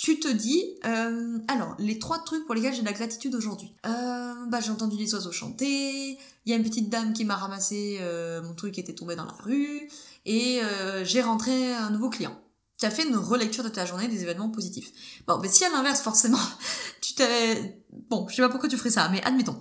tu 0.00 0.18
te 0.18 0.28
dis, 0.28 0.64
euh, 0.86 1.38
alors, 1.46 1.76
les 1.78 1.98
trois 1.98 2.20
trucs 2.20 2.46
pour 2.46 2.54
lesquels 2.54 2.72
j'ai 2.72 2.80
de 2.80 2.86
la 2.86 2.94
gratitude 2.94 3.34
aujourd'hui. 3.34 3.74
Euh, 3.84 4.32
bah, 4.46 4.58
j'ai 4.58 4.70
entendu 4.70 4.96
les 4.96 5.12
oiseaux 5.12 5.30
chanter, 5.30 6.18
il 6.46 6.50
y 6.50 6.54
a 6.54 6.56
une 6.56 6.62
petite 6.62 6.88
dame 6.88 7.12
qui 7.12 7.26
m'a 7.26 7.36
ramassé 7.36 7.98
euh, 8.00 8.42
mon 8.42 8.54
truc 8.54 8.72
qui 8.72 8.80
était 8.80 8.94
tombé 8.94 9.14
dans 9.14 9.26
la 9.26 9.36
rue, 9.44 9.90
et 10.24 10.60
j'ai 11.02 11.20
rentré 11.20 11.74
un 11.74 11.90
nouveau 11.90 12.08
client. 12.08 12.34
Tu 12.78 12.86
as 12.86 12.90
fait 12.90 13.06
une 13.06 13.16
relecture 13.16 13.62
de 13.62 13.68
ta 13.68 13.84
journée 13.84 14.08
des 14.08 14.22
événements 14.22 14.48
positifs. 14.48 14.90
Bon, 15.26 15.38
mais 15.38 15.48
si 15.48 15.66
à 15.66 15.68
l'inverse, 15.68 16.00
forcément, 16.00 16.40
tu 17.02 17.12
t'avais... 17.12 17.84
Bon, 18.08 18.26
je 18.26 18.36
sais 18.36 18.42
pas 18.42 18.48
pourquoi 18.48 18.70
tu 18.70 18.78
ferais 18.78 18.88
ça, 18.88 19.10
mais 19.10 19.22
admettons. 19.22 19.58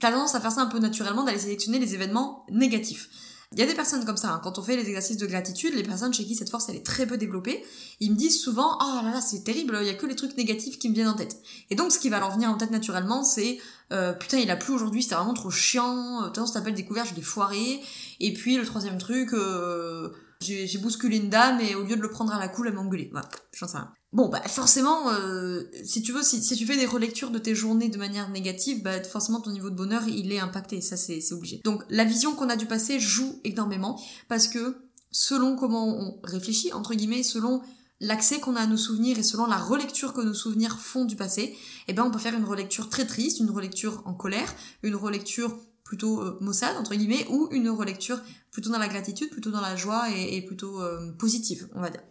T'as 0.00 0.10
tendance 0.10 0.34
à 0.34 0.40
faire 0.40 0.52
ça 0.52 0.62
un 0.62 0.66
peu 0.68 0.78
naturellement, 0.78 1.22
d'aller 1.22 1.38
sélectionner 1.38 1.78
les 1.78 1.92
événements 1.92 2.46
négatifs. 2.50 3.10
Il 3.52 3.58
y 3.58 3.62
a 3.62 3.66
des 3.66 3.74
personnes 3.74 4.04
comme 4.04 4.16
ça, 4.16 4.32
hein. 4.32 4.40
quand 4.42 4.58
on 4.58 4.62
fait 4.62 4.76
les 4.76 4.86
exercices 4.86 5.18
de 5.18 5.26
gratitude, 5.26 5.74
les 5.74 5.82
personnes 5.82 6.14
chez 6.14 6.24
qui 6.24 6.34
cette 6.34 6.50
force 6.50 6.68
elle 6.68 6.76
est 6.76 6.86
très 6.86 7.06
peu 7.06 7.18
développée, 7.18 7.62
ils 8.00 8.10
me 8.10 8.16
disent 8.16 8.40
souvent 8.40 8.78
Oh 8.80 9.04
là 9.04 9.10
là, 9.12 9.20
c'est 9.20 9.44
terrible, 9.44 9.78
il 9.80 9.86
y 9.86 9.90
a 9.90 9.94
que 9.94 10.06
les 10.06 10.16
trucs 10.16 10.36
négatifs 10.36 10.78
qui 10.78 10.88
me 10.88 10.94
viennent 10.94 11.08
en 11.08 11.14
tête. 11.14 11.36
Et 11.70 11.74
donc 11.74 11.92
ce 11.92 11.98
qui 11.98 12.08
va 12.08 12.18
leur 12.18 12.30
venir 12.30 12.50
en 12.50 12.56
tête 12.56 12.70
naturellement, 12.70 13.22
c'est 13.24 13.58
euh, 13.92 14.12
Putain, 14.12 14.38
il 14.38 14.50
a 14.50 14.56
plu 14.56 14.72
aujourd'hui, 14.72 15.02
c'était 15.02 15.16
vraiment 15.16 15.34
trop 15.34 15.50
chiant, 15.50 16.24
euh, 16.24 16.30
ça 16.34 16.46
s'appelle 16.46 16.74
découvert, 16.74 17.04
je 17.04 17.14
l'ai 17.14 17.22
foiré. 17.22 17.80
Et 18.20 18.32
puis 18.32 18.56
le 18.56 18.64
troisième 18.64 18.98
truc, 18.98 19.34
euh, 19.34 20.10
j'ai 20.40 20.78
bousculé 20.78 21.18
une 21.18 21.28
dame 21.28 21.60
et 21.60 21.74
au 21.74 21.84
lieu 21.84 21.96
de 21.96 22.02
le 22.02 22.10
prendre 22.10 22.32
à 22.32 22.38
la 22.38 22.48
cool, 22.48 22.68
elle 22.68 22.74
m'a 22.74 22.80
engueulé. 22.80 23.10
Voilà, 23.12 23.28
j'en 23.54 23.68
sais 23.68 23.76
rien. 23.76 23.92
Bon, 24.12 24.28
bah 24.28 24.42
forcément, 24.46 25.10
euh, 25.10 25.62
si 25.84 26.02
tu 26.02 26.12
veux, 26.12 26.22
si, 26.22 26.40
tu 26.42 26.66
fais 26.66 26.76
des 26.76 26.84
relectures 26.84 27.30
de 27.30 27.38
tes 27.38 27.54
journées 27.54 27.88
de 27.88 27.96
manière 27.96 28.28
négative, 28.28 28.82
bah 28.82 29.02
forcément 29.02 29.40
ton 29.40 29.50
niveau 29.50 29.70
de 29.70 29.74
bonheur, 29.74 30.06
il 30.06 30.32
est 30.32 30.38
impacté, 30.38 30.82
ça 30.82 30.98
c'est 30.98 31.32
obligé. 31.32 31.62
Donc 31.64 31.82
la 31.88 32.04
vision 32.04 32.34
qu'on 32.34 32.50
a 32.50 32.56
du 32.56 32.66
passé 32.66 33.00
joue 33.00 33.40
énormément, 33.44 33.98
parce 34.28 34.48
que 34.48 34.76
selon 35.12 35.56
comment 35.56 35.86
on 35.86 36.20
réfléchit, 36.24 36.74
entre 36.74 36.94
guillemets, 36.94 37.22
selon 37.22 37.62
l'accès 38.00 38.38
qu'on 38.38 38.54
a 38.54 38.60
à 38.60 38.66
nos 38.66 38.76
souvenirs 38.76 39.18
et 39.18 39.22
selon 39.22 39.46
la 39.46 39.56
relecture 39.56 40.12
que 40.12 40.20
nos 40.20 40.34
souvenirs 40.34 40.78
font 40.78 41.06
du 41.06 41.16
passé, 41.16 41.56
eh 41.88 41.94
ben 41.94 42.04
on 42.04 42.10
peut 42.10 42.18
faire 42.18 42.34
une 42.34 42.44
relecture 42.44 42.90
très 42.90 43.06
triste, 43.06 43.40
une 43.40 43.50
relecture 43.50 44.02
en 44.04 44.12
colère, 44.12 44.54
une 44.82 44.96
relecture 44.96 45.56
plutôt 45.84 46.20
euh, 46.20 46.36
maussade 46.42 46.76
entre 46.76 46.94
guillemets, 46.94 47.26
ou 47.30 47.48
une 47.50 47.70
relecture 47.70 48.20
plutôt 48.50 48.68
dans 48.68 48.78
la 48.78 48.88
gratitude, 48.88 49.30
plutôt 49.30 49.50
dans 49.50 49.62
la 49.62 49.74
joie 49.74 50.10
et, 50.14 50.36
et 50.36 50.42
plutôt 50.42 50.82
euh, 50.82 51.12
positive, 51.12 51.66
on 51.74 51.80
va 51.80 51.88
dire. 51.88 52.02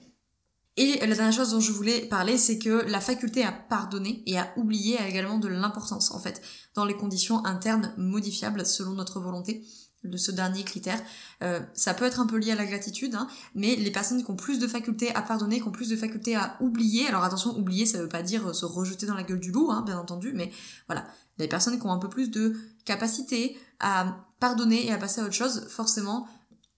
Et 0.78 1.06
la 1.06 1.16
dernière 1.16 1.34
chose 1.34 1.52
dont 1.52 1.60
je 1.60 1.72
voulais 1.72 2.02
parler, 2.06 2.38
c'est 2.38 2.58
que 2.58 2.86
la 2.88 3.02
faculté 3.02 3.44
à 3.44 3.52
pardonner 3.52 4.24
et 4.26 4.40
à 4.40 4.54
oublier 4.56 4.98
a 4.98 5.08
également 5.08 5.38
de 5.38 5.50
l'importance, 5.50 6.12
en 6.12 6.20
fait, 6.20 6.42
dans 6.76 6.86
les 6.86 6.96
conditions 6.96 7.46
internes 7.46 7.94
modifiables 7.98 8.66
selon 8.66 8.94
notre 8.94 9.20
volonté 9.20 9.66
de 10.04 10.18
ce 10.18 10.32
dernier 10.32 10.64
critère. 10.64 11.00
Euh, 11.44 11.60
ça 11.74 11.94
peut 11.94 12.06
être 12.06 12.20
un 12.20 12.26
peu 12.26 12.38
lié 12.38 12.52
à 12.52 12.56
la 12.56 12.66
gratitude, 12.66 13.16
hein, 13.16 13.28
mais 13.54 13.76
les 13.76 13.92
personnes 13.92 14.24
qui 14.24 14.32
ont 14.32 14.36
plus 14.36 14.60
de 14.60 14.68
faculté 14.68 15.14
à 15.14 15.22
pardonner, 15.22 15.60
qui 15.60 15.68
ont 15.68 15.72
plus 15.72 15.90
de 15.90 15.96
faculté 15.96 16.36
à 16.36 16.58
oublier, 16.60 17.08
alors 17.08 17.24
attention, 17.24 17.56
oublier, 17.58 17.86
ça 17.86 18.00
veut 18.00 18.10
pas 18.10 18.24
dire 18.24 18.56
se 18.56 18.66
rejeter 18.66 19.06
dans 19.06 19.14
la 19.14 19.24
gueule 19.24 19.40
du 19.40 19.52
loup, 19.52 19.70
hein, 19.72 19.84
bien 19.86 20.00
entendu, 20.00 20.32
mais 20.34 20.52
voilà, 20.88 21.06
les 21.38 21.48
personnes 21.48 21.80
qui 21.80 21.86
ont 21.86 21.92
un 21.92 22.00
peu 22.00 22.10
plus 22.10 22.32
de 22.32 22.56
capacité 22.86 23.58
à 23.80 24.26
pardonner 24.40 24.88
et 24.88 24.92
à 24.92 24.98
passer 24.98 25.22
à 25.22 25.26
autre 25.26 25.34
chose, 25.34 25.68
forcément, 25.70 26.28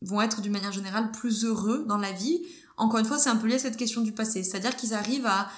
vont 0.01 0.21
être 0.21 0.41
d'une 0.41 0.51
manière 0.51 0.73
générale 0.73 1.11
plus 1.11 1.45
heureux 1.45 1.85
dans 1.87 1.97
la 1.97 2.11
vie, 2.11 2.41
encore 2.77 2.99
une 2.99 3.05
fois, 3.05 3.17
c'est 3.17 3.29
un 3.29 3.35
peu 3.35 3.47
lié 3.47 3.55
à 3.55 3.59
cette 3.59 3.77
question 3.77 4.01
du 4.01 4.11
passé. 4.11 4.43
C'est-à-dire 4.43 4.75
qu'ils 4.75 4.93
arrivent 4.93 5.25
à, 5.25 5.49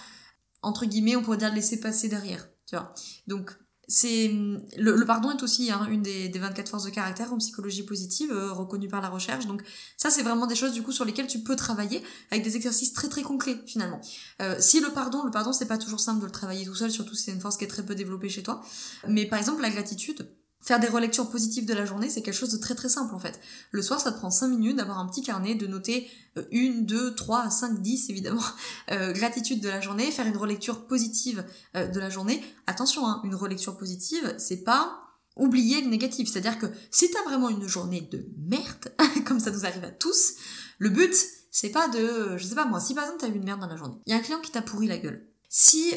entre 0.61 0.85
guillemets, 0.85 1.15
on 1.15 1.23
pourrait 1.23 1.37
dire 1.37 1.53
laisser 1.53 1.79
passer 1.79 2.09
derrière. 2.09 2.47
Tu 2.67 2.75
vois. 2.75 2.93
Donc, 3.27 3.51
c'est 3.87 4.31
le, 4.77 5.03
pardon 5.05 5.31
est 5.31 5.43
aussi 5.43 5.71
hein, 5.71 5.85
une 5.89 6.01
des, 6.01 6.29
des, 6.29 6.39
24 6.39 6.69
forces 6.69 6.85
de 6.85 6.89
caractère 6.89 7.31
en 7.33 7.37
psychologie 7.37 7.83
positive 7.83 8.31
euh, 8.31 8.51
reconnue 8.51 8.87
par 8.87 9.01
la 9.01 9.09
recherche 9.09 9.45
donc 9.45 9.61
ça 9.97 10.09
c'est 10.09 10.23
vraiment 10.23 10.47
des 10.47 10.55
choses 10.55 10.73
du 10.73 10.81
coup 10.81 10.91
sur 10.91 11.05
lesquelles 11.05 11.27
tu 11.27 11.39
peux 11.39 11.55
travailler 11.55 12.01
avec 12.31 12.43
des 12.43 12.55
exercices 12.55 12.93
très 12.93 13.09
très 13.09 13.21
concrets 13.21 13.59
finalement 13.67 14.01
euh, 14.41 14.55
si 14.59 14.79
le 14.79 14.89
pardon 14.89 15.23
le 15.23 15.31
pardon 15.31 15.53
c'est 15.53 15.67
pas 15.67 15.77
toujours 15.77 15.99
simple 15.99 16.21
de 16.21 16.25
le 16.25 16.31
travailler 16.31 16.65
tout 16.65 16.75
seul 16.75 16.89
surtout 16.89 17.13
si 17.13 17.25
c'est 17.25 17.31
une 17.31 17.41
force 17.41 17.57
qui 17.57 17.65
est 17.65 17.67
très 17.67 17.83
peu 17.83 17.95
développée 17.95 18.29
chez 18.29 18.41
toi 18.41 18.61
mais 19.07 19.25
par 19.27 19.39
exemple 19.39 19.61
la 19.61 19.69
gratitude 19.69 20.27
Faire 20.65 20.79
des 20.79 20.87
relectures 20.87 21.29
positives 21.29 21.67
de 21.67 21.75
la 21.75 21.85
journée, 21.85 22.09
c'est 22.09 22.23
quelque 22.23 22.33
chose 22.33 22.49
de 22.49 22.57
très 22.57 22.73
très 22.73 22.89
simple 22.89 23.13
en 23.13 23.19
fait. 23.19 23.39
Le 23.69 23.83
soir, 23.83 23.99
ça 23.99 24.11
te 24.11 24.17
prend 24.17 24.31
5 24.31 24.47
minutes 24.47 24.77
d'avoir 24.77 24.97
un 24.97 25.05
petit 25.05 25.21
carnet, 25.21 25.53
de 25.53 25.67
noter 25.67 26.09
euh, 26.37 26.43
une, 26.49 26.87
deux, 26.87 27.13
trois, 27.13 27.51
cinq, 27.51 27.83
dix 27.83 28.09
évidemment, 28.09 28.41
euh, 28.91 29.13
gratitude 29.13 29.61
de 29.61 29.69
la 29.69 29.79
journée, 29.79 30.09
faire 30.09 30.25
une 30.25 30.37
relecture 30.37 30.87
positive 30.87 31.45
euh, 31.75 31.85
de 31.85 31.99
la 31.99 32.09
journée. 32.09 32.43
Attention, 32.65 33.05
hein, 33.05 33.21
une 33.23 33.35
relecture 33.35 33.77
positive, 33.77 34.33
c'est 34.39 34.63
pas 34.63 35.03
oublier 35.35 35.81
le 35.81 35.87
négatif. 35.87 36.31
C'est-à-dire 36.31 36.57
que 36.57 36.65
si 36.89 37.11
t'as 37.11 37.21
vraiment 37.25 37.49
une 37.49 37.67
journée 37.67 38.01
de 38.01 38.25
merde, 38.35 38.91
comme 39.27 39.39
ça 39.39 39.51
nous 39.51 39.67
arrive 39.67 39.83
à 39.83 39.91
tous, 39.91 40.33
le 40.79 40.89
but, 40.89 41.13
c'est 41.51 41.69
pas 41.69 41.87
de, 41.89 42.37
je 42.37 42.43
sais 42.47 42.55
pas 42.55 42.65
moi, 42.65 42.79
si 42.79 42.95
par 42.95 43.03
exemple 43.03 43.21
t'as 43.21 43.27
eu 43.27 43.35
une 43.35 43.45
merde 43.45 43.61
dans 43.61 43.67
la 43.67 43.77
journée, 43.77 43.97
il 44.07 44.13
y 44.13 44.13
a 44.13 44.17
un 44.17 44.21
client 44.21 44.41
qui 44.41 44.51
t'a 44.51 44.63
pourri 44.63 44.87
la 44.87 44.97
gueule. 44.97 45.27
Si 45.47 45.93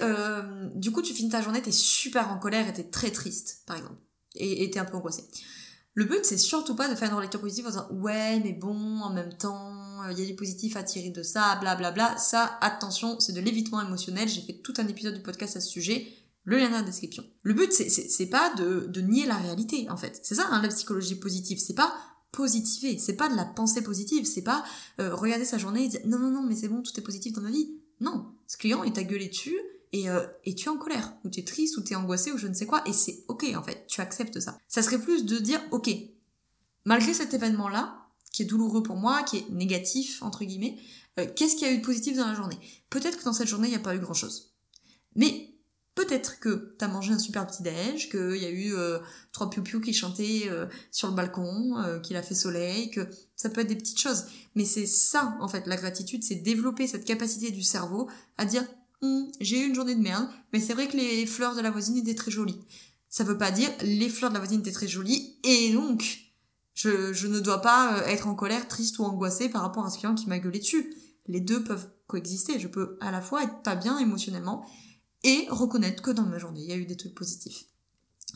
du 0.74 0.92
coup 0.92 1.00
tu 1.02 1.14
finis 1.14 1.31
ta 1.31 1.40
journée, 1.40 1.62
t'es 1.62 1.72
super 1.72 2.31
en 2.31 2.38
colère 2.38 2.68
et 2.68 2.72
t'es 2.74 2.85
très 2.85 3.11
triste, 3.11 3.62
par 3.66 3.76
exemple 3.76 3.96
et 4.38 4.64
était 4.64 4.79
un 4.79 4.85
peu 4.85 4.96
angoissé. 4.96 5.24
Le 5.94 6.05
but, 6.05 6.24
c'est 6.24 6.38
surtout 6.38 6.77
pas 6.77 6.88
de 6.88 6.94
faire 6.94 7.09
une 7.09 7.16
relecture 7.16 7.40
positive 7.40 7.66
en 7.66 7.70
disant 7.70 7.88
ouais, 7.90 8.38
mais 8.40 8.53
bon, 8.53 9.01
en 9.01 9.12
même 9.12 9.37
temps, 9.37 10.09
il 10.11 10.18
y 10.18 10.22
a 10.22 10.27
du 10.27 10.37
positif 10.37 10.77
à 10.77 10.85
tirer 10.85 11.11
de 11.11 11.24
ça, 11.24 11.57
blablabla. 11.61 11.90
Bla, 11.90 12.09
bla. 12.11 12.18
Ça, 12.18 12.57
attention, 12.61 13.18
c'est 13.18 13.33
de 13.33 13.40
l'évitement 13.40 13.85
émotionnel. 13.85 14.29
J'ai 14.29 14.42
fait 14.42 14.61
tout 14.62 14.74
un 14.79 14.87
épisode 14.87 15.14
du 15.14 15.22
podcast 15.22 15.57
à 15.57 15.61
ce 15.61 15.68
sujet. 15.68 16.07
Le 16.44 16.57
lien 16.57 16.70
dans 16.70 16.77
la 16.77 16.83
description. 16.83 17.24
Le 17.42 17.53
but, 17.53 17.72
c'est 17.72 18.27
pas 18.27 18.55
de, 18.55 18.87
de 18.87 19.01
nier 19.01 19.27
la 19.27 19.37
réalité, 19.37 19.90
en 19.90 19.96
fait. 19.96 20.20
C'est 20.22 20.37
ça, 20.37 20.46
hein, 20.51 20.62
la 20.62 20.68
psychologie 20.68 21.16
positive. 21.16 21.59
C'est 21.59 21.74
pas 21.74 21.92
positiver. 22.31 22.96
C'est 22.98 23.16
pas 23.16 23.29
de 23.29 23.35
la 23.35 23.44
pensée 23.44 23.83
positive. 23.83 24.24
C'est 24.24 24.42
pas 24.42 24.64
euh, 25.01 25.14
regarder 25.14 25.44
sa 25.44 25.59
journée 25.59 25.87
et 25.87 25.88
dire 25.88 26.01
non, 26.07 26.18
non, 26.18 26.31
non, 26.31 26.42
mais 26.42 26.55
c'est 26.55 26.68
bon, 26.68 26.81
tout 26.81 26.92
est 26.96 27.03
positif 27.03 27.33
dans 27.33 27.42
ma 27.42 27.51
vie. 27.51 27.70
Non. 28.01 28.27
Ce 28.46 28.57
client, 28.57 28.85
il 28.85 28.92
t'a 28.92 29.03
gueulé 29.03 29.29
dessus 29.29 29.59
et, 29.92 30.11
euh, 30.11 30.27
et 30.44 30.55
tu 30.55 30.66
es 30.66 30.68
en 30.68 30.77
colère, 30.77 31.14
ou 31.24 31.31
tu 31.31 31.40
es 31.40 31.44
triste, 31.44 31.77
ou 31.77 31.83
tu 31.83 31.92
es 31.92 31.96
angoissé, 31.96 32.33
ou 32.33 32.38
je 32.38 32.46
ne 32.46 32.55
sais 32.55 32.66
quoi, 32.66 32.83
et 32.87 32.92
c'est 32.92 33.24
ok 33.29 33.44
en 33.57 33.62
fait, 33.62 33.87
tu 33.87 34.01
acceptes 34.01 34.40
ça. 34.40 34.59
Ça 34.68 34.83
serait 34.83 35.01
plus 35.01 35.24
de 35.24 35.38
dire 35.38 35.61
ok, 35.70 35.90
malgré 36.85 37.14
cet 37.14 37.35
événement-là, 37.35 38.09
qui 38.33 38.42
est 38.42 38.46
douloureux 38.46 38.83
pour 38.83 38.96
moi, 38.96 39.22
qui 39.22 39.38
est 39.38 39.48
négatif, 39.51 40.22
entre 40.22 40.44
guillemets, 40.44 40.77
euh, 41.18 41.27
qu'est-ce 41.35 41.57
qu'il 41.57 41.66
y 41.66 41.70
a 41.70 41.74
eu 41.74 41.79
de 41.79 41.85
positif 41.85 42.16
dans 42.16 42.27
la 42.27 42.35
journée? 42.35 42.59
Peut-être 42.90 43.18
que 43.18 43.24
dans 43.24 43.33
cette 43.33 43.48
journée, 43.48 43.68
il 43.68 43.72
n'y 43.72 43.77
a 43.77 43.81
pas 43.81 43.94
eu 43.94 43.98
grand-chose. 43.98 44.55
Mais 45.16 45.55
peut-être 45.94 46.38
que 46.38 46.77
tu 46.79 46.85
as 46.85 46.88
mangé 46.88 47.12
un 47.12 47.18
super 47.18 47.46
petit 47.46 47.62
déj, 47.62 48.09
qu'il 48.11 48.37
y 48.37 48.44
a 48.44 48.51
eu 48.51 48.74
euh, 48.74 48.98
trois 49.33 49.51
piou 49.51 49.81
qui 49.81 49.92
chantaient 49.92 50.44
euh, 50.46 50.66
sur 50.92 51.09
le 51.09 51.14
balcon, 51.14 52.01
qu'il 52.03 52.16
a 52.16 52.22
fait 52.22 52.35
soleil, 52.35 52.90
que 52.90 53.09
ça 53.35 53.51
peut 53.51 53.62
être 53.62 53.68
des 53.68 53.77
petites 53.77 54.01
choses. 54.01 54.27
Mais 54.55 54.64
c'est 54.64 54.87
ça, 54.87 55.37
en 55.40 55.48
fait, 55.48 55.66
la 55.66 55.77
gratitude, 55.77 56.22
c'est 56.22 56.37
développer 56.37 56.87
cette 56.87 57.05
capacité 57.05 57.51
du 57.51 57.62
cerveau 57.62 58.09
à 58.37 58.44
dire 58.44 58.64
Hum, 59.02 59.30
j'ai 59.40 59.61
eu 59.61 59.66
une 59.66 59.74
journée 59.74 59.94
de 59.94 60.00
merde, 60.00 60.28
mais 60.52 60.61
c'est 60.61 60.74
vrai 60.74 60.88
que 60.88 60.96
les 60.96 61.24
fleurs 61.26 61.54
de 61.54 61.61
la 61.61 61.70
voisine 61.70 61.96
étaient 61.96 62.14
très 62.14 62.30
jolies. 62.30 62.58
Ça 63.08 63.24
veut 63.24 63.38
pas 63.38 63.50
dire 63.50 63.70
les 63.82 64.08
fleurs 64.08 64.30
de 64.30 64.34
la 64.34 64.40
voisine 64.40 64.61
étaient 64.61 64.72
très 64.72 64.88
jolies 64.88 65.38
et 65.44 65.72
donc 65.72 66.28
je, 66.74 67.12
je 67.12 67.26
ne 67.26 67.40
dois 67.40 67.61
pas 67.61 67.98
euh, 67.98 68.06
être 68.06 68.28
en 68.28 68.34
colère, 68.34 68.68
triste 68.68 68.98
ou 68.98 69.04
angoissée 69.04 69.48
par 69.48 69.62
rapport 69.62 69.84
à 69.84 69.90
ce 69.90 69.98
client 69.98 70.14
qui 70.14 70.28
m'a 70.28 70.38
gueulé 70.38 70.58
dessus. 70.58 70.94
Les 71.26 71.40
deux 71.40 71.62
peuvent 71.64 71.88
coexister. 72.06 72.58
Je 72.58 72.68
peux 72.68 72.96
à 73.00 73.11
la 73.11 73.20
fois 73.20 73.42
être 73.42 73.62
pas 73.62 73.74
bien 73.74 73.98
émotionnellement 73.98 74.64
et 75.24 75.46
reconnaître 75.50 76.02
que 76.02 76.11
dans 76.11 76.22
ma 76.22 76.38
journée, 76.38 76.61
il 76.62 76.68
y 76.68 76.72
a 76.72 76.76
eu 76.76 76.87
des 76.87 76.96
trucs 76.96 77.14
positifs. 77.14 77.64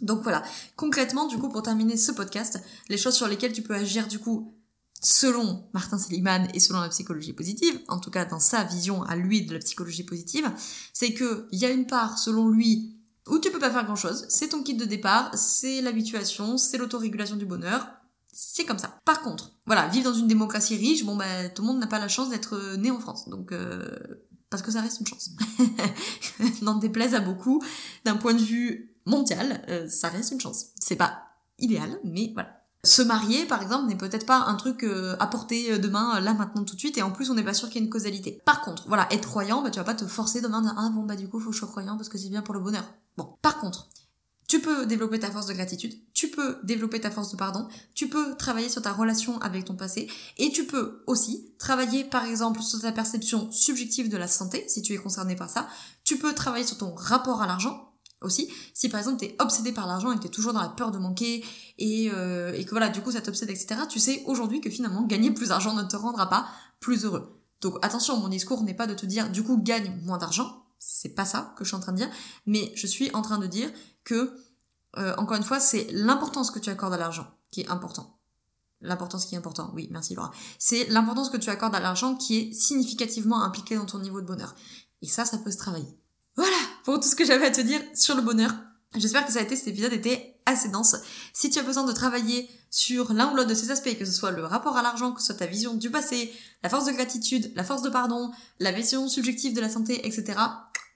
Donc 0.00 0.22
voilà, 0.22 0.42
concrètement, 0.74 1.26
du 1.26 1.38
coup, 1.38 1.48
pour 1.48 1.62
terminer 1.62 1.96
ce 1.96 2.12
podcast, 2.12 2.60
les 2.88 2.96
choses 2.96 3.14
sur 3.14 3.28
lesquelles 3.28 3.52
tu 3.52 3.62
peux 3.62 3.74
agir, 3.74 4.08
du 4.08 4.18
coup, 4.18 4.54
selon 5.02 5.68
Martin 5.74 5.98
Seligman 5.98 6.48
et 6.54 6.60
selon 6.60 6.80
la 6.80 6.88
psychologie 6.88 7.32
positive, 7.32 7.78
en 7.88 7.98
tout 7.98 8.10
cas 8.10 8.24
dans 8.24 8.38
sa 8.38 8.64
vision 8.64 9.02
à 9.02 9.16
lui 9.16 9.44
de 9.44 9.52
la 9.52 9.58
psychologie 9.58 10.04
positive, 10.04 10.50
c'est 10.92 11.12
que 11.12 11.48
il 11.50 11.58
y 11.58 11.66
a 11.66 11.70
une 11.70 11.86
part 11.86 12.18
selon 12.18 12.48
lui 12.48 12.96
où 13.28 13.38
tu 13.38 13.50
peux 13.50 13.58
pas 13.58 13.70
faire 13.70 13.84
grand 13.84 13.96
chose, 13.96 14.26
c'est 14.28 14.48
ton 14.48 14.62
kit 14.62 14.74
de 14.74 14.84
départ, 14.84 15.36
c'est 15.36 15.80
l'habituation, 15.80 16.56
c'est 16.56 16.78
l'autorégulation 16.78 17.36
du 17.36 17.46
bonheur, 17.46 17.88
c'est 18.32 18.64
comme 18.64 18.78
ça. 18.78 19.00
Par 19.04 19.22
contre, 19.22 19.52
voilà, 19.66 19.88
vivre 19.88 20.10
dans 20.10 20.16
une 20.16 20.28
démocratie 20.28 20.76
riche, 20.76 21.04
bon 21.04 21.16
bah 21.16 21.48
tout 21.48 21.62
le 21.62 21.68
monde 21.68 21.78
n'a 21.78 21.86
pas 21.86 21.98
la 21.98 22.08
chance 22.08 22.30
d'être 22.30 22.54
euh, 22.54 22.76
né 22.76 22.90
en 22.90 23.00
France, 23.00 23.28
donc 23.28 23.52
euh, 23.52 23.98
parce 24.50 24.62
que 24.62 24.70
ça 24.70 24.80
reste 24.80 25.00
une 25.00 25.06
chance. 25.06 25.30
N'en 26.62 26.76
déplaise 26.76 27.14
à 27.14 27.20
beaucoup, 27.20 27.62
d'un 28.04 28.16
point 28.16 28.34
de 28.34 28.42
vue 28.42 28.96
mondial, 29.04 29.64
euh, 29.68 29.88
ça 29.88 30.08
reste 30.08 30.30
une 30.30 30.40
chance. 30.40 30.66
C'est 30.80 30.96
pas 30.96 31.22
idéal, 31.58 31.98
mais 32.04 32.30
voilà. 32.34 32.61
Se 32.84 33.00
marier, 33.00 33.46
par 33.46 33.62
exemple, 33.62 33.86
n'est 33.88 33.96
peut-être 33.96 34.26
pas 34.26 34.38
un 34.38 34.56
truc 34.56 34.82
euh, 34.82 35.14
à 35.20 35.28
porter 35.28 35.72
euh, 35.72 35.78
demain, 35.78 36.16
euh, 36.16 36.20
là, 36.20 36.34
maintenant, 36.34 36.64
tout 36.64 36.74
de 36.74 36.80
suite, 36.80 36.98
et 36.98 37.02
en 37.02 37.12
plus, 37.12 37.30
on 37.30 37.34
n'est 37.34 37.44
pas 37.44 37.54
sûr 37.54 37.68
qu'il 37.68 37.80
y 37.80 37.84
ait 37.84 37.86
une 37.86 37.92
causalité. 37.92 38.40
Par 38.44 38.60
contre, 38.60 38.88
voilà, 38.88 39.06
être 39.12 39.28
croyant, 39.28 39.62
bah, 39.62 39.70
tu 39.70 39.78
vas 39.78 39.84
pas 39.84 39.94
te 39.94 40.04
forcer 40.04 40.40
demain 40.40 40.62
de 40.62 40.66
dire, 40.66 40.74
ah 40.76 40.90
bon, 40.92 41.04
bah, 41.04 41.14
du 41.14 41.28
coup, 41.28 41.38
faut 41.38 41.50
que 41.50 41.54
je 41.54 41.60
sois 41.60 41.68
croyant 41.68 41.96
parce 41.96 42.08
que 42.08 42.18
c'est 42.18 42.28
bien 42.28 42.42
pour 42.42 42.54
le 42.54 42.60
bonheur. 42.60 42.84
Bon. 43.16 43.36
Par 43.40 43.58
contre, 43.58 43.86
tu 44.48 44.60
peux 44.60 44.84
développer 44.84 45.20
ta 45.20 45.30
force 45.30 45.46
de 45.46 45.54
gratitude, 45.54 45.94
tu 46.12 46.28
peux 46.28 46.58
développer 46.64 47.00
ta 47.00 47.10
force 47.10 47.30
de 47.30 47.36
pardon, 47.36 47.68
tu 47.94 48.08
peux 48.08 48.34
travailler 48.36 48.68
sur 48.68 48.82
ta 48.82 48.92
relation 48.92 49.40
avec 49.40 49.64
ton 49.64 49.76
passé, 49.76 50.10
et 50.36 50.50
tu 50.50 50.66
peux 50.66 51.04
aussi 51.06 51.52
travailler 51.58 52.04
par 52.04 52.26
exemple 52.26 52.60
sur 52.60 52.80
ta 52.80 52.92
perception 52.92 53.50
subjective 53.50 54.10
de 54.10 54.16
la 54.16 54.28
santé, 54.28 54.64
si 54.68 54.82
tu 54.82 54.92
es 54.92 54.98
concerné 54.98 55.36
par 55.36 55.48
ça, 55.48 55.68
tu 56.04 56.18
peux 56.18 56.34
travailler 56.34 56.66
sur 56.66 56.76
ton 56.76 56.94
rapport 56.94 57.40
à 57.40 57.46
l'argent, 57.46 57.91
aussi. 58.24 58.48
Si 58.74 58.88
par 58.88 59.00
exemple 59.00 59.18
t'es 59.18 59.36
obsédé 59.38 59.72
par 59.72 59.86
l'argent 59.86 60.12
et 60.12 60.16
que 60.16 60.22
t'es 60.22 60.28
toujours 60.28 60.52
dans 60.52 60.62
la 60.62 60.68
peur 60.68 60.90
de 60.90 60.98
manquer 60.98 61.44
et, 61.78 62.10
euh, 62.12 62.52
et 62.54 62.64
que 62.64 62.70
voilà, 62.70 62.88
du 62.88 63.00
coup 63.00 63.12
ça 63.12 63.20
t'obsède, 63.20 63.50
etc., 63.50 63.82
tu 63.88 63.98
sais 63.98 64.22
aujourd'hui 64.26 64.60
que 64.60 64.70
finalement 64.70 65.02
gagner 65.02 65.30
plus 65.30 65.48
d'argent 65.48 65.74
ne 65.74 65.82
te 65.82 65.96
rendra 65.96 66.28
pas 66.28 66.46
plus 66.80 67.04
heureux. 67.04 67.38
Donc 67.60 67.78
attention, 67.82 68.18
mon 68.18 68.28
discours 68.28 68.62
n'est 68.62 68.74
pas 68.74 68.86
de 68.86 68.94
te 68.94 69.06
dire 69.06 69.30
du 69.30 69.42
coup 69.42 69.56
gagne 69.56 70.00
moins 70.04 70.18
d'argent, 70.18 70.62
c'est 70.84 71.14
pas 71.14 71.24
ça 71.24 71.54
que 71.56 71.64
je 71.64 71.68
suis 71.68 71.76
en 71.76 71.80
train 71.80 71.92
de 71.92 71.98
dire, 71.98 72.10
mais 72.44 72.72
je 72.74 72.88
suis 72.88 73.10
en 73.14 73.22
train 73.22 73.38
de 73.38 73.46
dire 73.46 73.70
que, 74.02 74.36
euh, 74.98 75.14
encore 75.16 75.36
une 75.36 75.44
fois, 75.44 75.60
c'est 75.60 75.86
l'importance 75.92 76.50
que 76.50 76.58
tu 76.58 76.70
accordes 76.70 76.92
à 76.92 76.96
l'argent 76.96 77.26
qui 77.52 77.60
est 77.60 77.68
important. 77.68 78.18
L'importance 78.80 79.26
qui 79.26 79.36
est 79.36 79.38
important, 79.38 79.70
oui, 79.74 79.88
merci 79.92 80.16
Laura. 80.16 80.32
C'est 80.58 80.86
l'importance 80.88 81.30
que 81.30 81.36
tu 81.36 81.50
accordes 81.50 81.76
à 81.76 81.80
l'argent 81.80 82.16
qui 82.16 82.38
est 82.38 82.52
significativement 82.52 83.44
impliquée 83.44 83.76
dans 83.76 83.86
ton 83.86 84.00
niveau 84.00 84.20
de 84.20 84.26
bonheur. 84.26 84.56
Et 85.02 85.06
ça, 85.06 85.24
ça 85.24 85.38
peut 85.38 85.52
se 85.52 85.58
travailler. 85.58 85.96
Voilà 86.34 86.71
pour 86.84 87.00
tout 87.00 87.08
ce 87.08 87.16
que 87.16 87.24
j'avais 87.24 87.46
à 87.46 87.50
te 87.50 87.60
dire 87.60 87.80
sur 87.94 88.14
le 88.14 88.22
bonheur. 88.22 88.52
J'espère 88.96 89.24
que 89.24 89.32
ça 89.32 89.38
a 89.38 89.42
été, 89.42 89.56
cet 89.56 89.68
épisode 89.68 89.92
était 89.92 90.36
assez 90.44 90.68
dense. 90.68 90.96
Si 91.32 91.48
tu 91.48 91.58
as 91.58 91.62
besoin 91.62 91.84
de 91.84 91.92
travailler 91.92 92.48
sur 92.70 93.12
l'un 93.12 93.32
ou 93.32 93.36
l'autre 93.36 93.48
de 93.48 93.54
ces 93.54 93.70
aspects, 93.70 93.96
que 93.98 94.04
ce 94.04 94.12
soit 94.12 94.32
le 94.32 94.44
rapport 94.44 94.76
à 94.76 94.82
l'argent, 94.82 95.12
que 95.12 95.20
ce 95.20 95.26
soit 95.26 95.36
ta 95.36 95.46
vision 95.46 95.74
du 95.74 95.90
passé, 95.90 96.32
la 96.62 96.68
force 96.68 96.86
de 96.86 96.92
gratitude, 96.92 97.52
la 97.54 97.64
force 97.64 97.82
de 97.82 97.90
pardon, 97.90 98.30
la 98.60 98.72
vision 98.72 99.08
subjective 99.08 99.54
de 99.54 99.60
la 99.60 99.68
santé, 99.68 100.06
etc., 100.06 100.38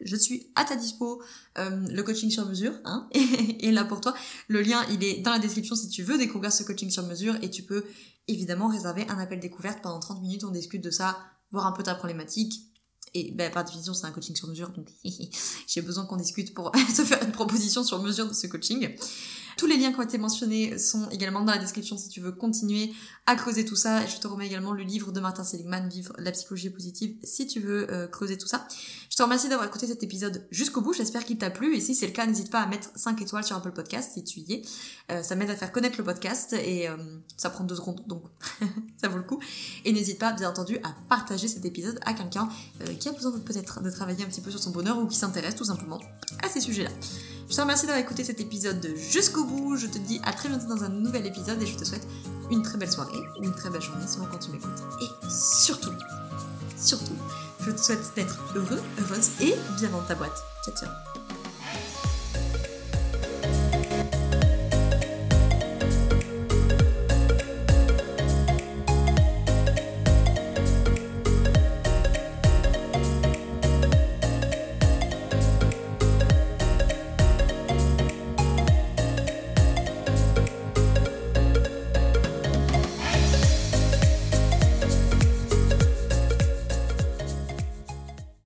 je 0.00 0.16
suis 0.16 0.52
à 0.56 0.64
ta 0.64 0.76
dispo. 0.76 1.22
Euh, 1.56 1.70
le 1.88 2.02
coaching 2.02 2.30
sur 2.30 2.46
mesure 2.46 2.74
hein, 2.84 3.08
est 3.12 3.72
là 3.72 3.84
pour 3.84 4.02
toi. 4.02 4.14
Le 4.48 4.60
lien, 4.60 4.84
il 4.90 5.02
est 5.02 5.22
dans 5.22 5.30
la 5.30 5.38
description 5.38 5.74
si 5.74 5.88
tu 5.88 6.02
veux 6.02 6.18
découvrir 6.18 6.52
ce 6.52 6.62
coaching 6.64 6.90
sur 6.90 7.02
mesure 7.04 7.34
et 7.40 7.50
tu 7.50 7.62
peux 7.62 7.84
évidemment 8.28 8.68
réserver 8.68 9.06
un 9.08 9.18
appel 9.18 9.40
découverte 9.40 9.80
pendant 9.82 9.98
30 9.98 10.20
minutes. 10.20 10.44
On 10.44 10.50
discute 10.50 10.84
de 10.84 10.90
ça, 10.90 11.16
voir 11.50 11.66
un 11.66 11.72
peu 11.72 11.82
ta 11.82 11.94
problématique 11.94 12.60
et 13.16 13.32
ben, 13.32 13.50
par 13.50 13.64
définition, 13.64 13.94
c'est 13.94 14.06
un 14.06 14.10
coaching 14.10 14.36
sur 14.36 14.46
mesure, 14.46 14.68
donc 14.70 14.88
j'ai 15.66 15.80
besoin 15.80 16.04
qu'on 16.04 16.16
discute 16.16 16.52
pour 16.52 16.70
te 16.96 17.04
faire 17.04 17.22
une 17.22 17.32
proposition 17.32 17.82
sur 17.82 18.02
mesure 18.02 18.28
de 18.28 18.34
ce 18.34 18.46
coaching. 18.46 18.94
Tous 19.56 19.66
les 19.66 19.78
liens 19.78 19.90
qui 19.90 19.98
ont 19.98 20.02
été 20.02 20.18
mentionnés 20.18 20.76
sont 20.76 21.08
également 21.08 21.40
dans 21.40 21.52
la 21.52 21.58
description 21.58 21.96
si 21.96 22.10
tu 22.10 22.20
veux 22.20 22.32
continuer 22.32 22.92
à 23.24 23.36
creuser 23.36 23.64
tout 23.64 23.74
ça. 23.74 24.04
Et 24.04 24.06
je 24.06 24.18
te 24.18 24.26
remets 24.26 24.46
également 24.46 24.72
le 24.72 24.82
livre 24.82 25.12
de 25.12 25.20
Martin 25.20 25.44
Seligman, 25.44 25.88
Vivre 25.88 26.12
la 26.18 26.30
psychologie 26.30 26.68
positive, 26.68 27.16
si 27.22 27.46
tu 27.46 27.60
veux 27.60 27.90
euh, 27.90 28.06
creuser 28.06 28.36
tout 28.36 28.46
ça. 28.46 28.68
Je 29.08 29.16
te 29.16 29.22
remercie 29.22 29.48
d'avoir 29.48 29.66
écouté 29.66 29.86
cet 29.86 30.02
épisode 30.02 30.46
jusqu'au 30.50 30.82
bout. 30.82 30.92
J'espère 30.92 31.24
qu'il 31.24 31.38
t'a 31.38 31.48
plu. 31.48 31.74
Et 31.74 31.80
si 31.80 31.94
c'est 31.94 32.06
le 32.06 32.12
cas, 32.12 32.26
n'hésite 32.26 32.50
pas 32.50 32.60
à 32.60 32.66
mettre 32.66 32.90
5 32.96 33.22
étoiles 33.22 33.44
sur 33.44 33.56
Apple 33.56 33.72
Podcast 33.72 34.12
si 34.12 34.24
tu 34.24 34.40
y 34.40 34.52
es. 34.52 34.62
Euh, 35.10 35.22
ça 35.22 35.36
m'aide 35.36 35.48
à 35.48 35.56
faire 35.56 35.72
connaître 35.72 35.96
le 35.96 36.04
podcast 36.04 36.52
et 36.52 36.86
euh, 36.86 36.96
ça 37.38 37.48
prend 37.48 37.64
deux 37.64 37.76
secondes, 37.76 38.02
donc 38.06 38.24
ça 39.00 39.08
vaut 39.08 39.16
le 39.16 39.24
coup. 39.24 39.40
Et 39.86 39.92
n'hésite 39.94 40.18
pas, 40.18 40.34
bien 40.34 40.50
entendu, 40.50 40.76
à 40.82 40.94
partager 41.08 41.48
cet 41.48 41.64
épisode 41.64 41.98
à 42.04 42.12
quelqu'un 42.12 42.50
qui 43.00 43.08
a 43.08 43.12
besoin 43.12 43.32
peut-être 43.32 43.82
de 43.82 43.90
travailler 43.90 44.22
un 44.22 44.28
petit 44.28 44.42
peu 44.42 44.50
sur 44.50 44.62
son 44.62 44.70
bonheur 44.70 44.98
ou 44.98 45.06
qui 45.06 45.16
s'intéresse 45.16 45.54
tout 45.54 45.64
simplement 45.64 46.00
à 46.42 46.48
ces 46.48 46.60
sujets-là. 46.60 46.90
Je 47.48 47.54
te 47.54 47.60
remercie 47.60 47.86
d'avoir 47.86 48.02
écouté 48.02 48.24
cet 48.24 48.40
épisode 48.40 48.92
jusqu'au 48.96 49.44
Je 49.76 49.86
te 49.86 49.98
dis 49.98 50.20
à 50.24 50.32
très 50.32 50.48
bientôt 50.48 50.66
dans 50.66 50.84
un 50.84 50.88
nouvel 50.88 51.26
épisode 51.26 51.60
et 51.60 51.66
je 51.66 51.76
te 51.76 51.84
souhaite 51.84 52.06
une 52.50 52.62
très 52.62 52.78
belle 52.78 52.90
soirée 52.90 53.18
une 53.42 53.52
très 53.52 53.70
belle 53.70 53.82
journée 53.82 54.06
selon 54.06 54.26
quand 54.26 54.38
tu 54.38 54.50
m'écoutes. 54.50 54.82
Et 55.02 55.30
surtout, 55.30 55.92
surtout, 56.76 57.16
je 57.60 57.70
te 57.70 57.80
souhaite 57.80 58.12
d'être 58.16 58.38
heureux, 58.54 58.80
heureuse 59.00 59.30
et 59.40 59.54
bien 59.78 59.90
dans 59.90 60.02
ta 60.02 60.14
boîte. 60.14 60.42
Ciao 60.64 60.74
ciao 60.74 61.15